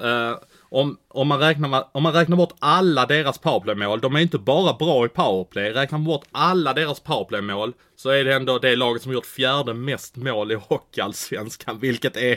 Om, 0.73 0.97
om, 1.09 1.29
man 1.29 1.39
räknar, 1.39 1.89
om 1.93 2.03
man 2.03 2.12
räknar 2.12 2.37
bort 2.37 2.55
alla 2.59 3.07
deras 3.07 3.39
powerplaymål, 3.39 4.01
de 4.01 4.16
är 4.16 4.21
inte 4.21 4.39
bara 4.39 4.73
bra 4.73 5.07
i 5.07 5.09
powerplay. 5.09 5.73
Räknar 5.73 5.99
man 5.99 6.07
bort 6.07 6.25
alla 6.33 6.73
deras 6.73 7.01
powerplaymål 7.01 7.73
så 7.97 8.11
är 8.11 8.25
det 8.25 8.35
ändå 8.35 8.59
det 8.59 8.77
laget 8.77 9.03
som 9.03 9.12
gjort 9.12 9.27
fjärde 9.27 9.75
mest 9.75 10.16
mål 10.16 10.53
i 10.53 10.55
Hockeyallsvenskan, 10.55 11.79
vilket 11.79 12.16
är 12.16 12.37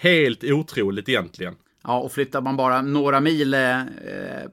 helt 0.00 0.44
otroligt 0.44 1.08
egentligen. 1.08 1.54
Ja, 1.82 1.98
och 1.98 2.12
flyttar 2.12 2.40
man 2.40 2.56
bara 2.56 2.82
några 2.82 3.20
mil 3.20 3.54
eh, 3.54 3.80
eh, 3.80 3.86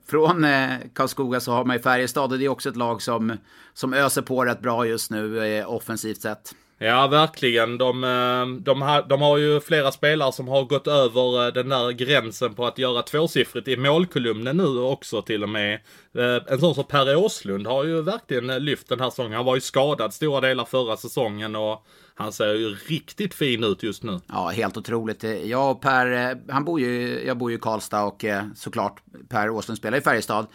från 0.07 0.43
eh, 0.43 0.69
Karlskoga 0.93 1.39
så 1.39 1.51
har 1.51 1.65
man 1.65 1.75
ju 1.75 1.81
Färjestad 1.81 2.31
och 2.31 2.39
det 2.39 2.45
är 2.45 2.49
också 2.49 2.69
ett 2.69 2.75
lag 2.75 3.01
som, 3.01 3.37
som 3.73 3.93
öser 3.93 4.21
på 4.21 4.45
rätt 4.45 4.61
bra 4.61 4.85
just 4.85 5.11
nu 5.11 5.45
eh, 5.45 5.73
offensivt 5.73 6.21
sett. 6.21 6.55
Ja, 6.83 7.07
verkligen. 7.07 7.77
De, 7.77 8.03
eh, 8.03 8.63
de, 8.63 8.81
har, 8.81 9.01
de 9.09 9.21
har 9.21 9.37
ju 9.37 9.59
flera 9.59 9.91
spelare 9.91 10.31
som 10.31 10.47
har 10.47 10.63
gått 10.63 10.87
över 10.87 11.45
eh, 11.45 11.53
den 11.53 11.69
där 11.69 11.91
gränsen 11.91 12.53
på 12.53 12.65
att 12.65 12.77
göra 12.77 13.01
tvåsiffrigt 13.01 13.67
i 13.67 13.77
målkolumnen 13.77 14.57
nu 14.57 14.79
också 14.79 15.21
till 15.21 15.43
och 15.43 15.49
med. 15.49 15.73
Eh, 16.17 16.53
en 16.53 16.59
sån 16.59 16.75
som 16.75 16.83
Per 16.83 17.15
Åslund 17.15 17.67
har 17.67 17.83
ju 17.83 18.01
verkligen 18.01 18.47
lyft 18.47 18.89
den 18.89 18.99
här 18.99 19.09
säsongen. 19.09 19.33
Han 19.33 19.45
var 19.45 19.55
ju 19.55 19.61
skadad 19.61 20.13
stora 20.13 20.41
delar 20.41 20.65
förra 20.65 20.97
säsongen 20.97 21.55
och 21.55 21.85
han 22.15 22.31
ser 22.31 22.53
ju 22.53 22.75
riktigt 22.87 23.33
fin 23.33 23.63
ut 23.63 23.83
just 23.83 24.03
nu. 24.03 24.19
Ja, 24.27 24.47
helt 24.47 24.77
otroligt. 24.77 25.23
Jag 25.43 25.71
och 25.71 25.81
Per, 25.81 26.37
han 26.51 26.65
bor 26.65 26.79
ju, 26.79 27.23
jag 27.25 27.37
bor 27.37 27.51
ju 27.51 27.57
i 27.57 27.59
Karlstad 27.59 28.03
och 28.03 28.25
såklart 28.55 29.01
Per 29.29 29.49
Åslund 29.49 29.77
spelar 29.77 29.97
i 29.97 30.01
Färjestad. 30.01 30.47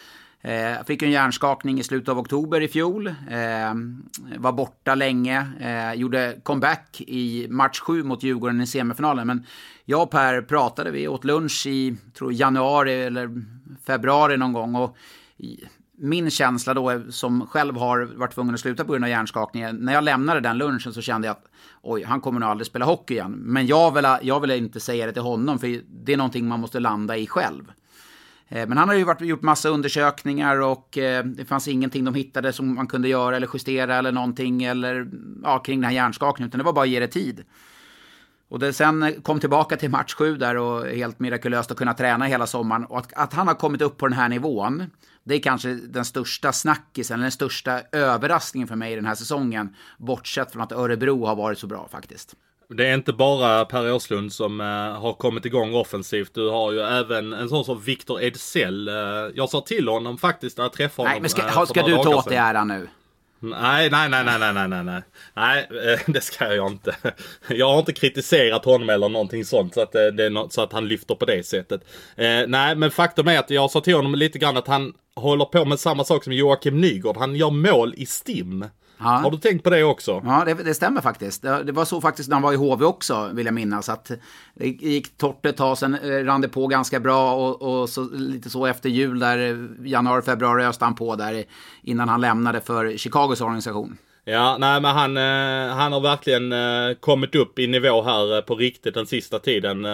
Jag 0.46 0.72
eh, 0.72 0.84
fick 0.84 1.02
en 1.02 1.10
hjärnskakning 1.10 1.80
i 1.80 1.82
slutet 1.82 2.08
av 2.08 2.18
oktober 2.18 2.60
i 2.60 2.68
fjol. 2.68 3.06
Eh, 3.06 3.74
var 4.38 4.52
borta 4.52 4.94
länge. 4.94 5.46
Eh, 5.60 5.94
gjorde 5.94 6.40
comeback 6.42 7.00
i 7.00 7.46
match 7.50 7.80
7 7.80 8.02
mot 8.02 8.22
Djurgården 8.22 8.60
i 8.60 8.66
semifinalen. 8.66 9.26
Men 9.26 9.46
jag 9.84 10.02
och 10.02 10.10
Per 10.10 10.42
pratade, 10.42 10.90
vi 10.90 11.08
åt 11.08 11.24
lunch 11.24 11.66
i 11.66 11.96
tror, 12.18 12.32
januari 12.32 13.02
eller 13.02 13.44
februari 13.86 14.36
någon 14.36 14.52
gång. 14.52 14.74
Och 14.74 14.96
min 15.98 16.30
känsla 16.30 16.74
då, 16.74 16.90
eh, 16.90 17.00
som 17.08 17.46
själv 17.46 17.76
har 17.76 18.04
varit 18.16 18.34
tvungen 18.34 18.54
att 18.54 18.60
sluta 18.60 18.84
på 18.84 18.92
grund 18.92 19.04
av 19.04 19.10
hjärnskakningen. 19.10 19.76
När 19.76 19.92
jag 19.92 20.04
lämnade 20.04 20.40
den 20.40 20.58
lunchen 20.58 20.92
så 20.92 21.00
kände 21.00 21.26
jag 21.26 21.32
att 21.32 21.44
oj, 21.82 22.02
han 22.02 22.20
kommer 22.20 22.40
nog 22.40 22.48
aldrig 22.48 22.66
spela 22.66 22.84
hockey 22.84 23.14
igen. 23.14 23.32
Men 23.32 23.66
jag 23.66 23.94
vill, 23.94 24.06
jag 24.22 24.40
vill 24.40 24.50
inte 24.50 24.80
säga 24.80 25.06
det 25.06 25.12
till 25.12 25.22
honom, 25.22 25.58
för 25.58 25.80
det 26.04 26.12
är 26.12 26.16
någonting 26.16 26.48
man 26.48 26.60
måste 26.60 26.80
landa 26.80 27.16
i 27.16 27.26
själv. 27.26 27.72
Eh, 28.48 28.68
men 28.68 28.78
han 28.78 28.88
har 28.88 28.96
ju 28.96 29.04
varit, 29.04 29.20
gjort 29.20 29.42
massa 29.42 29.68
undersökningar 29.68 30.60
och 30.60 30.98
eh, 30.98 31.24
det 31.24 31.44
fanns 31.44 31.68
ingenting 31.68 32.04
de 32.04 32.14
hittade 32.14 32.52
som 32.52 32.74
man 32.74 32.86
kunde 32.86 33.08
göra 33.08 33.36
eller 33.36 33.48
justera 33.54 33.96
eller 33.96 34.12
någonting 34.12 34.64
eller, 34.64 35.08
ja, 35.42 35.58
kring 35.58 35.80
den 35.80 35.88
här 35.88 35.94
hjärnskakningen, 35.94 36.48
utan 36.48 36.58
det 36.58 36.64
var 36.64 36.72
bara 36.72 36.84
att 36.84 36.88
ge 36.88 37.00
det 37.00 37.08
tid. 37.08 37.44
Och 38.48 38.58
det 38.58 38.72
sen 38.72 39.02
eh, 39.02 39.20
kom 39.22 39.40
tillbaka 39.40 39.76
till 39.76 39.90
match 39.90 40.14
sju 40.14 40.36
där 40.36 40.56
och 40.56 40.86
helt 40.86 41.20
mirakulöst 41.20 41.70
att 41.70 41.76
kunna 41.76 41.94
träna 41.94 42.24
hela 42.24 42.46
sommaren. 42.46 42.84
Och 42.84 42.98
att, 42.98 43.12
att, 43.12 43.32
han 43.32 43.48
har 43.48 43.54
kommit 43.54 43.82
upp 43.82 43.96
på 43.96 44.08
den 44.08 44.18
här 44.18 44.28
nivån, 44.28 44.90
det 45.24 45.34
är 45.34 45.40
kanske 45.40 45.74
den 45.74 46.04
största 46.04 46.52
snackisen, 46.52 47.14
eller 47.14 47.24
den 47.24 47.32
största 47.32 47.80
överraskningen 47.92 48.68
för 48.68 48.76
mig 48.76 48.92
i 48.92 48.96
den 48.96 49.06
här 49.06 49.14
säsongen. 49.14 49.74
Bortsett 49.98 50.52
från 50.52 50.62
att 50.62 50.72
Örebro 50.72 51.26
har 51.26 51.36
varit 51.36 51.58
så 51.58 51.66
bra 51.66 51.88
faktiskt. 51.88 52.34
Det 52.68 52.86
är 52.86 52.94
inte 52.94 53.12
bara 53.12 53.64
Per 53.64 53.92
Åslund 53.92 54.32
som 54.32 54.60
uh, 54.60 54.66
har 55.00 55.12
kommit 55.12 55.44
igång 55.44 55.74
offensivt. 55.74 56.34
Du 56.34 56.48
har 56.48 56.72
ju 56.72 56.80
även 56.80 57.32
en 57.32 57.48
sån 57.48 57.64
som 57.64 57.80
Victor 57.80 58.22
Edsell. 58.22 58.88
Uh, 58.88 58.94
jag 59.34 59.48
sa 59.48 59.60
till 59.60 59.88
honom 59.88 60.18
faktiskt 60.18 60.58
när 60.58 60.64
jag 60.64 60.72
träffade 60.72 61.08
honom. 61.08 61.12
Nej, 61.12 61.20
men 61.20 61.30
ska, 61.30 61.42
uh, 61.42 61.64
ska 61.64 61.82
du 61.82 61.96
ta 61.96 62.16
åt 62.16 62.28
dig 62.28 62.38
äran 62.38 62.68
nu? 62.68 62.88
Nej, 63.40 63.90
nej, 63.90 64.08
nej, 64.08 64.24
nej, 64.24 64.52
nej, 64.54 64.68
nej, 64.68 64.84
nej. 64.84 65.02
Nej, 65.34 65.68
det 66.06 66.20
ska 66.20 66.54
jag 66.54 66.72
inte. 66.72 66.96
Jag 67.48 67.68
har 67.68 67.78
inte 67.78 67.92
kritiserat 67.92 68.64
honom 68.64 68.90
eller 68.90 69.08
någonting 69.08 69.44
sånt 69.44 69.74
så 69.74 69.80
att, 69.80 69.92
det 69.92 70.24
är 70.24 70.30
något, 70.30 70.52
så 70.52 70.62
att 70.62 70.72
han 70.72 70.88
lyfter 70.88 71.14
på 71.14 71.24
det 71.24 71.46
sättet. 71.46 71.80
nej, 72.46 72.76
men 72.76 72.90
faktum 72.90 73.28
är 73.28 73.38
att 73.38 73.50
jag 73.50 73.70
sa 73.70 73.80
till 73.80 73.94
honom 73.94 74.14
lite 74.14 74.38
grann 74.38 74.56
att 74.56 74.66
han 74.66 74.92
håller 75.16 75.44
på 75.44 75.64
med 75.64 75.80
samma 75.80 76.04
sak 76.04 76.24
som 76.24 76.32
Joakim 76.32 76.80
Nygård. 76.80 77.16
Han 77.16 77.36
gör 77.36 77.50
mål 77.50 77.94
i 77.96 78.06
STIM. 78.06 78.64
Ja. 78.98 79.04
Har 79.04 79.30
du 79.30 79.38
tänkt 79.38 79.64
på 79.64 79.70
det 79.70 79.84
också? 79.84 80.22
Ja, 80.24 80.42
det, 80.46 80.54
det, 80.54 80.74
stämmer 80.74 81.00
faktiskt. 81.00 81.42
Det 81.42 81.72
var 81.72 81.84
så 81.84 82.00
faktiskt 82.00 82.28
när 82.28 82.36
han 82.36 82.42
var 82.42 82.52
i 82.52 82.56
HV 82.56 82.84
också, 82.84 83.30
vill 83.32 83.46
jag 83.46 83.54
minnas. 83.54 83.88
Att 83.88 84.10
det 84.54 84.66
gick 84.66 85.18
torrt 85.18 85.46
ett 85.46 85.56
tag, 85.56 85.78
sen 85.78 85.94
eh, 85.94 86.24
rann 86.24 86.40
det 86.40 86.48
på 86.48 86.66
ganska 86.66 87.00
bra 87.00 87.34
och, 87.34 87.80
och 87.80 87.88
så, 87.88 88.08
lite 88.12 88.50
så 88.50 88.66
efter 88.66 88.88
jul, 88.88 89.18
där 89.18 89.38
eh, 89.38 89.88
januari, 89.88 90.22
februari 90.22 90.64
öste 90.64 90.84
han 90.84 90.94
på 90.94 91.16
där 91.16 91.44
innan 91.82 92.08
han 92.08 92.20
lämnade 92.20 92.60
för 92.60 92.96
Chicagos 92.96 93.40
organisation. 93.40 93.98
Ja, 94.24 94.56
nej 94.58 94.80
men 94.80 94.96
han, 94.96 95.16
eh, 95.16 95.76
han 95.76 95.92
har 95.92 96.00
verkligen 96.00 96.54
kommit 97.00 97.34
upp 97.34 97.58
i 97.58 97.66
nivå 97.66 98.02
här 98.02 98.42
på 98.42 98.54
riktigt 98.54 98.94
den 98.94 99.06
sista 99.06 99.38
tiden. 99.38 99.84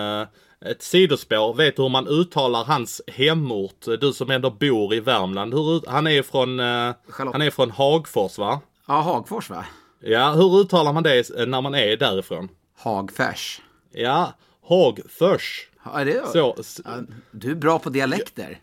Ett 0.64 0.82
sidospår, 0.82 1.54
vet 1.54 1.76
du 1.76 1.82
hur 1.82 1.88
man 1.88 2.08
uttalar 2.08 2.64
hans 2.64 3.02
hemort? 3.06 3.84
Du 4.00 4.12
som 4.12 4.30
ändå 4.30 4.50
bor 4.50 4.94
i 4.94 5.00
Värmland. 5.00 5.54
Hur, 5.54 5.82
han 5.90 6.06
är 6.06 6.22
från, 6.22 6.58
han 7.32 7.42
är 7.42 7.50
från 7.50 7.70
Hagfors 7.70 8.38
va? 8.38 8.60
Ja, 8.86 9.00
Hagfors 9.00 9.50
va? 9.50 9.64
Ja, 10.00 10.30
hur 10.30 10.60
uttalar 10.60 10.92
man 10.92 11.02
det 11.02 11.30
när 11.46 11.60
man 11.60 11.74
är 11.74 11.96
därifrån? 11.96 12.48
Hagfärs. 12.78 13.60
Ja, 13.92 14.32
Hagfors. 14.68 15.68
Ja, 15.84 16.04
det 16.04 16.16
är... 16.16 16.26
Så, 16.26 16.56
ja, 16.84 16.90
du 17.30 17.50
är 17.50 17.54
bra 17.54 17.78
på 17.78 17.90
dialekter. 17.90 18.58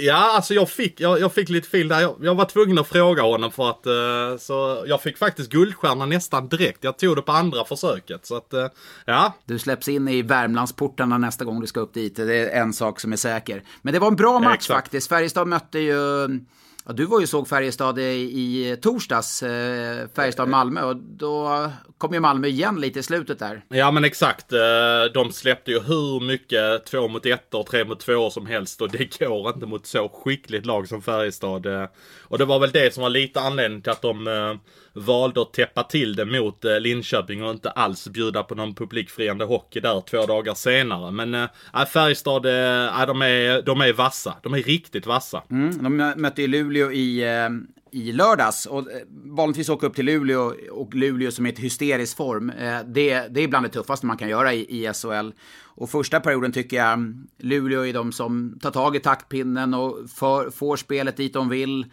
Ja, 0.00 0.34
alltså 0.36 0.54
jag 0.54 0.70
fick, 0.70 1.00
jag, 1.00 1.20
jag 1.20 1.32
fick 1.32 1.48
lite 1.48 1.68
fel 1.68 1.88
där. 1.88 2.00
Jag, 2.00 2.16
jag, 2.22 2.34
var 2.34 2.44
tvungen 2.44 2.78
att 2.78 2.88
fråga 2.88 3.22
honom 3.22 3.52
för 3.52 3.70
att 3.70 3.86
uh, 3.86 4.38
så 4.38 4.84
jag 4.86 5.02
fick 5.02 5.18
faktiskt 5.18 5.50
guldstjärna 5.50 6.06
nästan 6.06 6.48
direkt. 6.48 6.84
Jag 6.84 6.98
tog 6.98 7.16
det 7.16 7.22
på 7.22 7.32
andra 7.32 7.64
försöket. 7.64 8.26
Så 8.26 8.36
att, 8.36 8.54
uh, 8.54 8.66
ja. 9.04 9.32
Du 9.44 9.58
släpps 9.58 9.88
in 9.88 10.08
i 10.08 10.22
Värmlandsportarna 10.22 11.18
nästa 11.18 11.44
gång 11.44 11.60
du 11.60 11.66
ska 11.66 11.80
upp 11.80 11.94
dit. 11.94 12.16
Det 12.16 12.36
är 12.36 12.62
en 12.62 12.72
sak 12.72 13.00
som 13.00 13.12
är 13.12 13.16
säker. 13.16 13.62
Men 13.82 13.94
det 13.94 13.98
var 13.98 14.08
en 14.08 14.16
bra 14.16 14.38
match 14.40 14.54
Exakt. 14.54 14.84
faktiskt. 14.84 15.08
Färjestad 15.08 15.48
mötte 15.48 15.78
ju 15.78 16.28
Ja, 16.88 16.92
du 16.92 17.04
var 17.04 17.20
ju 17.20 17.26
såg 17.26 17.48
Färjestad 17.48 17.98
i 17.98 18.76
torsdags, 18.82 19.42
eh, 19.42 20.08
Färjestad-Malmö, 20.14 20.82
och 20.82 20.96
då 20.96 21.70
kom 21.98 22.14
ju 22.14 22.20
Malmö 22.20 22.46
igen 22.46 22.80
lite 22.80 22.98
i 22.98 23.02
slutet 23.02 23.38
där. 23.38 23.64
Ja 23.68 23.90
men 23.90 24.04
exakt, 24.04 24.52
eh, 24.52 24.58
de 25.14 25.32
släppte 25.32 25.70
ju 25.70 25.80
hur 25.80 26.20
mycket 26.20 26.86
två 26.86 27.08
mot 27.08 27.26
ett 27.26 27.54
och 27.54 27.66
tre 27.66 27.84
mot 27.84 28.00
två 28.00 28.30
som 28.30 28.46
helst 28.46 28.82
och 28.82 28.90
det 28.90 29.18
går 29.18 29.48
inte 29.48 29.66
mot 29.66 29.86
så 29.86 30.08
skickligt 30.08 30.66
lag 30.66 30.88
som 30.88 31.02
Färjestad. 31.02 31.66
Eh. 31.66 31.84
Och 32.22 32.38
det 32.38 32.44
var 32.44 32.58
väl 32.58 32.70
det 32.70 32.94
som 32.94 33.02
var 33.02 33.10
lite 33.10 33.40
anledningen 33.40 33.82
till 33.82 33.92
att 33.92 34.02
de 34.02 34.58
valde 34.96 35.42
att 35.42 35.52
täppa 35.52 35.82
till 35.82 36.16
det 36.16 36.24
mot 36.24 36.64
eh, 36.64 36.80
Linköping 36.80 37.44
och 37.44 37.50
inte 37.50 37.70
alls 37.70 38.08
bjuda 38.08 38.42
på 38.42 38.54
någon 38.54 38.74
publikfriande 38.74 39.44
hockey 39.44 39.80
där 39.80 40.00
två 40.00 40.26
dagar 40.26 40.54
senare. 40.54 41.10
Men 41.10 41.34
eh, 41.34 41.48
äh, 41.74 41.84
Färjestad, 41.86 42.46
eh, 42.46 43.00
äh, 43.00 43.06
de, 43.06 43.22
är, 43.22 43.62
de 43.62 43.80
är 43.80 43.92
vassa. 43.92 44.36
De 44.42 44.54
är 44.54 44.62
riktigt 44.62 45.06
vassa. 45.06 45.42
Mm, 45.50 45.82
de 45.82 46.14
mötte 46.16 46.42
ju 46.42 46.48
Luleå 46.48 46.92
i, 46.92 47.22
äh, 47.22 47.48
i 48.00 48.12
lördags. 48.12 48.66
Och 48.66 48.88
vanligtvis 49.24 49.68
åka 49.68 49.86
upp 49.86 49.94
till 49.94 50.06
Luleå 50.06 50.54
och 50.70 50.94
Luleå 50.94 51.30
som 51.30 51.46
är 51.46 51.52
ett 51.52 51.58
hysteriskt 51.58 52.16
form. 52.16 52.52
det, 52.86 53.28
det 53.30 53.40
är 53.40 53.48
bland 53.48 53.66
det 53.66 53.70
tuffaste 53.70 54.06
man 54.06 54.16
kan 54.16 54.28
göra 54.28 54.54
i, 54.54 54.84
i 54.84 54.92
SHL. 54.92 55.30
Och 55.78 55.90
första 55.90 56.20
perioden 56.20 56.52
tycker 56.52 56.76
jag 56.76 56.92
mm, 56.92 57.26
Luleå 57.38 57.86
är 57.86 57.92
de 57.92 58.12
som 58.12 58.58
tar 58.62 58.70
tag 58.70 58.96
i 58.96 59.00
taktpinnen 59.00 59.74
och 59.74 60.10
för, 60.10 60.50
får 60.50 60.76
spelet 60.76 61.16
dit 61.16 61.32
de 61.32 61.48
vill. 61.48 61.86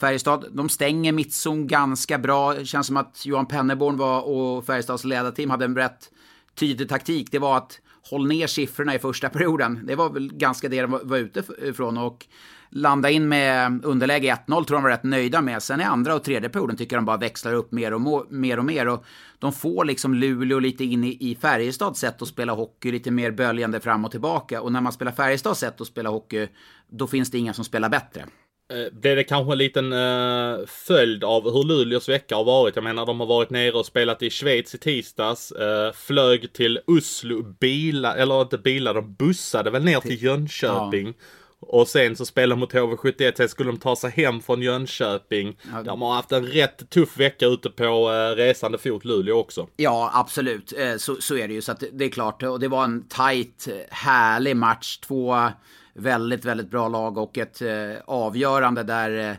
Färjestad, 0.00 0.44
de 0.52 0.68
stänger 0.68 1.12
mittzon 1.12 1.66
ganska 1.66 2.18
bra. 2.18 2.54
Det 2.54 2.66
känns 2.66 2.86
som 2.86 2.96
att 2.96 3.26
Johan 3.26 3.46
Penneborn 3.46 3.96
var 3.96 4.22
och 4.22 4.66
Färjestads 4.66 5.04
ledarteam 5.04 5.50
hade 5.50 5.64
en 5.64 5.76
rätt 5.76 6.10
tydlig 6.54 6.88
taktik. 6.88 7.28
Det 7.30 7.38
var 7.38 7.56
att 7.56 7.80
hålla 8.10 8.26
ner 8.26 8.46
siffrorna 8.46 8.94
i 8.94 8.98
första 8.98 9.28
perioden. 9.28 9.80
Det 9.84 9.94
var 9.94 10.10
väl 10.10 10.32
ganska 10.32 10.68
det 10.68 10.82
de 10.82 11.00
var 11.02 11.16
ute 11.16 11.42
ifrån. 11.62 11.98
Och 11.98 12.26
landa 12.70 13.10
in 13.10 13.28
med 13.28 13.84
underläge 13.84 14.38
1-0 14.46 14.64
tror 14.64 14.76
de 14.76 14.82
var 14.82 14.90
rätt 14.90 15.04
nöjda 15.04 15.40
med. 15.40 15.62
Sen 15.62 15.80
i 15.80 15.84
andra 15.84 16.14
och 16.14 16.24
tredje 16.24 16.48
perioden 16.48 16.76
tycker 16.76 16.96
jag 16.96 17.02
de 17.02 17.06
bara 17.06 17.16
växlar 17.16 17.54
upp 17.54 17.72
mer 17.72 17.94
och 17.94 18.26
mer 18.30 18.58
och 18.58 18.64
mer. 18.64 18.88
Och 18.88 19.04
de 19.38 19.52
får 19.52 19.84
liksom 19.84 20.14
Luleå 20.14 20.58
lite 20.58 20.84
in 20.84 21.04
i, 21.04 21.16
i 21.20 21.34
Färjestads 21.34 22.00
sätt 22.00 22.22
att 22.22 22.28
spela 22.28 22.52
hockey, 22.52 22.92
lite 22.92 23.10
mer 23.10 23.30
böljande 23.30 23.80
fram 23.80 24.04
och 24.04 24.10
tillbaka. 24.10 24.60
Och 24.62 24.72
när 24.72 24.80
man 24.80 24.92
spelar 24.92 25.12
Färjestads 25.12 25.60
sätt 25.60 25.80
att 25.80 25.86
spela 25.86 26.10
hockey, 26.10 26.48
då 26.90 27.06
finns 27.06 27.30
det 27.30 27.38
inga 27.38 27.54
som 27.54 27.64
spelar 27.64 27.88
bättre. 27.88 28.26
Eh, 28.70 28.92
Blev 28.92 29.16
det 29.16 29.24
kanske 29.24 29.52
en 29.52 29.58
liten 29.58 29.92
eh, 29.92 30.58
följd 30.66 31.24
av 31.24 31.42
hur 31.52 31.64
Luleås 31.64 32.08
vecka 32.08 32.36
har 32.36 32.44
varit? 32.44 32.76
Jag 32.76 32.82
menar, 32.84 33.06
de 33.06 33.20
har 33.20 33.26
varit 33.26 33.50
nere 33.50 33.72
och 33.72 33.86
spelat 33.86 34.22
i 34.22 34.30
Schweiz 34.30 34.74
i 34.74 34.78
tisdags. 34.78 35.52
Eh, 35.52 35.92
flög 35.92 36.52
till 36.52 36.80
Oslo, 36.86 37.42
bila, 37.60 38.14
eller 38.16 38.42
inte 38.42 38.58
bila, 38.58 38.92
de 38.92 39.14
bussade 39.14 39.70
väl 39.70 39.84
ner 39.84 40.00
till 40.00 40.22
Jönköping. 40.22 41.14
Och 41.62 41.88
sen 41.88 42.16
så 42.16 42.26
spelade 42.26 42.52
de 42.52 42.60
mot 42.60 42.72
HV71, 42.98 43.32
sen 43.36 43.48
skulle 43.48 43.70
de 43.70 43.78
ta 43.78 43.96
sig 43.96 44.10
hem 44.10 44.40
från 44.40 44.62
Jönköping. 44.62 45.56
De 45.84 46.02
har 46.02 46.14
haft 46.14 46.32
en 46.32 46.46
rätt 46.46 46.90
tuff 46.90 47.16
vecka 47.18 47.46
ute 47.46 47.70
på 47.70 47.84
eh, 47.84 48.36
resande 48.36 48.78
fot, 48.78 49.04
Luleå 49.04 49.36
också. 49.38 49.66
Ja, 49.76 50.10
absolut. 50.14 50.72
Eh, 50.78 50.96
Så, 50.96 51.16
så 51.20 51.36
är 51.36 51.48
det 51.48 51.54
ju. 51.54 51.62
Så 51.62 51.72
att 51.72 51.80
det- 51.80 51.90
det 51.92 52.04
är 52.04 52.08
klart. 52.08 52.42
Och 52.42 52.60
det 52.60 52.68
var 52.68 52.84
en 52.84 53.08
tight, 53.08 53.68
härlig 53.90 54.56
match. 54.56 54.98
Två 54.98 55.36
väldigt, 55.94 56.44
väldigt 56.44 56.70
bra 56.70 56.88
lag 56.88 57.18
och 57.18 57.38
ett 57.38 57.62
eh, 57.62 57.70
avgörande 58.04 58.82
där 58.82 59.30
eh, 59.30 59.36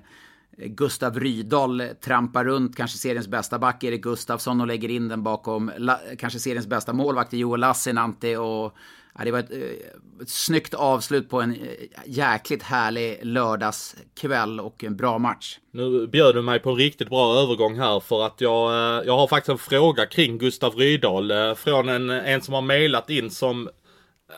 Gustav 0.68 1.20
Rydahl 1.20 1.84
trampar 2.02 2.45
runt 2.45 2.78
kanske 2.78 2.97
seriens 2.97 3.28
bästa 3.28 3.60
back 3.60 3.84
Erik 3.84 4.02
Gustafsson 4.02 4.62
och 4.62 4.68
lägger 4.68 4.89
in 4.89 5.08
den 5.08 5.24
bakom 5.24 5.72
la, 5.78 5.99
kanske 6.18 6.39
seriens 6.39 6.68
bästa 6.68 6.93
målvakt 6.93 7.34
Joel 7.34 7.60
Lassinantti 7.60 8.36
och 8.36 8.78
ja, 9.18 9.26
det 9.26 9.32
var 9.32 9.39
ett, 9.39 9.52
eh, 9.52 10.22
ett 10.22 10.30
snyggt 10.30 10.74
avslut 10.74 11.30
på 11.30 11.41
en 11.41 11.52
eh, 11.52 11.58
jäkligt 12.06 12.64
härlig 12.64 13.20
lördagskväll 13.24 14.60
och 14.60 14.84
en 14.84 14.95
bra 14.95 15.18
match. 15.18 15.58
Nu 15.72 16.08
bjöd 16.08 16.36
du 16.36 16.41
mig 16.41 16.60
på 16.60 16.70
en 16.70 16.76
riktigt 16.76 17.10
bra 17.10 17.36
övergång 17.36 17.80
här 17.80 17.99
för 17.99 18.26
att 18.26 18.41
jag, 18.41 18.72
eh, 18.72 19.06
jag 19.06 19.18
har 19.18 19.28
faktiskt 19.28 19.49
en 19.49 19.58
fråga 19.58 20.06
kring 20.06 20.38
Gustav 20.38 20.76
Rydahl 20.76 21.56
från 21.56 21.89
en, 21.89 22.10
en 22.10 22.41
som 22.41 22.54
har 22.54 22.62
mejlat 22.62 23.10
in 23.10 23.30
som 23.30 23.70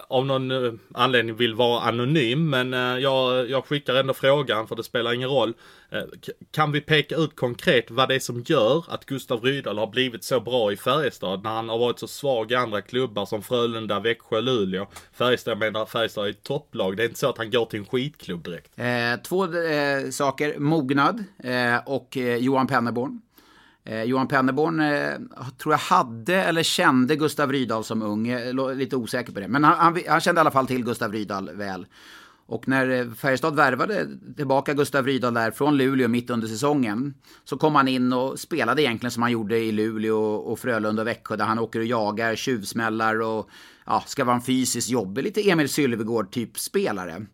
av 0.07 0.25
någon 0.25 0.51
eh, 0.51 0.73
anledning 0.93 1.35
vill 1.35 1.55
vara 1.55 1.81
anonym 1.81 2.49
men 2.49 2.73
eh, 2.73 2.79
jag, 2.79 3.49
jag 3.49 3.65
skickar 3.65 3.95
ändå 3.95 4.13
frågan 4.13 4.67
för 4.67 4.75
det 4.75 4.83
spelar 4.83 5.13
ingen 5.13 5.29
roll. 5.29 5.53
Eh, 5.89 6.01
kan 6.51 6.71
vi 6.71 6.81
peka 6.81 7.15
ut 7.15 7.35
konkret 7.35 7.91
vad 7.91 8.09
det 8.09 8.15
är 8.15 8.19
som 8.19 8.43
gör 8.45 8.85
att 8.87 9.05
Gustav 9.05 9.43
Rydahl 9.43 9.77
har 9.77 9.87
blivit 9.87 10.23
så 10.23 10.39
bra 10.39 10.71
i 10.71 10.77
Färjestad 10.77 11.43
när 11.43 11.49
han 11.49 11.69
har 11.69 11.77
varit 11.77 11.99
så 11.99 12.07
svag 12.07 12.51
i 12.51 12.55
andra 12.55 12.81
klubbar 12.81 13.25
som 13.25 13.43
Frölunda, 13.43 13.99
Växjö, 13.99 14.41
Luleå. 14.41 14.87
Färjestad, 15.13 15.51
jag 15.51 15.59
menar 15.59 15.85
Färjestad 15.85 16.25
är 16.25 16.29
ett 16.29 16.43
topplag. 16.43 16.97
Det 16.97 17.03
är 17.03 17.07
inte 17.07 17.19
så 17.19 17.29
att 17.29 17.37
han 17.37 17.51
går 17.51 17.65
till 17.65 17.79
en 17.79 17.85
skitklubb 17.85 18.43
direkt. 18.43 18.71
Eh, 18.75 19.21
två 19.23 19.43
eh, 19.43 20.09
saker, 20.09 20.59
mognad 20.59 21.23
eh, 21.43 21.77
och 21.85 22.17
eh, 22.17 22.37
Johan 22.37 22.67
Pennerborn. 22.67 23.21
Eh, 23.85 24.03
Johan 24.03 24.27
Penneborn 24.27 24.79
eh, 24.79 25.11
tror 25.57 25.73
jag 25.73 25.79
hade 25.79 26.35
eller 26.35 26.63
kände 26.63 27.15
Gustav 27.15 27.51
Rydahl 27.51 27.83
som 27.83 28.01
ung, 28.01 28.27
Jag 28.27 28.41
är 28.41 28.75
lite 28.75 28.95
osäker 28.95 29.33
på 29.33 29.39
det. 29.39 29.47
Men 29.47 29.63
han, 29.63 29.77
han, 29.77 30.01
han 30.07 30.21
kände 30.21 30.39
i 30.39 30.41
alla 30.41 30.51
fall 30.51 30.67
till 30.67 30.83
Gustav 30.83 31.11
Rydahl 31.11 31.49
väl. 31.53 31.85
Och 32.45 32.67
när 32.67 32.89
eh, 32.89 33.11
Färjestad 33.11 33.55
värvade 33.55 34.07
tillbaka 34.35 34.73
Gustav 34.73 35.05
Rydahl 35.05 35.33
där 35.33 35.51
från 35.51 35.77
Luleå 35.77 36.07
mitt 36.07 36.29
under 36.29 36.47
säsongen 36.47 37.13
så 37.43 37.57
kom 37.57 37.75
han 37.75 37.87
in 37.87 38.13
och 38.13 38.39
spelade 38.39 38.81
egentligen 38.81 39.11
som 39.11 39.23
han 39.23 39.31
gjorde 39.31 39.59
i 39.59 39.71
Luleå 39.71 40.35
och 40.35 40.59
Frölunda 40.59 41.01
och 41.01 41.07
Växjö 41.07 41.35
där 41.35 41.45
han 41.45 41.59
åker 41.59 41.79
och 41.79 41.85
jagar 41.85 42.35
tjuvsmällar 42.35 43.21
och 43.21 43.49
ja, 43.85 44.03
ska 44.07 44.23
vara 44.23 44.35
en 44.35 44.41
fysiskt 44.41 44.89
jobbig, 44.89 45.23
lite 45.23 45.49
Emil 45.49 45.69
Sylvegård 45.69 46.31
typ 46.31 46.59
spelare. 46.59 47.25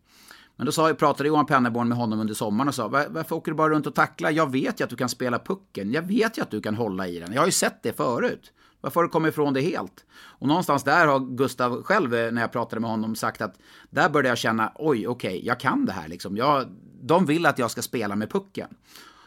Men 0.59 0.65
då 0.65 0.71
sa, 0.71 0.93
pratade 0.93 1.29
Johan 1.29 1.45
Penneborn 1.45 1.87
med 1.87 1.97
honom 1.97 2.19
under 2.19 2.33
sommaren 2.33 2.67
och 2.67 2.75
sa 2.75 2.87
varför 2.87 3.35
åker 3.35 3.51
du 3.51 3.55
bara 3.55 3.69
runt 3.69 3.87
och 3.87 3.95
tacklar? 3.95 4.31
Jag 4.31 4.51
vet 4.51 4.79
ju 4.79 4.83
att 4.83 4.89
du 4.89 4.95
kan 4.95 5.09
spela 5.09 5.39
pucken. 5.39 5.91
Jag 5.91 6.01
vet 6.01 6.37
ju 6.37 6.41
att 6.41 6.51
du 6.51 6.61
kan 6.61 6.75
hålla 6.75 7.07
i 7.07 7.19
den. 7.19 7.33
Jag 7.33 7.41
har 7.41 7.45
ju 7.45 7.51
sett 7.51 7.83
det 7.83 7.97
förut. 7.97 8.51
Varför 8.81 8.99
har 8.99 9.03
du 9.03 9.09
kommit 9.09 9.29
ifrån 9.33 9.53
det 9.53 9.61
helt? 9.61 10.05
Och 10.11 10.47
någonstans 10.47 10.83
där 10.83 11.07
har 11.07 11.19
Gustav 11.19 11.83
själv, 11.83 12.15
eh, 12.15 12.31
när 12.31 12.41
jag 12.41 12.51
pratade 12.51 12.79
med 12.79 12.89
honom, 12.89 13.15
sagt 13.15 13.41
att 13.41 13.55
där 13.89 14.09
började 14.09 14.29
jag 14.29 14.37
känna, 14.37 14.71
oj, 14.75 15.07
okej, 15.07 15.45
jag 15.45 15.59
kan 15.59 15.85
det 15.85 15.91
här 15.91 16.07
liksom. 16.07 16.37
Jag, 16.37 16.65
de 17.01 17.25
vill 17.25 17.45
att 17.45 17.59
jag 17.59 17.71
ska 17.71 17.81
spela 17.81 18.15
med 18.15 18.31
pucken. 18.31 18.67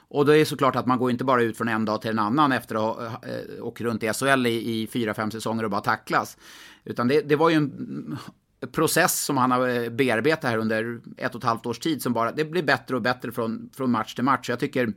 Och 0.09 0.27
det 0.27 0.39
är 0.39 0.45
såklart 0.45 0.77
att 0.77 0.87
man 0.87 0.99
går 0.99 1.11
inte 1.11 1.25
bara 1.25 1.43
ut 1.43 1.57
från 1.57 1.69
en 1.69 1.85
dag 1.85 2.03
till 2.03 2.11
en 2.11 2.19
annan 2.19 2.53
efter 2.53 2.75
att 2.75 2.81
ha 2.81 3.07
eh, 3.07 3.65
åkt 3.65 3.81
runt 3.81 4.03
i 4.03 4.13
SHL 4.13 4.47
i, 4.47 4.83
i 4.83 4.87
fyra, 4.87 5.15
fem 5.15 5.31
säsonger 5.31 5.65
och 5.65 5.71
bara 5.71 5.81
tacklas. 5.81 6.37
Utan 6.85 7.09
det, 7.09 7.21
det 7.21 7.37
var 7.37 7.51
ju 7.51 7.57
en 7.57 8.19
process 8.73 9.25
som 9.25 9.37
han 9.37 9.51
har 9.51 9.69
eh, 9.69 9.91
bearbetat 9.91 10.51
här 10.51 10.59
under 10.59 11.01
ett 11.17 11.35
och 11.35 11.41
ett 11.41 11.45
halvt 11.45 11.67
års 11.67 11.79
tid 11.79 12.03
som 12.03 12.13
bara, 12.13 12.33
det 12.33 12.45
blir 12.45 12.63
bättre 12.63 12.97
och 12.97 13.03
bättre 13.03 13.33
från, 13.33 13.71
från 13.77 13.91
match 13.91 14.15
till 14.15 14.25
match. 14.25 14.49
Jag 14.49 14.59
tycker 14.59 14.93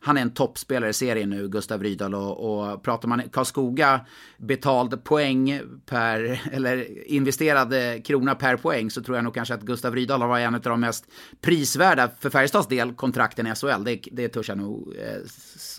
han 0.00 0.16
är 0.16 0.22
en 0.22 0.30
toppspelare 0.30 0.90
i 0.90 0.92
serien 0.92 1.30
nu, 1.30 1.48
Gustav 1.48 1.82
Rydahl. 1.82 2.14
Och, 2.14 2.72
och 2.72 2.82
pratar 2.82 3.08
man 3.08 3.22
Karlskoga 3.32 4.00
betald 4.36 5.04
poäng 5.04 5.60
per, 5.86 6.42
eller 6.52 7.08
investerad 7.08 7.74
krona 8.04 8.34
per 8.34 8.56
poäng 8.56 8.90
så 8.90 9.02
tror 9.02 9.16
jag 9.16 9.24
nog 9.24 9.34
kanske 9.34 9.54
att 9.54 9.62
Gustav 9.62 9.94
Rydahl 9.94 10.20
har 10.20 10.28
varit 10.28 10.46
en 10.46 10.54
av 10.54 10.60
de 10.60 10.80
mest 10.80 11.04
prisvärda 11.40 12.10
för 12.20 12.30
Färjestads 12.30 12.68
del 12.68 12.94
kontrakten 12.94 13.46
i 13.46 13.54
SHL. 13.54 13.84
Det, 13.84 14.00
det 14.12 14.28
törs 14.28 14.48
jag 14.48 14.58
nog 14.58 14.94
eh, 14.98 15.20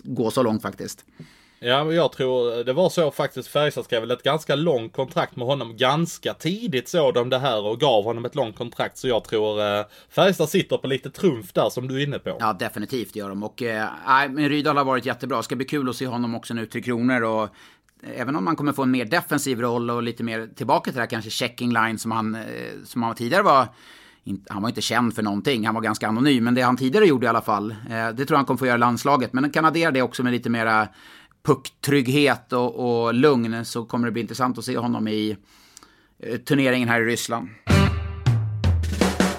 gå 0.04 0.30
så 0.30 0.42
långt 0.42 0.62
faktiskt. 0.62 1.04
Ja, 1.58 1.92
jag 1.92 2.12
tror 2.12 2.64
det 2.64 2.72
var 2.72 2.88
så 2.88 3.10
faktiskt. 3.10 3.48
Färjestad 3.48 3.84
skrev 3.84 4.00
väl 4.00 4.10
ett 4.10 4.22
ganska 4.22 4.54
långt 4.54 4.92
kontrakt 4.92 5.36
med 5.36 5.46
honom. 5.46 5.76
Ganska 5.76 6.34
tidigt 6.34 6.88
såg 6.88 7.14
de 7.14 7.30
det 7.30 7.38
här 7.38 7.64
och 7.64 7.80
gav 7.80 8.04
honom 8.04 8.24
ett 8.24 8.34
långt 8.34 8.56
kontrakt. 8.56 8.98
Så 8.98 9.08
jag 9.08 9.24
tror 9.24 9.60
eh, 9.60 9.84
Färjestad 10.08 10.48
sitter 10.48 10.76
på 10.76 10.86
lite 10.86 11.10
trumf 11.10 11.52
där 11.52 11.70
som 11.70 11.88
du 11.88 12.00
är 12.00 12.06
inne 12.06 12.18
på. 12.18 12.36
Ja, 12.40 12.52
definitivt 12.52 13.16
gör 13.16 13.28
de. 13.28 13.42
Och 13.42 13.62
eh, 13.62 13.88
nej, 14.06 14.28
men 14.28 14.48
Rydahl 14.48 14.76
har 14.76 14.84
varit 14.84 15.06
jättebra. 15.06 15.36
Det 15.36 15.42
ska 15.42 15.56
bli 15.56 15.66
kul 15.66 15.88
att 15.88 15.96
se 15.96 16.06
honom 16.06 16.34
också 16.34 16.54
nu 16.54 16.66
till 16.66 16.84
Kronor. 16.84 17.22
Och 17.22 17.42
eh, 17.42 18.20
även 18.20 18.36
om 18.36 18.44
man 18.44 18.56
kommer 18.56 18.72
få 18.72 18.82
en 18.82 18.90
mer 18.90 19.04
defensiv 19.04 19.60
roll 19.60 19.90
och 19.90 20.02
lite 20.02 20.22
mer 20.22 20.48
tillbaka 20.56 20.84
till 20.84 20.94
det 20.94 21.00
här 21.00 21.10
kanske 21.10 21.30
checking 21.30 21.72
line 21.72 21.98
som 21.98 22.10
han, 22.10 22.34
eh, 22.34 22.40
som 22.84 23.02
han 23.02 23.14
tidigare 23.14 23.42
var. 23.42 23.66
Han 24.48 24.62
var 24.62 24.68
inte 24.68 24.80
känd 24.80 25.14
för 25.14 25.22
någonting, 25.22 25.66
han 25.66 25.74
var 25.74 25.82
ganska 25.82 26.08
anonym. 26.08 26.44
Men 26.44 26.54
det 26.54 26.62
han 26.62 26.76
tidigare 26.76 27.06
gjorde 27.06 27.26
i 27.26 27.28
alla 27.28 27.40
fall, 27.40 27.70
eh, 27.70 27.76
det 27.88 28.14
tror 28.14 28.30
jag 28.30 28.36
han 28.36 28.44
kommer 28.44 28.58
få 28.58 28.66
göra 28.66 28.76
i 28.76 28.78
landslaget. 28.78 29.32
Men 29.32 29.50
kan 29.50 29.64
addera 29.64 29.90
det 29.90 30.02
också 30.02 30.22
med 30.22 30.32
lite 30.32 30.50
mera 30.50 30.88
pucktrygghet 31.46 32.52
och, 32.52 33.04
och 33.04 33.14
lugn 33.14 33.64
så 33.64 33.84
kommer 33.84 34.06
det 34.06 34.12
bli 34.12 34.22
intressant 34.22 34.58
att 34.58 34.64
se 34.64 34.78
honom 34.78 35.08
i 35.08 35.36
eh, 36.18 36.36
turneringen 36.36 36.88
här 36.88 37.00
i 37.00 37.04
Ryssland. 37.04 37.48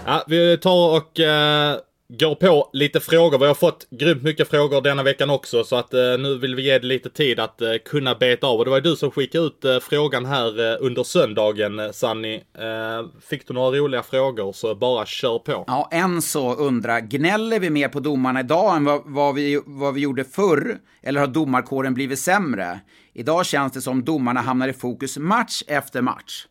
Ja, 0.05 0.23
vi 0.27 0.57
tar 0.57 0.97
och 0.97 1.19
eh, 1.19 1.77
går 2.09 2.35
på 2.35 2.69
lite 2.73 2.99
frågor. 2.99 3.39
Vi 3.39 3.45
har 3.45 3.53
fått 3.53 3.87
grymt 3.89 4.23
mycket 4.23 4.49
frågor 4.49 4.81
denna 4.81 5.03
veckan 5.03 5.29
också 5.29 5.63
så 5.63 5.75
att 5.75 5.93
eh, 5.93 5.99
nu 6.19 6.37
vill 6.37 6.55
vi 6.55 6.61
ge 6.61 6.79
det 6.79 6.87
lite 6.87 7.09
tid 7.09 7.39
att 7.39 7.61
eh, 7.61 7.73
kunna 7.85 8.15
beta 8.15 8.47
av. 8.47 8.59
Och 8.59 8.65
det 8.65 8.71
var 8.71 8.77
ju 8.77 8.81
du 8.81 8.95
som 8.95 9.11
skickade 9.11 9.45
ut 9.45 9.65
eh, 9.65 9.79
frågan 9.79 10.25
här 10.25 10.71
eh, 10.71 10.77
under 10.79 11.03
söndagen 11.03 11.79
eh, 11.79 11.91
Sanni. 11.91 12.35
Eh, 12.35 13.07
fick 13.29 13.47
du 13.47 13.53
några 13.53 13.77
roliga 13.77 14.03
frågor 14.03 14.51
så 14.53 14.75
bara 14.75 15.05
kör 15.05 15.39
på. 15.39 15.63
Ja, 15.67 15.89
en 15.91 16.21
så 16.21 16.53
undrar, 16.55 16.99
gnäller 16.99 17.59
vi 17.59 17.69
mer 17.69 17.87
på 17.87 17.99
domarna 17.99 18.39
idag 18.39 18.75
än 18.75 18.85
vad, 18.85 19.01
vad, 19.05 19.35
vi, 19.35 19.61
vad 19.65 19.93
vi 19.93 20.01
gjorde 20.01 20.23
förr? 20.23 20.77
Eller 21.03 21.19
har 21.19 21.27
domarkåren 21.27 21.93
blivit 21.93 22.19
sämre? 22.19 22.79
Idag 23.13 23.45
känns 23.45 23.73
det 23.73 23.81
som 23.81 24.03
domarna 24.03 24.41
hamnar 24.41 24.67
i 24.67 24.73
fokus 24.73 25.17
match 25.17 25.63
efter 25.67 26.01
match. 26.01 26.47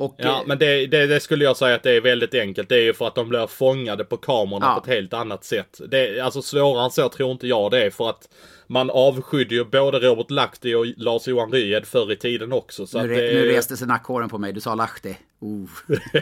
Och, 0.00 0.14
Ja, 0.18 0.40
eh, 0.40 0.46
men 0.46 0.58
det, 0.58 0.86
det, 0.86 1.06
det 1.06 1.20
skulle 1.20 1.44
jag 1.44 1.56
säga 1.56 1.74
att 1.74 1.82
det 1.82 1.90
är 1.90 2.00
väldigt 2.00 2.34
enkelt. 2.34 2.68
Det 2.68 2.74
är 2.74 2.82
ju 2.82 2.94
för 2.94 3.06
att 3.06 3.14
de 3.14 3.28
blir 3.28 3.46
fångade 3.46 4.04
på 4.04 4.16
kamerorna 4.16 4.66
Ja. 4.66 4.74
på 4.74 4.90
ett 4.90 4.96
helt 4.96 5.12
annat 5.12 5.44
sätt. 5.44 5.80
Det, 5.88 6.20
alltså 6.20 6.42
svårare 6.42 6.84
än 6.84 6.90
så 6.90 7.08
tror 7.08 7.32
inte 7.32 7.46
jag 7.46 7.70
det 7.70 7.84
är 7.84 7.90
för 7.90 8.10
att 8.10 8.28
man 8.66 8.90
avskydde 8.90 9.54
ju 9.54 9.64
både 9.64 9.98
Robert 9.98 10.30
Lahti 10.30 10.74
och 10.74 10.86
Lars-Johan 10.86 11.52
Ryed 11.52 11.86
förr 11.86 12.12
i 12.12 12.16
tiden 12.16 12.52
också. 12.52 12.86
Så 12.86 13.02
nu, 13.02 13.08
re, 13.08 13.20
det, 13.20 13.32
nu 13.32 13.46
reste 13.46 13.76
sig 13.76 13.86
nackhåren 13.86 14.28
på 14.28 14.38
mig, 14.38 14.52
du 14.52 14.60
sa 14.60 14.74
Lahti. 14.74 15.16
Uh. 15.42 15.68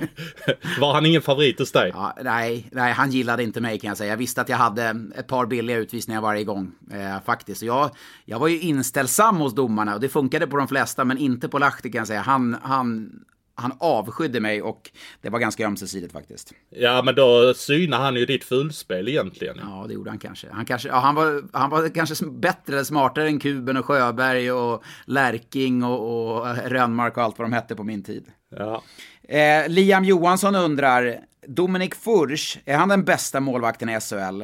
Var 0.81 0.93
han 0.93 1.07
ingen 1.07 1.23
favorit 1.23 1.59
hos 1.59 1.73
dig? 1.73 1.91
Ja, 1.95 2.17
nej, 2.23 2.69
nej, 2.73 2.93
han 2.93 3.11
gillade 3.11 3.43
inte 3.43 3.61
mig 3.61 3.79
kan 3.79 3.89
jag 3.89 3.97
säga. 3.97 4.11
Jag 4.11 4.17
visste 4.17 4.41
att 4.41 4.49
jag 4.49 4.57
hade 4.57 4.97
ett 5.19 5.27
par 5.27 5.47
billiga 5.47 5.77
utvisningar 5.77 6.21
varje 6.21 6.45
gång. 6.45 6.73
Eh, 6.93 7.25
faktiskt. 7.27 7.63
Jag, 7.63 7.91
jag 8.25 8.39
var 8.39 8.49
ju 8.49 8.61
inställsam 8.61 9.37
hos 9.37 9.55
domarna 9.55 9.95
och 9.95 10.01
det 10.01 10.09
funkade 10.09 10.47
på 10.47 10.57
de 10.57 10.69
flesta, 10.69 11.05
men 11.05 11.19
inte 11.19 11.49
på 11.49 11.59
Lahti 11.59 11.91
kan 11.91 11.99
jag 11.99 12.07
säga. 12.07 12.21
Han, 12.21 12.57
han, 12.63 13.11
han 13.59 13.73
avskydde 13.81 14.41
mig 14.41 14.63
och 14.63 14.91
det 15.23 15.29
var 15.31 15.39
ganska 15.39 15.67
ömsesidigt 15.67 16.13
faktiskt. 16.13 16.53
Ja, 16.71 17.03
men 17.03 17.15
då 17.15 17.55
synar 17.55 17.99
han 17.99 18.17
ju 18.17 18.27
ditt 18.27 18.45
fulspel 18.45 19.09
egentligen. 19.09 19.59
Ja, 19.63 19.85
det 19.89 19.95
gjorde 19.95 20.11
han 20.11 20.19
kanske. 20.19 20.47
Han, 20.51 20.65
kanske, 20.65 20.89
ja, 20.89 20.99
han, 20.99 21.15
var, 21.15 21.43
han 21.53 21.71
var 21.71 21.95
kanske 21.95 22.27
bättre 22.27 22.73
eller 22.73 22.85
smartare 22.85 23.27
än 23.27 23.41
Kuben 23.41 23.77
och 23.77 23.87
Sjöberg 23.87 24.53
och 24.53 24.85
Lärking 25.05 25.85
och, 25.85 26.37
och 26.39 26.57
Rönnmark 26.57 27.17
och 27.17 27.23
allt 27.23 27.39
vad 27.39 27.45
de 27.45 27.53
hette 27.53 27.77
på 27.77 27.85
min 27.85 28.03
tid. 28.03 28.25
Ja. 28.57 28.83
Eh, 29.29 29.69
Liam 29.69 30.05
Johansson 30.05 30.55
undrar, 30.55 31.19
Dominik 31.47 31.95
Furch, 31.95 32.59
är 32.65 32.77
han 32.77 32.89
den 32.89 33.05
bästa 33.05 33.41
målvakten 33.41 33.89
i 33.89 34.01
SHL? 34.01 34.43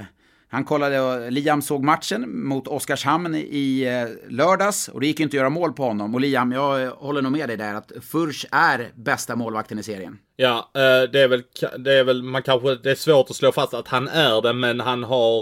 Han 0.55 0.65
kollade, 0.65 1.01
och 1.01 1.33
Liam 1.33 1.63
såg 1.63 1.85
matchen 1.85 2.47
mot 2.47 2.69
Oskarshamn 2.69 3.35
i 3.35 3.83
eh, 3.83 4.33
lördags 4.33 4.89
och 4.89 5.01
det 5.01 5.07
gick 5.07 5.21
inte 5.21 5.35
att 5.35 5.39
göra 5.39 5.51
mål 5.51 5.73
på 5.73 5.85
honom. 5.85 6.15
Och 6.15 6.21
Liam, 6.21 6.53
jag 6.53 6.83
eh, 6.83 6.93
håller 6.97 7.23
nog 7.23 7.33
med 7.33 7.49
dig 7.49 7.57
där 7.57 7.75
att 7.75 7.93
Furch 8.13 8.47
är 8.51 8.89
bästa 8.95 9.37
målvakten 9.37 9.79
i 9.79 9.83
serien. 9.83 10.19
Ja, 10.37 10.71
eh, 10.75 11.11
det 11.11 11.21
är 11.21 11.29
väl, 11.29 11.43
det 11.79 11.93
är 11.93 12.05
väl, 12.05 12.23
man 12.23 12.43
kanske, 12.43 12.75
det 12.75 12.91
är 12.91 12.95
svårt 12.95 13.31
att 13.31 13.37
slå 13.37 13.53
fast 13.53 13.75
att 13.75 13.89
han 13.89 14.09
är 14.09 14.43
det, 14.43 14.53
men 14.53 14.81
han 14.81 15.05
har, 15.05 15.41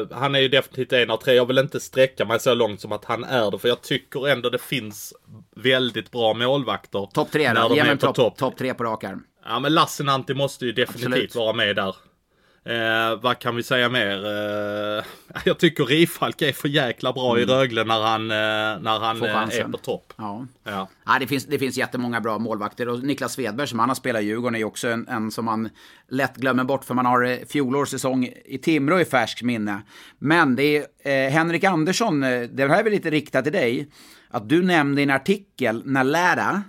eh, 0.00 0.06
han 0.10 0.34
är 0.34 0.40
ju 0.40 0.48
definitivt 0.48 0.92
en 0.92 1.10
av 1.10 1.16
tre. 1.16 1.34
Jag 1.34 1.46
vill 1.46 1.58
inte 1.58 1.80
sträcka 1.80 2.24
mig 2.24 2.40
så 2.40 2.54
långt 2.54 2.80
som 2.80 2.92
att 2.92 3.04
han 3.04 3.24
är 3.24 3.50
det, 3.50 3.58
för 3.58 3.68
jag 3.68 3.82
tycker 3.82 4.28
ändå 4.28 4.50
det 4.50 4.62
finns 4.62 5.14
väldigt 5.56 6.10
bra 6.10 6.34
målvakter. 6.34 7.08
Topp 7.12 7.30
tre 7.32 7.52
då, 7.52 7.74
ge 7.74 7.84
mig 7.84 7.98
topp 7.98 8.16
topp. 8.16 8.36
top 8.36 8.56
tre 8.56 8.74
på 8.74 8.84
rak 8.84 9.04
arm. 9.04 9.24
Ja, 9.44 9.58
men 9.58 9.74
Lassinantti 9.74 10.34
måste 10.34 10.66
ju 10.66 10.72
definitivt 10.72 11.06
Absolut. 11.06 11.34
vara 11.34 11.52
med 11.52 11.76
där. 11.76 11.96
Eh, 12.64 13.20
vad 13.22 13.38
kan 13.38 13.56
vi 13.56 13.62
säga 13.62 13.88
mer? 13.88 14.26
Eh, 14.26 15.04
jag 15.44 15.58
tycker 15.58 15.84
Rifalk 15.84 16.42
är 16.42 16.52
för 16.52 16.68
jäkla 16.68 17.12
bra 17.12 17.38
i 17.38 17.44
Rögle 17.44 17.84
när 17.84 18.00
han, 18.02 18.30
eh, 18.30 18.82
när 18.82 18.98
han 18.98 19.22
eh, 19.22 19.58
är 19.58 19.68
på 19.68 19.78
topp. 19.78 20.12
Ja. 20.16 20.46
Ja. 20.64 20.88
Ja, 21.06 21.18
det, 21.20 21.26
finns, 21.26 21.46
det 21.46 21.58
finns 21.58 21.76
jättemånga 21.76 22.20
bra 22.20 22.38
målvakter 22.38 22.88
och 22.88 23.02
Niklas 23.02 23.32
Svedberg 23.32 23.66
som 23.66 23.78
han 23.78 23.88
har 23.88 23.94
spelat 23.94 24.22
i 24.22 24.24
Djurgården 24.24 24.56
är 24.60 24.64
också 24.64 24.88
en, 24.88 25.08
en 25.08 25.30
som 25.30 25.44
man 25.44 25.68
lätt 26.08 26.36
glömmer 26.36 26.64
bort 26.64 26.84
för 26.84 26.94
man 26.94 27.06
har 27.06 27.24
eh, 27.24 27.38
fjolårs 27.48 27.88
säsong 27.88 28.28
i 28.44 28.58
Timrå 28.58 29.00
i 29.00 29.04
färskt 29.04 29.42
minne. 29.42 29.82
Men 30.18 30.56
det 30.56 30.76
är 30.76 31.26
eh, 31.26 31.30
Henrik 31.30 31.64
Andersson, 31.64 32.20
det 32.20 32.68
här 32.68 32.78
är 32.78 32.84
väl 32.84 32.92
lite 32.92 33.10
riktat 33.10 33.44
till 33.44 33.52
dig, 33.52 33.88
att 34.30 34.48
du 34.48 34.62
nämnde 34.62 35.00
i 35.00 35.04
en 35.04 35.10
artikel 35.10 35.82
när 35.84 36.04
Lära 36.04 36.62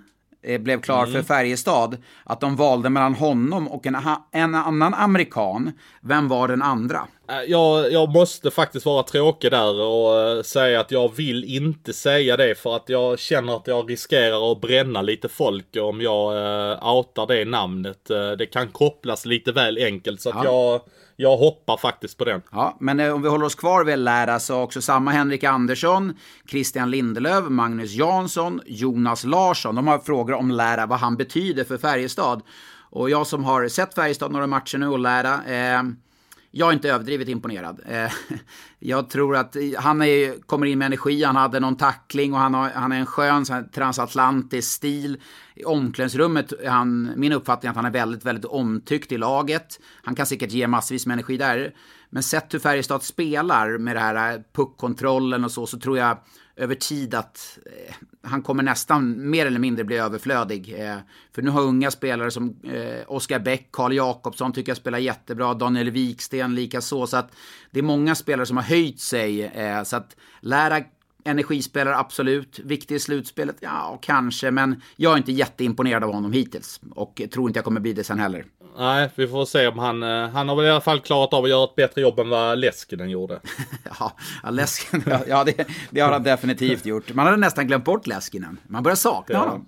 blev 0.59 0.81
klar 0.81 1.05
för 1.05 1.21
Färjestad 1.21 1.97
att 2.23 2.41
de 2.41 2.55
valde 2.55 2.89
mellan 2.89 3.15
honom 3.15 3.67
och 3.67 3.85
en, 3.85 3.97
en 4.31 4.55
annan 4.55 4.93
amerikan. 4.93 5.71
Vem 6.01 6.27
var 6.27 6.47
den 6.47 6.61
andra? 6.61 7.01
Eh, 7.29 7.41
Jag, 7.51 7.91
jag 7.91 8.09
måste 8.13 8.51
faktiskt 8.51 8.85
vara 8.85 9.03
tråkig 9.03 9.51
där 9.51 9.81
och 9.81 10.19
eh, 10.19 10.41
säga 10.41 10.79
att 10.79 10.91
jag 10.91 11.15
vill 11.15 11.43
inte 11.43 11.93
säga 11.93 12.37
det 12.37 12.55
för 12.55 12.75
att 12.75 12.89
jag 12.89 13.19
känner 13.19 13.55
att 13.55 13.67
jag 13.67 13.89
riskerar 13.91 14.51
att 14.51 14.61
bränna 14.61 15.01
lite 15.01 15.29
folk 15.29 15.77
om 15.81 16.01
jag 16.01 16.33
uh, 16.33 16.93
outar 16.95 17.27
det 17.27 17.45
namnet. 17.45 18.09
Eh, 18.09 18.31
det 18.31 18.45
kan 18.45 18.67
kopplas 18.67 19.25
lite 19.25 19.51
väl 19.51 19.77
enkelt 19.77 20.21
så 20.21 20.29
att 20.29 20.35
Ja. 20.35 20.51
jag, 20.51 20.81
jag 21.23 21.37
hoppar 21.37 21.77
faktiskt 21.77 22.17
på 22.17 22.25
den. 22.25 22.41
Ja, 22.51 22.77
men 22.79 22.99
eh, 22.99 23.13
om 23.13 23.21
vi 23.21 23.29
håller 23.29 23.45
oss 23.45 23.55
kvar 23.55 23.83
vid 23.83 23.99
Lära 23.99 24.39
så 24.39 24.61
också 24.61 24.81
samma 24.81 25.11
Henrik 25.11 25.43
Andersson, 25.43 26.13
Christian 26.49 26.91
Lindelöf, 26.91 27.45
Magnus 27.49 27.93
Jansson, 27.93 28.61
Jonas 28.65 29.23
Larsson. 29.23 29.75
De 29.75 29.87
har 29.87 29.99
frågor 29.99 30.33
om 30.33 30.51
Lära, 30.51 30.85
vad 30.85 30.99
han 30.99 31.15
betyder 31.15 31.63
för 31.63 31.77
Färjestad. 31.77 32.41
Och 32.89 33.09
jag 33.09 33.27
som 33.27 33.43
har 33.43 33.67
sett 33.67 33.93
Färjestad 33.93 34.31
några 34.31 34.47
matcher 34.47 34.77
nu 34.77 34.87
och 34.87 34.99
Lära, 34.99 35.33
eh, 35.45 35.83
jag 36.51 36.69
är 36.69 36.73
inte 36.73 36.89
överdrivet 36.89 37.27
imponerad. 37.27 37.81
Eh, 37.87 38.11
jag 38.85 39.09
tror 39.09 39.35
att 39.35 39.55
han 39.77 40.01
är, 40.01 40.41
kommer 40.41 40.65
in 40.65 40.79
med 40.79 40.85
energi, 40.85 41.23
han 41.23 41.35
hade 41.35 41.59
någon 41.59 41.75
tackling 41.75 42.33
och 42.33 42.39
han, 42.39 42.53
har, 42.53 42.69
han 42.69 42.91
är 42.91 42.99
en 42.99 43.05
skön 43.05 43.45
här 43.49 43.63
transatlantisk 43.63 44.71
stil. 44.71 45.21
I 45.55 45.63
omklädningsrummet, 45.63 46.51
är 46.51 46.69
han, 46.69 47.13
min 47.15 47.31
uppfattning 47.31 47.67
är 47.67 47.71
att 47.71 47.75
han 47.75 47.85
är 47.85 47.91
väldigt, 47.91 48.25
väldigt 48.25 48.45
omtyckt 48.45 49.11
i 49.11 49.17
laget. 49.17 49.79
Han 50.03 50.15
kan 50.15 50.25
säkert 50.25 50.51
ge 50.51 50.67
massvis 50.67 51.05
med 51.05 51.13
energi 51.13 51.37
där. 51.37 51.73
Men 52.09 52.23
sett 52.23 52.53
hur 52.53 52.59
Färjestad 52.59 53.03
spelar 53.03 53.77
med 53.77 53.95
det 53.95 53.99
här 53.99 54.33
eh, 54.33 54.41
puckkontrollen 54.55 55.43
och 55.43 55.51
så, 55.51 55.65
så 55.65 55.79
tror 55.79 55.97
jag 55.97 56.17
över 56.55 56.75
tid 56.75 57.15
att 57.15 57.59
eh, 57.65 57.95
han 58.23 58.41
kommer 58.41 58.63
nästan 58.63 59.29
mer 59.29 59.45
eller 59.45 59.59
mindre 59.59 59.83
bli 59.83 59.97
överflödig. 59.97 60.75
Eh, 60.79 60.97
för 61.31 61.41
nu 61.41 61.49
har 61.49 61.61
unga 61.61 61.91
spelare 61.91 62.31
som 62.31 62.55
eh, 62.63 63.01
Oskar 63.07 63.39
Bäck, 63.39 63.67
Karl 63.71 63.93
Jakobsson 63.93 64.53
tycker 64.53 64.69
jag 64.69 64.77
spelar 64.77 64.97
jättebra, 64.97 65.53
Daniel 65.53 65.91
Wiksten 65.91 66.55
lika 66.55 66.81
så. 66.81 67.07
Så 67.07 67.17
att 67.17 67.35
det 67.71 67.79
är 67.79 67.83
många 67.83 68.15
spelare 68.15 68.45
som 68.45 68.57
har 68.57 68.63
höjt 68.63 68.99
sig. 68.99 69.43
Eh, 69.43 69.83
så 69.83 69.95
att 69.95 70.15
lära 70.39 70.83
energispelare, 71.23 71.97
absolut. 71.97 72.59
Viktig 72.59 72.95
i 72.95 72.99
slutspelet, 72.99 73.55
ja 73.59 73.99
kanske. 74.01 74.51
Men 74.51 74.81
jag 74.95 75.13
är 75.13 75.17
inte 75.17 75.31
jätteimponerad 75.31 76.03
av 76.03 76.13
honom 76.13 76.31
hittills. 76.31 76.81
Och 76.91 77.21
tror 77.33 77.49
inte 77.49 77.57
jag 77.57 77.65
kommer 77.65 77.81
bli 77.81 77.93
det 77.93 78.03
sen 78.03 78.19
heller. 78.19 78.45
Nej, 78.77 79.09
vi 79.15 79.27
får 79.27 79.45
se 79.45 79.67
om 79.67 79.79
han... 79.79 80.03
eh, 80.03 80.29
Han 80.29 80.49
har 80.49 80.55
väl 80.55 80.65
i 80.65 80.69
alla 80.69 80.81
fall 80.81 80.99
klarat 80.99 81.33
av 81.33 81.43
att 81.43 81.49
göra 81.49 81.63
ett 81.63 81.75
bättre 81.75 82.01
jobb 82.01 82.19
än 82.19 82.29
vad 82.29 82.57
Leskinen 82.59 83.09
gjorde. 83.09 83.39
Ja, 83.99 84.11
ja, 84.43 84.49
Leskinen, 84.49 85.19
ja 85.27 85.43
det, 85.43 85.67
det 85.89 85.99
har 86.01 86.11
han 86.11 86.23
definitivt 86.23 86.85
gjort. 86.85 87.13
Man 87.13 87.25
hade 87.25 87.37
nästan 87.37 87.67
glömt 87.67 87.85
bort 87.85 88.07
Leskinen. 88.07 88.59
Man 88.67 88.83
börjar 88.83 88.95
sakna 88.95 89.35
Ja. 89.35 89.39
honom. 89.39 89.67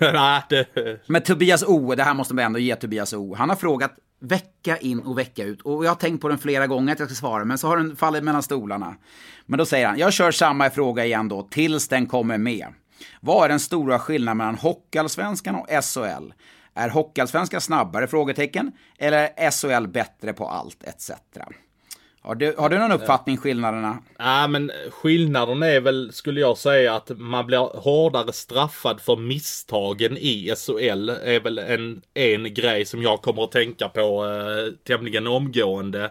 Nej, 0.00 0.42
det... 0.48 0.66
Men 1.08 1.22
Tobias 1.22 1.64
O, 1.66 1.94
det 1.94 2.02
här 2.02 2.14
måste 2.14 2.34
man 2.34 2.44
ändå 2.44 2.58
ge 2.58 2.76
Tobias 2.76 3.12
O. 3.12 3.34
Han 3.38 3.48
har 3.48 3.56
frågat 3.56 3.92
vecka 4.20 4.76
in 4.76 5.00
och 5.00 5.18
vecka 5.18 5.44
ut. 5.44 5.62
Och 5.62 5.84
jag 5.84 5.90
har 5.90 5.94
tänkt 5.96 6.20
på 6.22 6.28
den 6.28 6.38
flera 6.38 6.66
gånger 6.66 6.92
att 6.92 6.98
jag 6.98 7.08
ska 7.08 7.14
svara, 7.14 7.44
men 7.44 7.58
så 7.58 7.66
har 7.68 7.76
den 7.76 7.96
fallit 7.96 8.24
mellan 8.24 8.42
stolarna. 8.42 8.94
Men 9.46 9.58
då 9.58 9.66
säger 9.66 9.86
han, 9.86 9.98
jag 9.98 10.12
kör 10.12 10.30
samma 10.30 10.70
fråga 10.70 11.04
igen 11.04 11.28
då, 11.28 11.42
tills 11.50 11.88
den 11.88 12.06
kommer 12.06 12.38
med. 12.38 12.66
Vad 13.20 13.44
är 13.44 13.48
den 13.48 13.60
stora 13.60 13.98
skillnaden 13.98 14.36
mellan 14.36 14.54
Hockeyallsvenskan 14.54 15.54
och 15.54 15.66
SHL? 15.84 16.32
Är 16.76 16.88
Hockeyallsvenskan 16.88 17.60
snabbare? 17.60 18.06
Frågetecken. 18.06 18.72
Eller 18.98 19.28
är 19.36 19.50
SHL 19.50 19.86
bättre 19.86 20.32
på 20.32 20.48
allt, 20.48 20.84
etc. 20.84 21.10
Har 22.20 22.34
du, 22.34 22.54
har 22.58 22.68
du 22.68 22.78
någon 22.78 22.92
uppfattning 22.92 23.36
skillnaderna? 23.36 23.98
Ja, 24.18 24.46
men 24.48 24.70
skillnaden 24.90 25.62
är 25.62 25.80
väl, 25.80 26.12
skulle 26.12 26.40
jag 26.40 26.58
säga, 26.58 26.94
att 26.94 27.10
man 27.18 27.46
blir 27.46 27.78
hårdare 27.78 28.32
straffad 28.32 29.00
för 29.00 29.16
misstagen 29.16 30.16
i 30.16 30.54
SHL. 30.56 31.08
är 31.08 31.40
väl 31.40 31.58
en, 31.58 32.02
en 32.14 32.54
grej 32.54 32.84
som 32.84 33.02
jag 33.02 33.22
kommer 33.22 33.44
att 33.44 33.52
tänka 33.52 33.88
på 33.88 34.26
eh, 34.26 34.72
tämligen 34.86 35.26
omgående. 35.26 36.04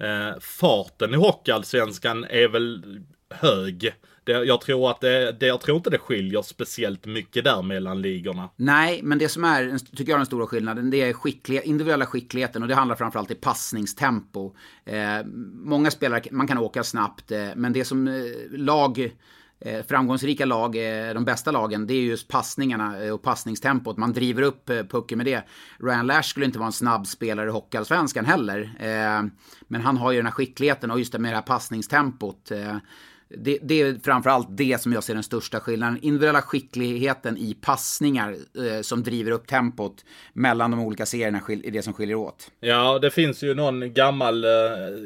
Eh, 0.00 0.40
farten 0.40 1.14
i 1.14 1.16
Hockeyallsvenskan 1.16 2.24
är 2.24 2.48
väl 2.48 3.00
hög. 3.30 3.94
Det, 4.24 4.32
jag, 4.32 4.60
tror 4.60 4.90
att 4.90 5.00
det, 5.00 5.32
det, 5.32 5.46
jag 5.46 5.60
tror 5.60 5.76
inte 5.76 5.90
det 5.90 5.98
skiljer 5.98 6.42
speciellt 6.42 7.06
mycket 7.06 7.44
där 7.44 7.62
mellan 7.62 8.02
ligorna. 8.02 8.48
Nej, 8.56 9.00
men 9.02 9.18
det 9.18 9.28
som 9.28 9.44
är, 9.44 9.78
tycker 9.78 10.12
jag 10.12 10.16
är 10.16 10.18
den 10.18 10.26
stora 10.26 10.46
skillnaden, 10.46 10.90
det 10.90 11.02
är 11.02 11.12
skickliga, 11.12 11.62
individuella 11.62 12.06
skickligheten 12.06 12.62
och 12.62 12.68
det 12.68 12.74
handlar 12.74 12.96
framförallt 12.96 13.30
i 13.30 13.34
passningstempo. 13.34 14.54
Eh, 14.84 15.24
många 15.54 15.90
spelare, 15.90 16.22
man 16.30 16.46
kan 16.46 16.58
åka 16.58 16.84
snabbt, 16.84 17.30
eh, 17.30 17.48
men 17.56 17.72
det 17.72 17.84
som 17.84 18.08
eh, 18.08 18.14
lag, 18.50 19.10
eh, 19.60 19.82
framgångsrika 19.88 20.44
lag, 20.44 20.76
eh, 20.76 21.14
de 21.14 21.24
bästa 21.24 21.50
lagen, 21.50 21.86
det 21.86 21.94
är 21.94 22.02
just 22.02 22.28
passningarna 22.28 23.04
eh, 23.04 23.12
och 23.12 23.22
passningstempot. 23.22 23.96
Man 23.96 24.12
driver 24.12 24.42
upp 24.42 24.70
pucken 24.88 25.18
med 25.18 25.26
det. 25.26 25.44
Ryan 25.78 26.06
Lash 26.06 26.28
skulle 26.28 26.46
inte 26.46 26.58
vara 26.58 26.66
en 26.66 26.72
snabb 26.72 27.06
spelare 27.06 27.48
i 27.48 27.52
Hockeyallsvenskan 27.52 28.24
heller, 28.24 28.70
men 29.68 29.80
han 29.80 29.96
har 29.96 30.12
ju 30.12 30.16
den 30.16 30.26
här 30.26 30.32
skickligheten 30.32 30.90
och 30.90 30.98
just 30.98 31.12
det 31.12 31.18
med 31.18 31.32
det 31.32 31.36
här 31.36 31.42
passningstempot. 31.42 32.52
Det, 33.38 33.58
det 33.62 33.80
är 33.80 34.00
framförallt 34.04 34.48
det 34.50 34.80
som 34.80 34.92
jag 34.92 35.04
ser 35.04 35.14
den 35.14 35.22
största 35.22 35.60
skillnaden. 35.60 35.98
Individuella 36.02 36.42
skickligheten 36.42 37.36
i 37.36 37.54
passningar 37.54 38.30
eh, 38.30 38.80
som 38.82 39.02
driver 39.02 39.30
upp 39.30 39.46
tempot 39.46 40.04
mellan 40.32 40.70
de 40.70 40.80
olika 40.80 41.06
serierna 41.06 41.40
är 41.48 41.70
det 41.70 41.82
som 41.82 41.92
skiljer 41.92 42.16
åt. 42.16 42.50
Ja, 42.60 42.98
det 42.98 43.10
finns 43.10 43.42
ju 43.42 43.54
någon 43.54 43.94
gammal, 43.94 44.44
eh, 44.44 44.50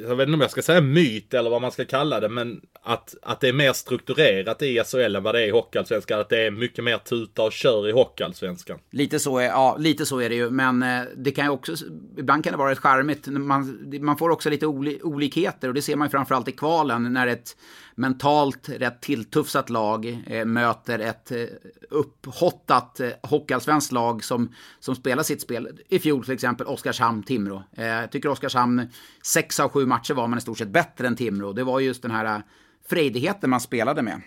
jag 0.08 0.16
vet 0.16 0.28
inte 0.28 0.34
om 0.34 0.40
jag 0.40 0.50
ska 0.50 0.62
säga 0.62 0.80
myt 0.80 1.34
eller 1.34 1.50
vad 1.50 1.62
man 1.62 1.70
ska 1.70 1.84
kalla 1.84 2.20
det, 2.20 2.28
men 2.28 2.60
att, 2.82 3.14
att 3.22 3.40
det 3.40 3.48
är 3.48 3.52
mer 3.52 3.72
strukturerat 3.72 4.62
i 4.62 4.82
SHL 4.84 5.16
än 5.16 5.22
vad 5.22 5.34
det 5.34 5.42
är 5.42 5.46
i 5.46 5.50
Hockeyallsvenskan. 5.50 6.20
Att 6.20 6.28
det 6.28 6.46
är 6.46 6.50
mycket 6.50 6.84
mer 6.84 6.98
tuta 6.98 7.42
och 7.42 7.52
kör 7.52 7.88
i 7.88 7.92
Hockeyallsvenskan. 7.92 8.78
Lite 8.90 9.18
så, 9.18 9.38
är, 9.38 9.44
ja, 9.44 9.76
lite 9.78 10.06
så 10.06 10.20
är 10.20 10.28
det 10.28 10.34
ju, 10.34 10.50
men 10.50 10.82
eh, 10.82 11.02
det 11.16 11.30
kan 11.30 11.44
ju 11.44 11.50
också, 11.50 11.72
ibland 12.18 12.44
kan 12.44 12.52
det 12.52 12.56
vara 12.56 12.70
rätt 12.70 12.78
charmigt. 12.78 13.26
Man, 13.26 13.92
man 14.00 14.16
får 14.16 14.30
också 14.30 14.50
lite 14.50 14.66
oli, 14.66 15.00
olikheter 15.02 15.68
och 15.68 15.74
det 15.74 15.82
ser 15.82 15.96
man 15.96 16.06
ju 16.06 16.10
framförallt 16.10 16.48
i 16.48 16.52
kvalen 16.52 17.12
när 17.12 17.26
ett 17.26 17.56
mentalt 17.94 18.68
rätt 18.68 19.00
tilltufsat 19.00 19.70
lag 19.70 20.22
eh, 20.26 20.44
möter 20.44 20.98
ett 20.98 21.30
eh, 21.30 21.44
upphottat 21.90 23.00
eh, 23.00 23.10
hockeyallsvenskt 23.22 23.92
lag 23.92 24.24
som, 24.24 24.52
som 24.80 24.94
spelar 24.94 25.22
sitt 25.22 25.42
spel. 25.42 25.78
I 25.88 25.98
fjol 25.98 26.24
till 26.24 26.34
exempel 26.34 26.66
Oskarshamn-Timrå. 26.66 27.62
Eh, 27.72 27.86
jag 27.86 28.10
tycker 28.10 28.28
Oskarshamn, 28.28 28.88
sex 29.22 29.60
av 29.60 29.68
sju 29.68 29.86
matcher 29.86 30.14
var 30.14 30.28
man 30.28 30.38
i 30.38 30.42
stort 30.42 30.58
sett 30.58 30.68
bättre 30.68 31.06
än 31.06 31.16
Timrå. 31.16 31.52
Det 31.52 31.64
var 31.64 31.80
just 31.80 32.02
den 32.02 32.10
här 32.10 32.24
eh, 32.24 32.42
frejdigheten 32.88 33.50
man 33.50 33.60
spelade 33.60 34.02
med. 34.02 34.20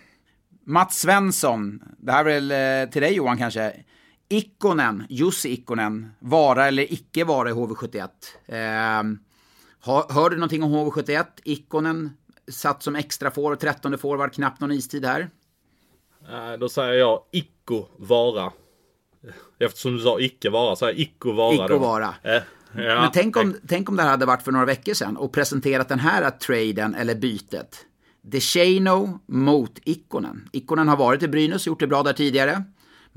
Mats 0.65 0.99
Svensson, 0.99 1.83
det 1.97 2.11
här 2.11 2.25
är 2.25 2.41
väl 2.41 2.51
eh, 2.51 2.91
till 2.91 3.01
dig 3.01 3.13
Johan 3.13 3.37
kanske. 3.37 3.73
Ikonen, 4.29 5.03
Jussi 5.09 5.49
Ikonen, 5.49 6.11
vara 6.19 6.67
eller 6.67 6.93
icke 6.93 7.23
vara 7.23 7.49
i 7.49 7.53
HV71. 7.53 8.09
Eh, 8.45 8.57
hör, 9.81 10.13
hör 10.13 10.29
du 10.29 10.35
någonting 10.35 10.63
om 10.63 10.71
HV71? 10.71 11.25
Ikonen, 11.43 12.17
satt 12.51 12.83
som 12.83 12.95
extra 12.95 13.31
forward, 13.31 13.59
13 13.59 13.97
forward, 13.97 14.33
knappt 14.33 14.61
någon 14.61 14.71
istid 14.71 15.05
här. 15.05 15.29
Eh, 16.29 16.59
Då 16.59 16.69
säger 16.69 16.93
jag 16.93 17.21
icko 17.31 17.85
vara. 17.97 18.51
Eftersom 19.59 19.93
du 19.97 19.99
sa 20.03 20.19
icke 20.19 20.49
vara, 20.49 20.75
så 20.75 20.85
är 20.85 20.99
icko 20.99 21.31
vara 21.31 21.53
Icko 21.53 21.67
då. 21.67 21.77
vara. 21.77 22.13
Eh, 22.23 22.31
ja. 22.33 22.41
Men 23.01 23.11
tänk 23.13 23.37
om, 23.37 23.55
tänk 23.67 23.89
om 23.89 23.95
det 23.95 24.03
här 24.03 24.09
hade 24.09 24.25
varit 24.25 24.41
för 24.41 24.51
några 24.51 24.65
veckor 24.65 24.93
sedan 24.93 25.17
och 25.17 25.31
presenterat 25.33 25.89
den 25.89 25.99
här 25.99 26.29
traden 26.31 26.95
eller 26.95 27.15
bytet. 27.15 27.85
DeShano 28.21 29.19
mot 29.25 29.79
Ikkonen. 29.83 30.49
Ikkonen 30.51 30.87
har 30.87 30.97
varit 30.97 31.23
i 31.23 31.27
Brynäs 31.27 31.61
och 31.61 31.67
gjort 31.67 31.79
det 31.79 31.87
bra 31.87 32.03
där 32.03 32.13
tidigare. 32.13 32.63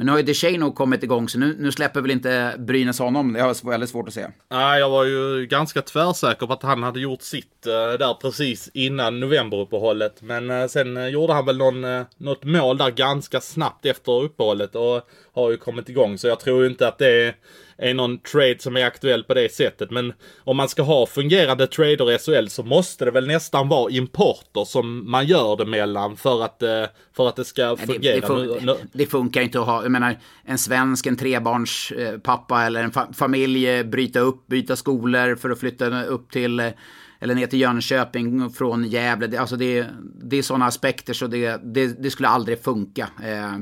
Men 0.01 0.07
nu 0.07 0.13
har 0.13 0.19
ju 0.19 0.25
DeShano 0.25 0.73
kommit 0.73 1.03
igång 1.03 1.29
så 1.29 1.39
nu, 1.39 1.57
nu 1.59 1.73
släpper 1.73 2.01
väl 2.01 2.11
inte 2.11 2.55
Brynäs 2.59 2.99
honom. 2.99 3.33
Det 3.33 3.41
har 3.41 3.49
jag 3.49 3.71
väldigt 3.71 3.91
svårt 3.91 4.09
att 4.09 4.15
se. 4.15 4.27
Nej, 4.51 4.81
jag 4.81 4.91
var 4.91 5.05
ju 5.05 5.47
ganska 5.47 5.83
tvärsäker 5.83 6.47
på 6.47 6.53
att 6.53 6.63
han 6.63 6.83
hade 6.83 7.01
gjort 7.01 7.23
sitt 7.23 7.67
eh, 7.67 7.73
där 7.73 8.15
precis 8.15 8.71
innan 8.75 9.21
novemberuppehållet. 9.21 10.23
Men 10.23 10.51
eh, 10.51 10.67
sen 10.67 10.97
eh, 10.97 11.07
gjorde 11.09 11.33
han 11.33 11.47
väl 11.47 11.57
någon, 11.57 11.85
eh, 11.85 12.03
något 12.17 12.45
mål 12.45 12.79
där 12.79 12.91
ganska 12.91 13.41
snabbt 13.41 13.87
efter 13.87 14.23
uppehållet 14.23 14.75
och 14.75 15.09
har 15.33 15.51
ju 15.51 15.57
kommit 15.57 15.89
igång. 15.89 16.19
Så 16.19 16.27
jag 16.27 16.41
tror 16.41 16.63
ju 16.63 16.71
inte 16.71 16.89
att 16.89 16.99
det 16.99 17.27
är 17.27 17.35
är 17.81 17.95
någon 17.95 18.19
trade 18.19 18.57
som 18.59 18.77
är 18.77 18.85
aktuell 18.85 19.25
på 19.25 19.35
det 19.35 19.53
sättet. 19.53 19.91
Men 19.91 20.13
om 20.45 20.57
man 20.57 20.69
ska 20.69 20.83
ha 20.83 21.07
fungerande 21.07 21.67
trader 21.67 22.13
i 22.13 22.19
SHL 22.19 22.49
så 22.49 22.63
måste 22.63 23.05
det 23.05 23.11
väl 23.11 23.27
nästan 23.27 23.69
vara 23.69 23.91
importer 23.91 24.65
som 24.65 25.11
man 25.11 25.27
gör 25.27 25.57
det 25.57 25.67
mellan 25.67 26.17
för 26.17 26.45
att, 26.45 26.63
eh, 26.63 26.85
för 27.17 27.29
att 27.29 27.37
det 27.37 27.45
ska 27.45 27.77
fungera. 27.77 28.15
Det, 28.15 28.21
det, 28.21 28.27
fun 28.27 28.77
det 28.93 29.07
funkar 29.07 29.41
inte 29.41 29.61
att 29.61 29.67
ha, 29.67 29.83
jag 29.83 29.93
menar, 29.93 30.19
en 30.45 30.59
svensk, 30.59 31.07
en 31.07 31.17
trebarnspappa 31.17 32.63
eller 32.63 32.85
en 32.85 32.93
fa 32.93 33.13
familj 33.13 33.85
bryta 33.85 34.21
upp, 34.21 34.47
byta 34.47 34.77
skolor 34.77 35.37
för 35.37 35.51
att 35.51 35.61
flytta 35.61 36.05
upp 36.05 36.31
till 36.31 36.73
eller 37.21 37.35
ner 37.35 37.47
till 37.47 37.61
Jönköping 37.61 38.51
från 38.51 38.85
Gävle. 38.85 39.41
Alltså 39.41 39.57
det, 39.57 39.87
det 40.23 40.37
är 40.37 40.43
sådana 40.43 40.67
aspekter 40.67 41.13
så 41.13 41.27
det, 41.27 41.61
det, 41.65 42.03
det 42.03 42.11
skulle 42.11 42.29
aldrig 42.29 42.63
funka. 42.63 43.09
Eh, 43.25 43.59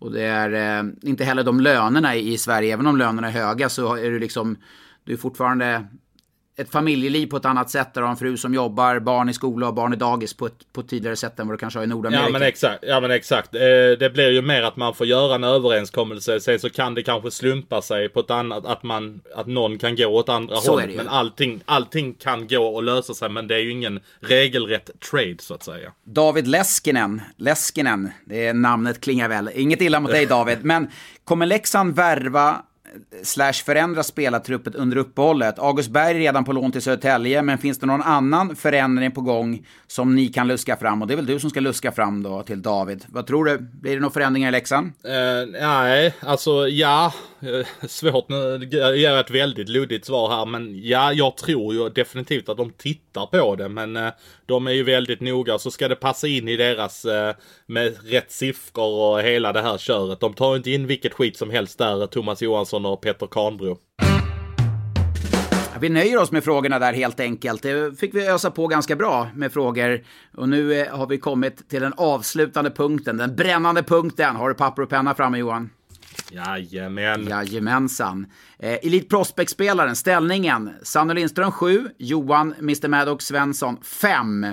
och 0.00 0.12
det 0.12 0.22
är 0.22 0.80
eh, 0.80 0.90
inte 1.02 1.24
heller 1.24 1.44
de 1.44 1.60
lönerna 1.60 2.16
i 2.16 2.38
Sverige, 2.38 2.74
även 2.74 2.86
om 2.86 2.96
lönerna 2.96 3.28
är 3.28 3.32
höga 3.32 3.68
så 3.68 3.94
är 3.96 4.10
du 4.10 4.18
liksom, 4.18 4.56
du 5.04 5.12
är 5.12 5.16
fortfarande 5.16 5.86
ett 6.60 6.70
familjeliv 6.70 7.26
på 7.26 7.36
ett 7.36 7.44
annat 7.44 7.70
sätt. 7.70 7.94
Där 7.94 8.00
du 8.00 8.04
har 8.04 8.10
en 8.10 8.16
fru 8.16 8.36
som 8.36 8.54
jobbar, 8.54 8.98
barn 8.98 9.28
i 9.28 9.34
skola 9.34 9.68
och 9.68 9.74
barn 9.74 9.92
i 9.92 9.96
dagis 9.96 10.34
på 10.34 10.46
ett, 10.46 10.72
på 10.72 10.80
ett 10.80 10.88
tydligare 10.88 11.16
sätt 11.16 11.40
än 11.40 11.46
vad 11.48 11.54
du 11.54 11.58
kanske 11.58 11.78
har 11.78 11.84
i 11.84 11.86
Nordamerika. 11.86 12.26
Ja 12.26 12.32
men 12.32 12.42
exakt. 12.42 12.84
Ja, 12.86 13.00
men 13.00 13.10
exakt. 13.10 13.54
Eh, 13.54 13.60
det 13.98 14.12
blir 14.14 14.30
ju 14.30 14.42
mer 14.42 14.62
att 14.62 14.76
man 14.76 14.94
får 14.94 15.06
göra 15.06 15.34
en 15.34 15.44
överenskommelse. 15.44 16.40
Sen 16.40 16.58
så 16.58 16.70
kan 16.70 16.94
det 16.94 17.02
kanske 17.02 17.30
slumpa 17.30 17.82
sig 17.82 18.08
på 18.08 18.20
ett 18.20 18.30
annat, 18.30 18.66
att, 18.66 18.82
man, 18.82 19.20
att 19.36 19.46
någon 19.46 19.78
kan 19.78 19.96
gå 19.96 20.06
åt 20.06 20.28
andra 20.28 20.56
så 20.56 20.70
hållet. 20.70 20.96
Men 20.96 21.08
allting, 21.08 21.62
allting 21.64 22.14
kan 22.14 22.48
gå 22.48 22.66
och 22.66 22.82
lösa 22.82 23.14
sig. 23.14 23.28
Men 23.28 23.46
det 23.46 23.54
är 23.54 23.60
ju 23.60 23.70
ingen 23.70 24.00
regelrätt 24.20 24.90
trade 25.10 25.36
så 25.38 25.54
att 25.54 25.62
säga. 25.62 25.92
David 26.04 26.46
Leskinen, 26.46 27.22
Leskinen, 27.36 28.10
det 28.24 28.46
är 28.46 28.54
namnet 28.54 29.00
klingar 29.00 29.28
väl. 29.28 29.50
Inget 29.54 29.80
illa 29.80 30.00
mot 30.00 30.10
dig 30.10 30.26
David, 30.30 30.64
men 30.64 30.90
kommer 31.24 31.46
Leksand 31.46 31.96
värva 31.96 32.62
slash 33.22 33.52
förändra 33.52 34.02
spelartruppet 34.02 34.74
under 34.74 34.96
uppehållet. 34.96 35.58
August 35.58 35.90
Berg 35.90 36.16
är 36.16 36.18
redan 36.18 36.44
på 36.44 36.52
lån 36.52 36.72
till 36.72 36.82
Södertälje, 36.82 37.42
men 37.42 37.58
finns 37.58 37.78
det 37.78 37.86
någon 37.86 38.02
annan 38.02 38.56
förändring 38.56 39.10
på 39.10 39.20
gång 39.20 39.66
som 39.86 40.14
ni 40.14 40.28
kan 40.28 40.48
luska 40.48 40.76
fram? 40.76 41.02
Och 41.02 41.08
det 41.08 41.14
är 41.14 41.16
väl 41.16 41.26
du 41.26 41.40
som 41.40 41.50
ska 41.50 41.60
luska 41.60 41.92
fram 41.92 42.22
då 42.22 42.42
till 42.42 42.62
David. 42.62 43.04
Vad 43.08 43.26
tror 43.26 43.44
du? 43.44 43.58
Blir 43.58 43.94
det 43.94 44.00
några 44.00 44.12
förändringar 44.12 44.48
i 44.48 44.52
Leksand? 44.52 44.86
Uh, 44.86 45.60
nej, 45.60 46.14
alltså 46.20 46.68
ja. 46.68 47.12
Eh, 47.42 47.86
svårt 47.88 48.28
nu, 48.28 48.68
jag 48.70 48.96
ger 48.96 49.16
ett 49.16 49.30
väldigt 49.30 49.68
luddigt 49.68 50.06
svar 50.06 50.30
här, 50.30 50.46
men 50.46 50.80
ja, 50.82 51.12
jag 51.12 51.36
tror 51.36 51.74
ju 51.74 51.88
definitivt 51.88 52.48
att 52.48 52.56
de 52.56 52.70
tittar 52.70 53.26
på 53.26 53.56
det, 53.56 53.68
men 53.68 53.96
uh, 53.96 54.10
de 54.46 54.66
är 54.66 54.72
ju 54.72 54.82
väldigt 54.82 55.20
noga, 55.20 55.58
så 55.58 55.70
ska 55.70 55.88
det 55.88 55.96
passa 55.96 56.28
in 56.28 56.48
i 56.48 56.56
deras 56.56 57.04
uh, 57.04 57.12
med 57.66 57.96
rätt 58.04 58.32
siffror 58.32 59.12
och 59.12 59.22
hela 59.22 59.52
det 59.52 59.62
här 59.62 59.78
köret. 59.78 60.20
De 60.20 60.34
tar 60.34 60.56
inte 60.56 60.70
in 60.70 60.86
vilket 60.86 61.12
skit 61.12 61.36
som 61.36 61.50
helst 61.50 61.78
där, 61.78 62.06
Thomas 62.06 62.42
Johansson 62.42 62.79
och 62.86 63.02
Peter 63.02 63.26
Karnbro. 63.26 63.78
Vi 65.80 65.88
nöjer 65.88 66.18
oss 66.18 66.32
med 66.32 66.44
frågorna 66.44 66.78
där 66.78 66.92
helt 66.92 67.20
enkelt. 67.20 67.62
Det 67.62 67.98
fick 67.98 68.14
vi 68.14 68.28
ösa 68.28 68.50
på 68.50 68.66
ganska 68.66 68.96
bra 68.96 69.28
med 69.34 69.52
frågor. 69.52 70.04
Och 70.36 70.48
nu 70.48 70.86
har 70.90 71.06
vi 71.06 71.18
kommit 71.18 71.68
till 71.68 71.80
den 71.80 71.92
avslutande 71.96 72.70
punkten, 72.70 73.16
den 73.16 73.36
brännande 73.36 73.82
punkten. 73.82 74.36
Har 74.36 74.48
du 74.48 74.54
papper 74.54 74.82
och 74.82 74.88
penna 74.88 75.14
framme 75.14 75.38
Johan? 75.38 75.70
Jajamän. 76.30 77.26
Jajamensan. 77.28 78.26
Eh, 78.58 78.78
Elite 78.82 79.08
Prospect-spelaren, 79.08 79.96
ställningen. 79.96 80.70
Sanne 80.82 81.14
Lindström 81.14 81.52
7, 81.52 81.88
Johan 81.98 82.54
Mr 82.58 82.88
Maddox 82.88 83.24
Svensson 83.24 83.76
5. 83.82 84.46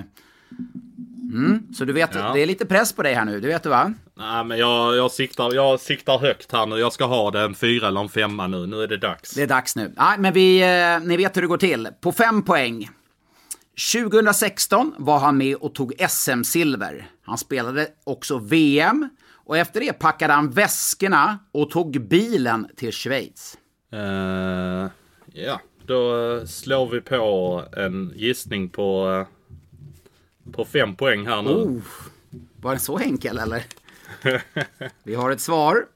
Mm, 1.32 1.74
så 1.74 1.84
du 1.84 1.92
vet, 1.92 2.14
ja. 2.14 2.32
det 2.32 2.42
är 2.42 2.46
lite 2.46 2.66
press 2.66 2.92
på 2.92 3.02
dig 3.02 3.14
här 3.14 3.24
nu, 3.24 3.40
det 3.40 3.48
vet 3.48 3.62
du 3.62 3.68
va? 3.68 3.92
Nej 4.14 4.44
men 4.44 4.58
jag, 4.58 4.96
jag, 4.96 5.10
siktar, 5.10 5.54
jag 5.54 5.80
siktar 5.80 6.18
högt 6.18 6.52
här 6.52 6.66
nu. 6.66 6.76
Jag 6.76 6.92
ska 6.92 7.04
ha 7.04 7.30
det 7.30 7.40
en 7.40 7.54
fyra 7.54 7.88
eller 7.88 8.00
en 8.00 8.08
femma 8.08 8.46
nu. 8.46 8.66
Nu 8.66 8.82
är 8.82 8.86
det 8.86 8.96
dags. 8.96 9.34
Det 9.34 9.42
är 9.42 9.46
dags 9.46 9.76
nu. 9.76 9.92
Nej 9.96 10.18
men 10.18 10.32
vi, 10.32 10.62
eh, 10.62 11.00
ni 11.08 11.16
vet 11.16 11.36
hur 11.36 11.42
det 11.42 11.48
går 11.48 11.58
till. 11.58 11.88
På 12.00 12.12
fem 12.12 12.42
poäng. 12.42 12.88
2016 13.92 14.94
var 14.98 15.18
han 15.18 15.36
med 15.36 15.56
och 15.56 15.74
tog 15.74 15.92
SM-silver. 16.08 17.10
Han 17.22 17.38
spelade 17.38 17.88
också 18.04 18.38
VM. 18.38 19.08
Och 19.48 19.58
efter 19.58 19.80
det 19.80 19.92
packade 19.92 20.32
han 20.32 20.50
väskorna 20.50 21.38
och 21.52 21.70
tog 21.70 22.08
bilen 22.08 22.68
till 22.76 22.92
Schweiz. 22.92 23.58
Uh, 23.94 24.90
ja, 25.32 25.60
då 25.86 26.46
slår 26.46 26.88
vi 26.88 27.00
på 27.00 27.64
en 27.76 28.12
gissning 28.16 28.68
på, 28.68 29.08
uh, 29.08 29.26
på 30.52 30.64
fem 30.64 30.96
poäng 30.96 31.26
här 31.26 31.42
nu. 31.42 31.50
Oh, 31.50 31.82
var 32.60 32.70
den 32.70 32.80
så 32.80 32.98
enkel 32.98 33.38
eller? 33.38 33.64
vi 35.02 35.14
har 35.14 35.30
ett 35.30 35.40
svar. 35.40 35.86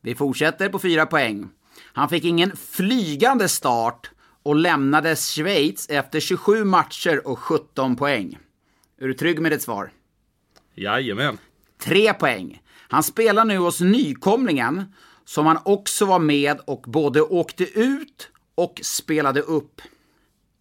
Vi 0.00 0.14
fortsätter 0.14 0.68
på 0.68 0.78
fyra 0.78 1.06
poäng. 1.06 1.48
Han 1.82 2.08
fick 2.08 2.24
ingen 2.24 2.56
flygande 2.56 3.48
start 3.48 4.10
och 4.42 4.56
lämnade 4.56 5.16
Schweiz 5.16 5.86
efter 5.90 6.20
27 6.20 6.64
matcher 6.64 7.26
och 7.28 7.38
17 7.38 7.96
poäng. 7.96 8.38
Är 9.00 9.06
du 9.06 9.14
trygg 9.14 9.40
med 9.40 9.52
ditt 9.52 9.62
svar? 9.62 9.90
Jajamän. 10.74 11.38
Tre 11.78 12.14
poäng. 12.14 12.62
Han 12.88 13.02
spelar 13.02 13.44
nu 13.44 13.56
hos 13.56 13.80
nykomlingen, 13.80 14.84
som 15.24 15.46
han 15.46 15.58
också 15.64 16.04
var 16.04 16.18
med 16.18 16.60
och 16.64 16.84
både 16.86 17.22
åkte 17.22 17.64
ut 17.80 18.28
och 18.54 18.80
spelade 18.82 19.40
upp. 19.40 19.80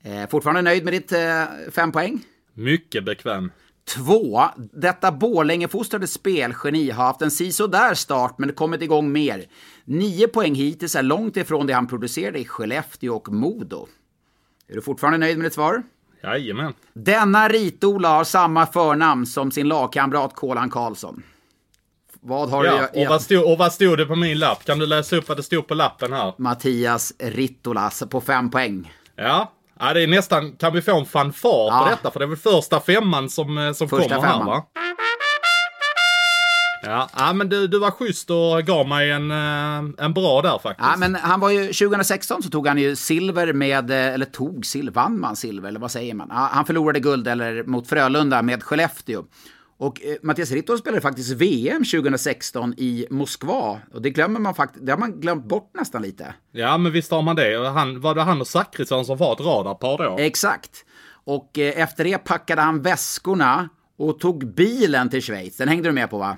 Eh, 0.03 0.29
fortfarande 0.29 0.61
nöjd 0.61 0.83
med 0.83 0.93
ditt 0.93 1.11
eh, 1.11 1.43
fem 1.71 1.91
poäng? 1.91 2.25
Mycket 2.53 3.05
bekväm. 3.05 3.51
Två, 3.95 4.41
detta 4.57 5.11
Borlängefostrade 5.11 6.07
spelgeni 6.07 6.89
har 6.89 7.03
haft 7.03 7.21
en 7.21 7.31
sisådär 7.31 7.93
start 7.93 8.35
men 8.37 8.53
kommit 8.53 8.81
igång 8.81 9.11
mer. 9.11 9.45
Nio 9.85 10.27
poäng 10.27 10.55
hittills 10.55 10.95
är 10.95 11.03
långt 11.03 11.37
ifrån 11.37 11.67
det 11.67 11.73
han 11.73 11.87
producerade 11.87 12.39
i 12.39 12.45
Skellefteå 12.45 13.15
och 13.15 13.33
Modo. 13.33 13.87
Är 14.67 14.75
du 14.75 14.81
fortfarande 14.81 15.17
nöjd 15.17 15.37
med 15.37 15.45
ditt 15.45 15.53
svar? 15.53 15.83
Jajamän. 16.23 16.73
Denna 16.93 17.49
ritola 17.49 18.09
har 18.09 18.23
samma 18.23 18.65
förnamn 18.65 19.25
som 19.25 19.51
sin 19.51 19.67
lagkamrat 19.67 20.35
Kolan 20.35 20.69
Karlsson. 20.69 21.23
Vad 22.21 22.49
har 22.49 22.65
ja, 22.65 22.89
du... 22.93 23.01
Och 23.01 23.07
vad, 23.07 23.21
stod, 23.21 23.51
och 23.51 23.57
vad 23.57 23.73
stod 23.73 23.97
det 23.97 24.05
på 24.05 24.15
min 24.15 24.39
lapp? 24.39 24.65
Kan 24.65 24.79
du 24.79 24.85
läsa 24.85 25.15
upp 25.15 25.27
vad 25.27 25.37
det 25.37 25.43
stod 25.43 25.67
på 25.67 25.73
lappen 25.73 26.13
här? 26.13 26.33
Mattias 26.37 27.13
Ritolas 27.19 28.03
på 28.09 28.21
fem 28.21 28.51
poäng. 28.51 28.93
Ja, 29.15 29.51
Ja, 29.79 29.93
det 29.93 30.03
är 30.03 30.07
nästan, 30.07 30.51
kan 30.51 30.73
vi 30.73 30.81
få 30.81 30.99
en 30.99 31.05
fanfar 31.05 31.49
ja. 31.49 31.83
på 31.83 31.89
detta? 31.89 32.11
För 32.11 32.19
det 32.19 32.25
är 32.25 32.27
väl 32.27 32.37
första 32.37 32.79
femman 32.79 33.29
som, 33.29 33.57
eh, 33.57 33.73
som 33.73 33.89
första 33.89 34.15
kommer 34.15 34.27
femman. 34.27 34.47
här 34.47 34.55
va? 34.55 34.63
Ja, 36.85 37.09
ja 37.17 37.33
men 37.33 37.49
du, 37.49 37.67
du 37.67 37.79
var 37.79 37.91
schysst 37.91 38.29
och 38.29 38.63
gav 38.63 38.87
mig 38.87 39.11
en, 39.11 39.31
eh, 39.31 40.05
en 40.05 40.13
bra 40.13 40.41
där 40.41 40.59
faktiskt. 40.59 40.89
Ja, 40.89 40.97
men 40.97 41.15
han 41.15 41.39
var 41.39 41.49
ju, 41.49 41.59
2016 41.59 42.43
så 42.43 42.49
tog 42.49 42.67
han 42.67 42.77
ju 42.77 42.95
silver 42.95 43.53
med, 43.53 43.91
eh, 43.91 44.13
eller 44.13 44.25
tog 44.25 44.65
silver, 44.65 44.91
vann 44.91 45.19
man 45.19 45.35
silver, 45.35 45.69
eller 45.69 45.79
vad 45.79 45.91
säger 45.91 46.13
man? 46.13 46.27
Han 46.31 46.65
förlorade 46.65 46.99
guld 46.99 47.27
eller 47.27 47.63
mot 47.63 47.87
Frölunda 47.87 48.41
med 48.41 48.63
Skellefteå. 48.63 49.23
Och 49.77 50.05
eh, 50.05 50.15
Mattias 50.21 50.51
Rittor 50.51 50.77
spelade 50.77 51.01
faktiskt 51.01 51.31
VM 51.31 51.83
2016 51.83 52.73
i 52.77 53.07
Moskva. 53.09 53.79
Och 53.93 54.01
det 54.01 54.09
glömmer 54.09 54.39
man 54.39 54.55
faktiskt, 54.55 54.85
det 54.85 54.91
har 54.91 54.99
man 54.99 55.19
glömt 55.19 55.45
bort 55.45 55.71
nästan 55.73 56.01
lite. 56.01 56.33
Ja, 56.51 56.77
men 56.77 56.91
visst 56.91 57.11
har 57.11 57.21
man 57.21 57.35
det. 57.35 57.69
Han, 57.69 58.01
var 58.01 58.15
det 58.15 58.21
han 58.21 58.41
och 58.41 58.47
Zachrisson 58.47 59.05
som 59.05 59.17
var 59.17 59.33
ett 59.33 59.39
radarpar 59.39 59.97
då? 59.97 60.17
Exakt. 60.19 60.85
Och 61.23 61.59
eh, 61.59 61.81
efter 61.81 62.03
det 62.03 62.17
packade 62.17 62.61
han 62.61 62.81
väskorna 62.81 63.69
och 63.97 64.19
tog 64.19 64.53
bilen 64.53 65.09
till 65.09 65.21
Schweiz. 65.21 65.57
Den 65.57 65.67
hängde 65.67 65.89
du 65.89 65.93
med 65.93 66.09
på 66.09 66.17
va? 66.17 66.37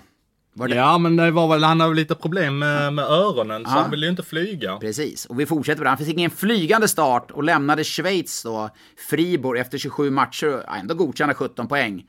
Ja, 0.70 0.98
men 0.98 1.16
det 1.16 1.32
var 1.32 1.48
väl, 1.48 1.64
han 1.64 1.80
har 1.80 1.94
lite 1.94 2.16
problem 2.16 2.60
med, 2.60 2.94
med 2.94 3.06
öronen, 3.06 3.62
ja. 3.66 3.70
så 3.70 3.76
han 3.76 3.92
ville 3.92 4.06
ju 4.06 4.10
inte 4.10 4.24
flyga. 4.24 4.78
Precis, 4.78 5.26
och 5.26 5.40
vi 5.40 5.46
fortsätter 5.46 5.80
med 5.80 5.86
det. 5.86 5.90
Han 5.90 5.98
fick 5.98 6.18
ingen 6.18 6.32
flygande 6.32 6.88
start 6.88 7.32
och 7.32 7.44
lämnade 7.44 7.84
Schweiz 7.84 8.44
då, 8.44 8.70
Fribourg, 9.10 9.60
efter 9.60 9.78
27 9.78 10.12
matcher, 10.12 10.64
ändå 10.80 10.96
godkända 10.96 11.34
17 11.34 11.68
poäng 11.68 12.06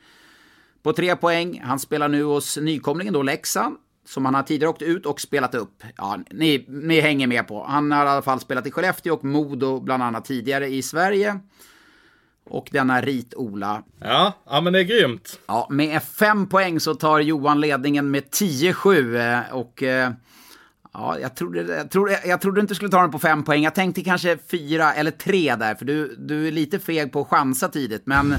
på 0.87 0.93
tre 0.93 1.17
poäng. 1.17 1.61
Han 1.65 1.79
spelar 1.79 2.09
nu 2.09 2.23
hos 2.23 2.57
nykomlingen 2.57 3.15
då, 3.15 3.23
Leksand. 3.23 3.77
Som 4.05 4.25
han 4.25 4.35
har 4.35 4.43
tidigare 4.43 4.71
åkt 4.71 4.83
ut 4.83 5.07
och 5.07 5.21
spelat 5.21 5.55
upp. 5.55 5.83
Ja, 5.97 6.19
ni, 6.31 6.65
ni 6.69 7.01
hänger 7.01 7.27
med 7.27 7.49
på. 7.49 7.65
Han 7.65 7.93
har 7.93 8.07
i 8.07 8.09
alla 8.09 8.23
fall 8.23 8.41
spelat 8.41 8.67
i 8.67 8.71
Skellefteå 8.71 9.15
och 9.15 9.25
Modo 9.25 9.81
bland 9.81 10.03
annat 10.03 10.25
tidigare 10.25 10.67
i 10.69 10.83
Sverige. 10.83 11.41
Och 12.45 12.69
denna 12.73 13.01
Rit-Ola. 13.01 13.83
Ja, 14.01 14.33
ja 14.51 14.61
men 14.61 14.73
det 14.73 14.79
är 14.79 14.83
grymt. 14.83 15.41
Ja, 15.47 15.67
med 15.71 16.03
fem 16.03 16.49
poäng 16.49 16.81
så 16.81 16.95
tar 16.95 17.19
Johan 17.21 17.61
ledningen 17.61 18.11
med 18.11 18.25
10-7. 18.25 19.49
Eh, 19.49 19.55
och 19.55 19.83
eh, 19.83 20.11
ja, 20.93 21.19
jag 21.19 21.37
trodde, 21.37 21.77
jag, 21.77 21.91
trodde, 21.91 22.21
jag 22.27 22.41
trodde 22.41 22.61
inte 22.61 22.71
du 22.71 22.75
skulle 22.75 22.91
ta 22.91 23.01
den 23.01 23.11
på 23.11 23.19
fem 23.19 23.45
poäng. 23.45 23.63
Jag 23.63 23.75
tänkte 23.75 24.05
kanske 24.05 24.39
fyra 24.51 24.95
eller 24.95 25.11
tre 25.11 25.57
där, 25.57 25.75
för 25.75 25.85
du, 25.85 26.17
du 26.19 26.49
är 26.49 26.53
lite 26.53 26.79
feg 26.79 27.13
på 27.13 27.21
att 27.21 27.29
chansa 27.29 27.69
tidigt. 27.69 28.03
Men 28.05 28.35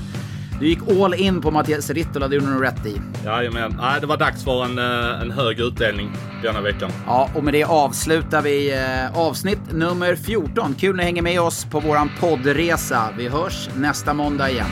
du 0.60 0.68
gick 0.68 0.80
all 1.02 1.14
in 1.14 1.42
på 1.42 1.52
Mattias 1.52 1.90
Rittola, 1.90 2.28
det 2.28 2.36
gjorde 2.36 2.48
du 2.48 2.54
nog 2.54 2.64
rätt 2.64 2.86
i. 2.86 3.02
Jajamän. 3.26 3.76
Nej, 3.78 4.02
det 4.02 4.08
var 4.08 4.18
dags 4.18 4.44
för 4.44 4.66
en, 4.66 4.78
eh, 4.78 5.22
en 5.22 5.32
hög 5.32 5.60
utdelning 5.60 6.12
denna 6.44 6.62
veckan. 6.62 6.92
Ja, 7.06 7.30
och 7.36 7.44
med 7.44 7.54
det 7.54 7.64
avslutar 7.64 8.42
vi 8.42 8.74
eh, 8.74 9.18
avsnitt 9.18 9.72
nummer 9.72 10.16
14. 10.16 10.76
Kul 10.80 10.90
att 10.90 10.96
ni 10.98 11.04
hänger 11.04 11.22
med 11.22 11.42
oss 11.42 11.66
på 11.66 11.80
våran 11.80 12.10
poddresa. 12.20 13.10
Vi 13.18 13.28
hörs 13.28 13.70
nästa 13.76 14.14
måndag 14.14 14.50
igen. 14.50 14.68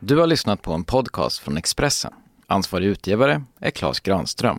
Du 0.00 0.16
har 0.16 0.26
lyssnat 0.26 0.62
på 0.62 0.72
en 0.72 0.84
podcast 0.84 1.38
från 1.38 1.56
Expressen. 1.56 2.12
Ansvarig 2.46 2.86
utgivare 2.86 3.42
är 3.60 3.70
Klas 3.70 4.00
Granström. 4.00 4.58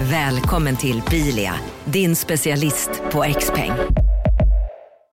Välkommen 0.00 0.76
till 0.76 1.02
Bilia, 1.10 1.54
din 1.84 2.16
specialist 2.16 2.90
på 3.12 3.24
X-peng. 3.24 3.72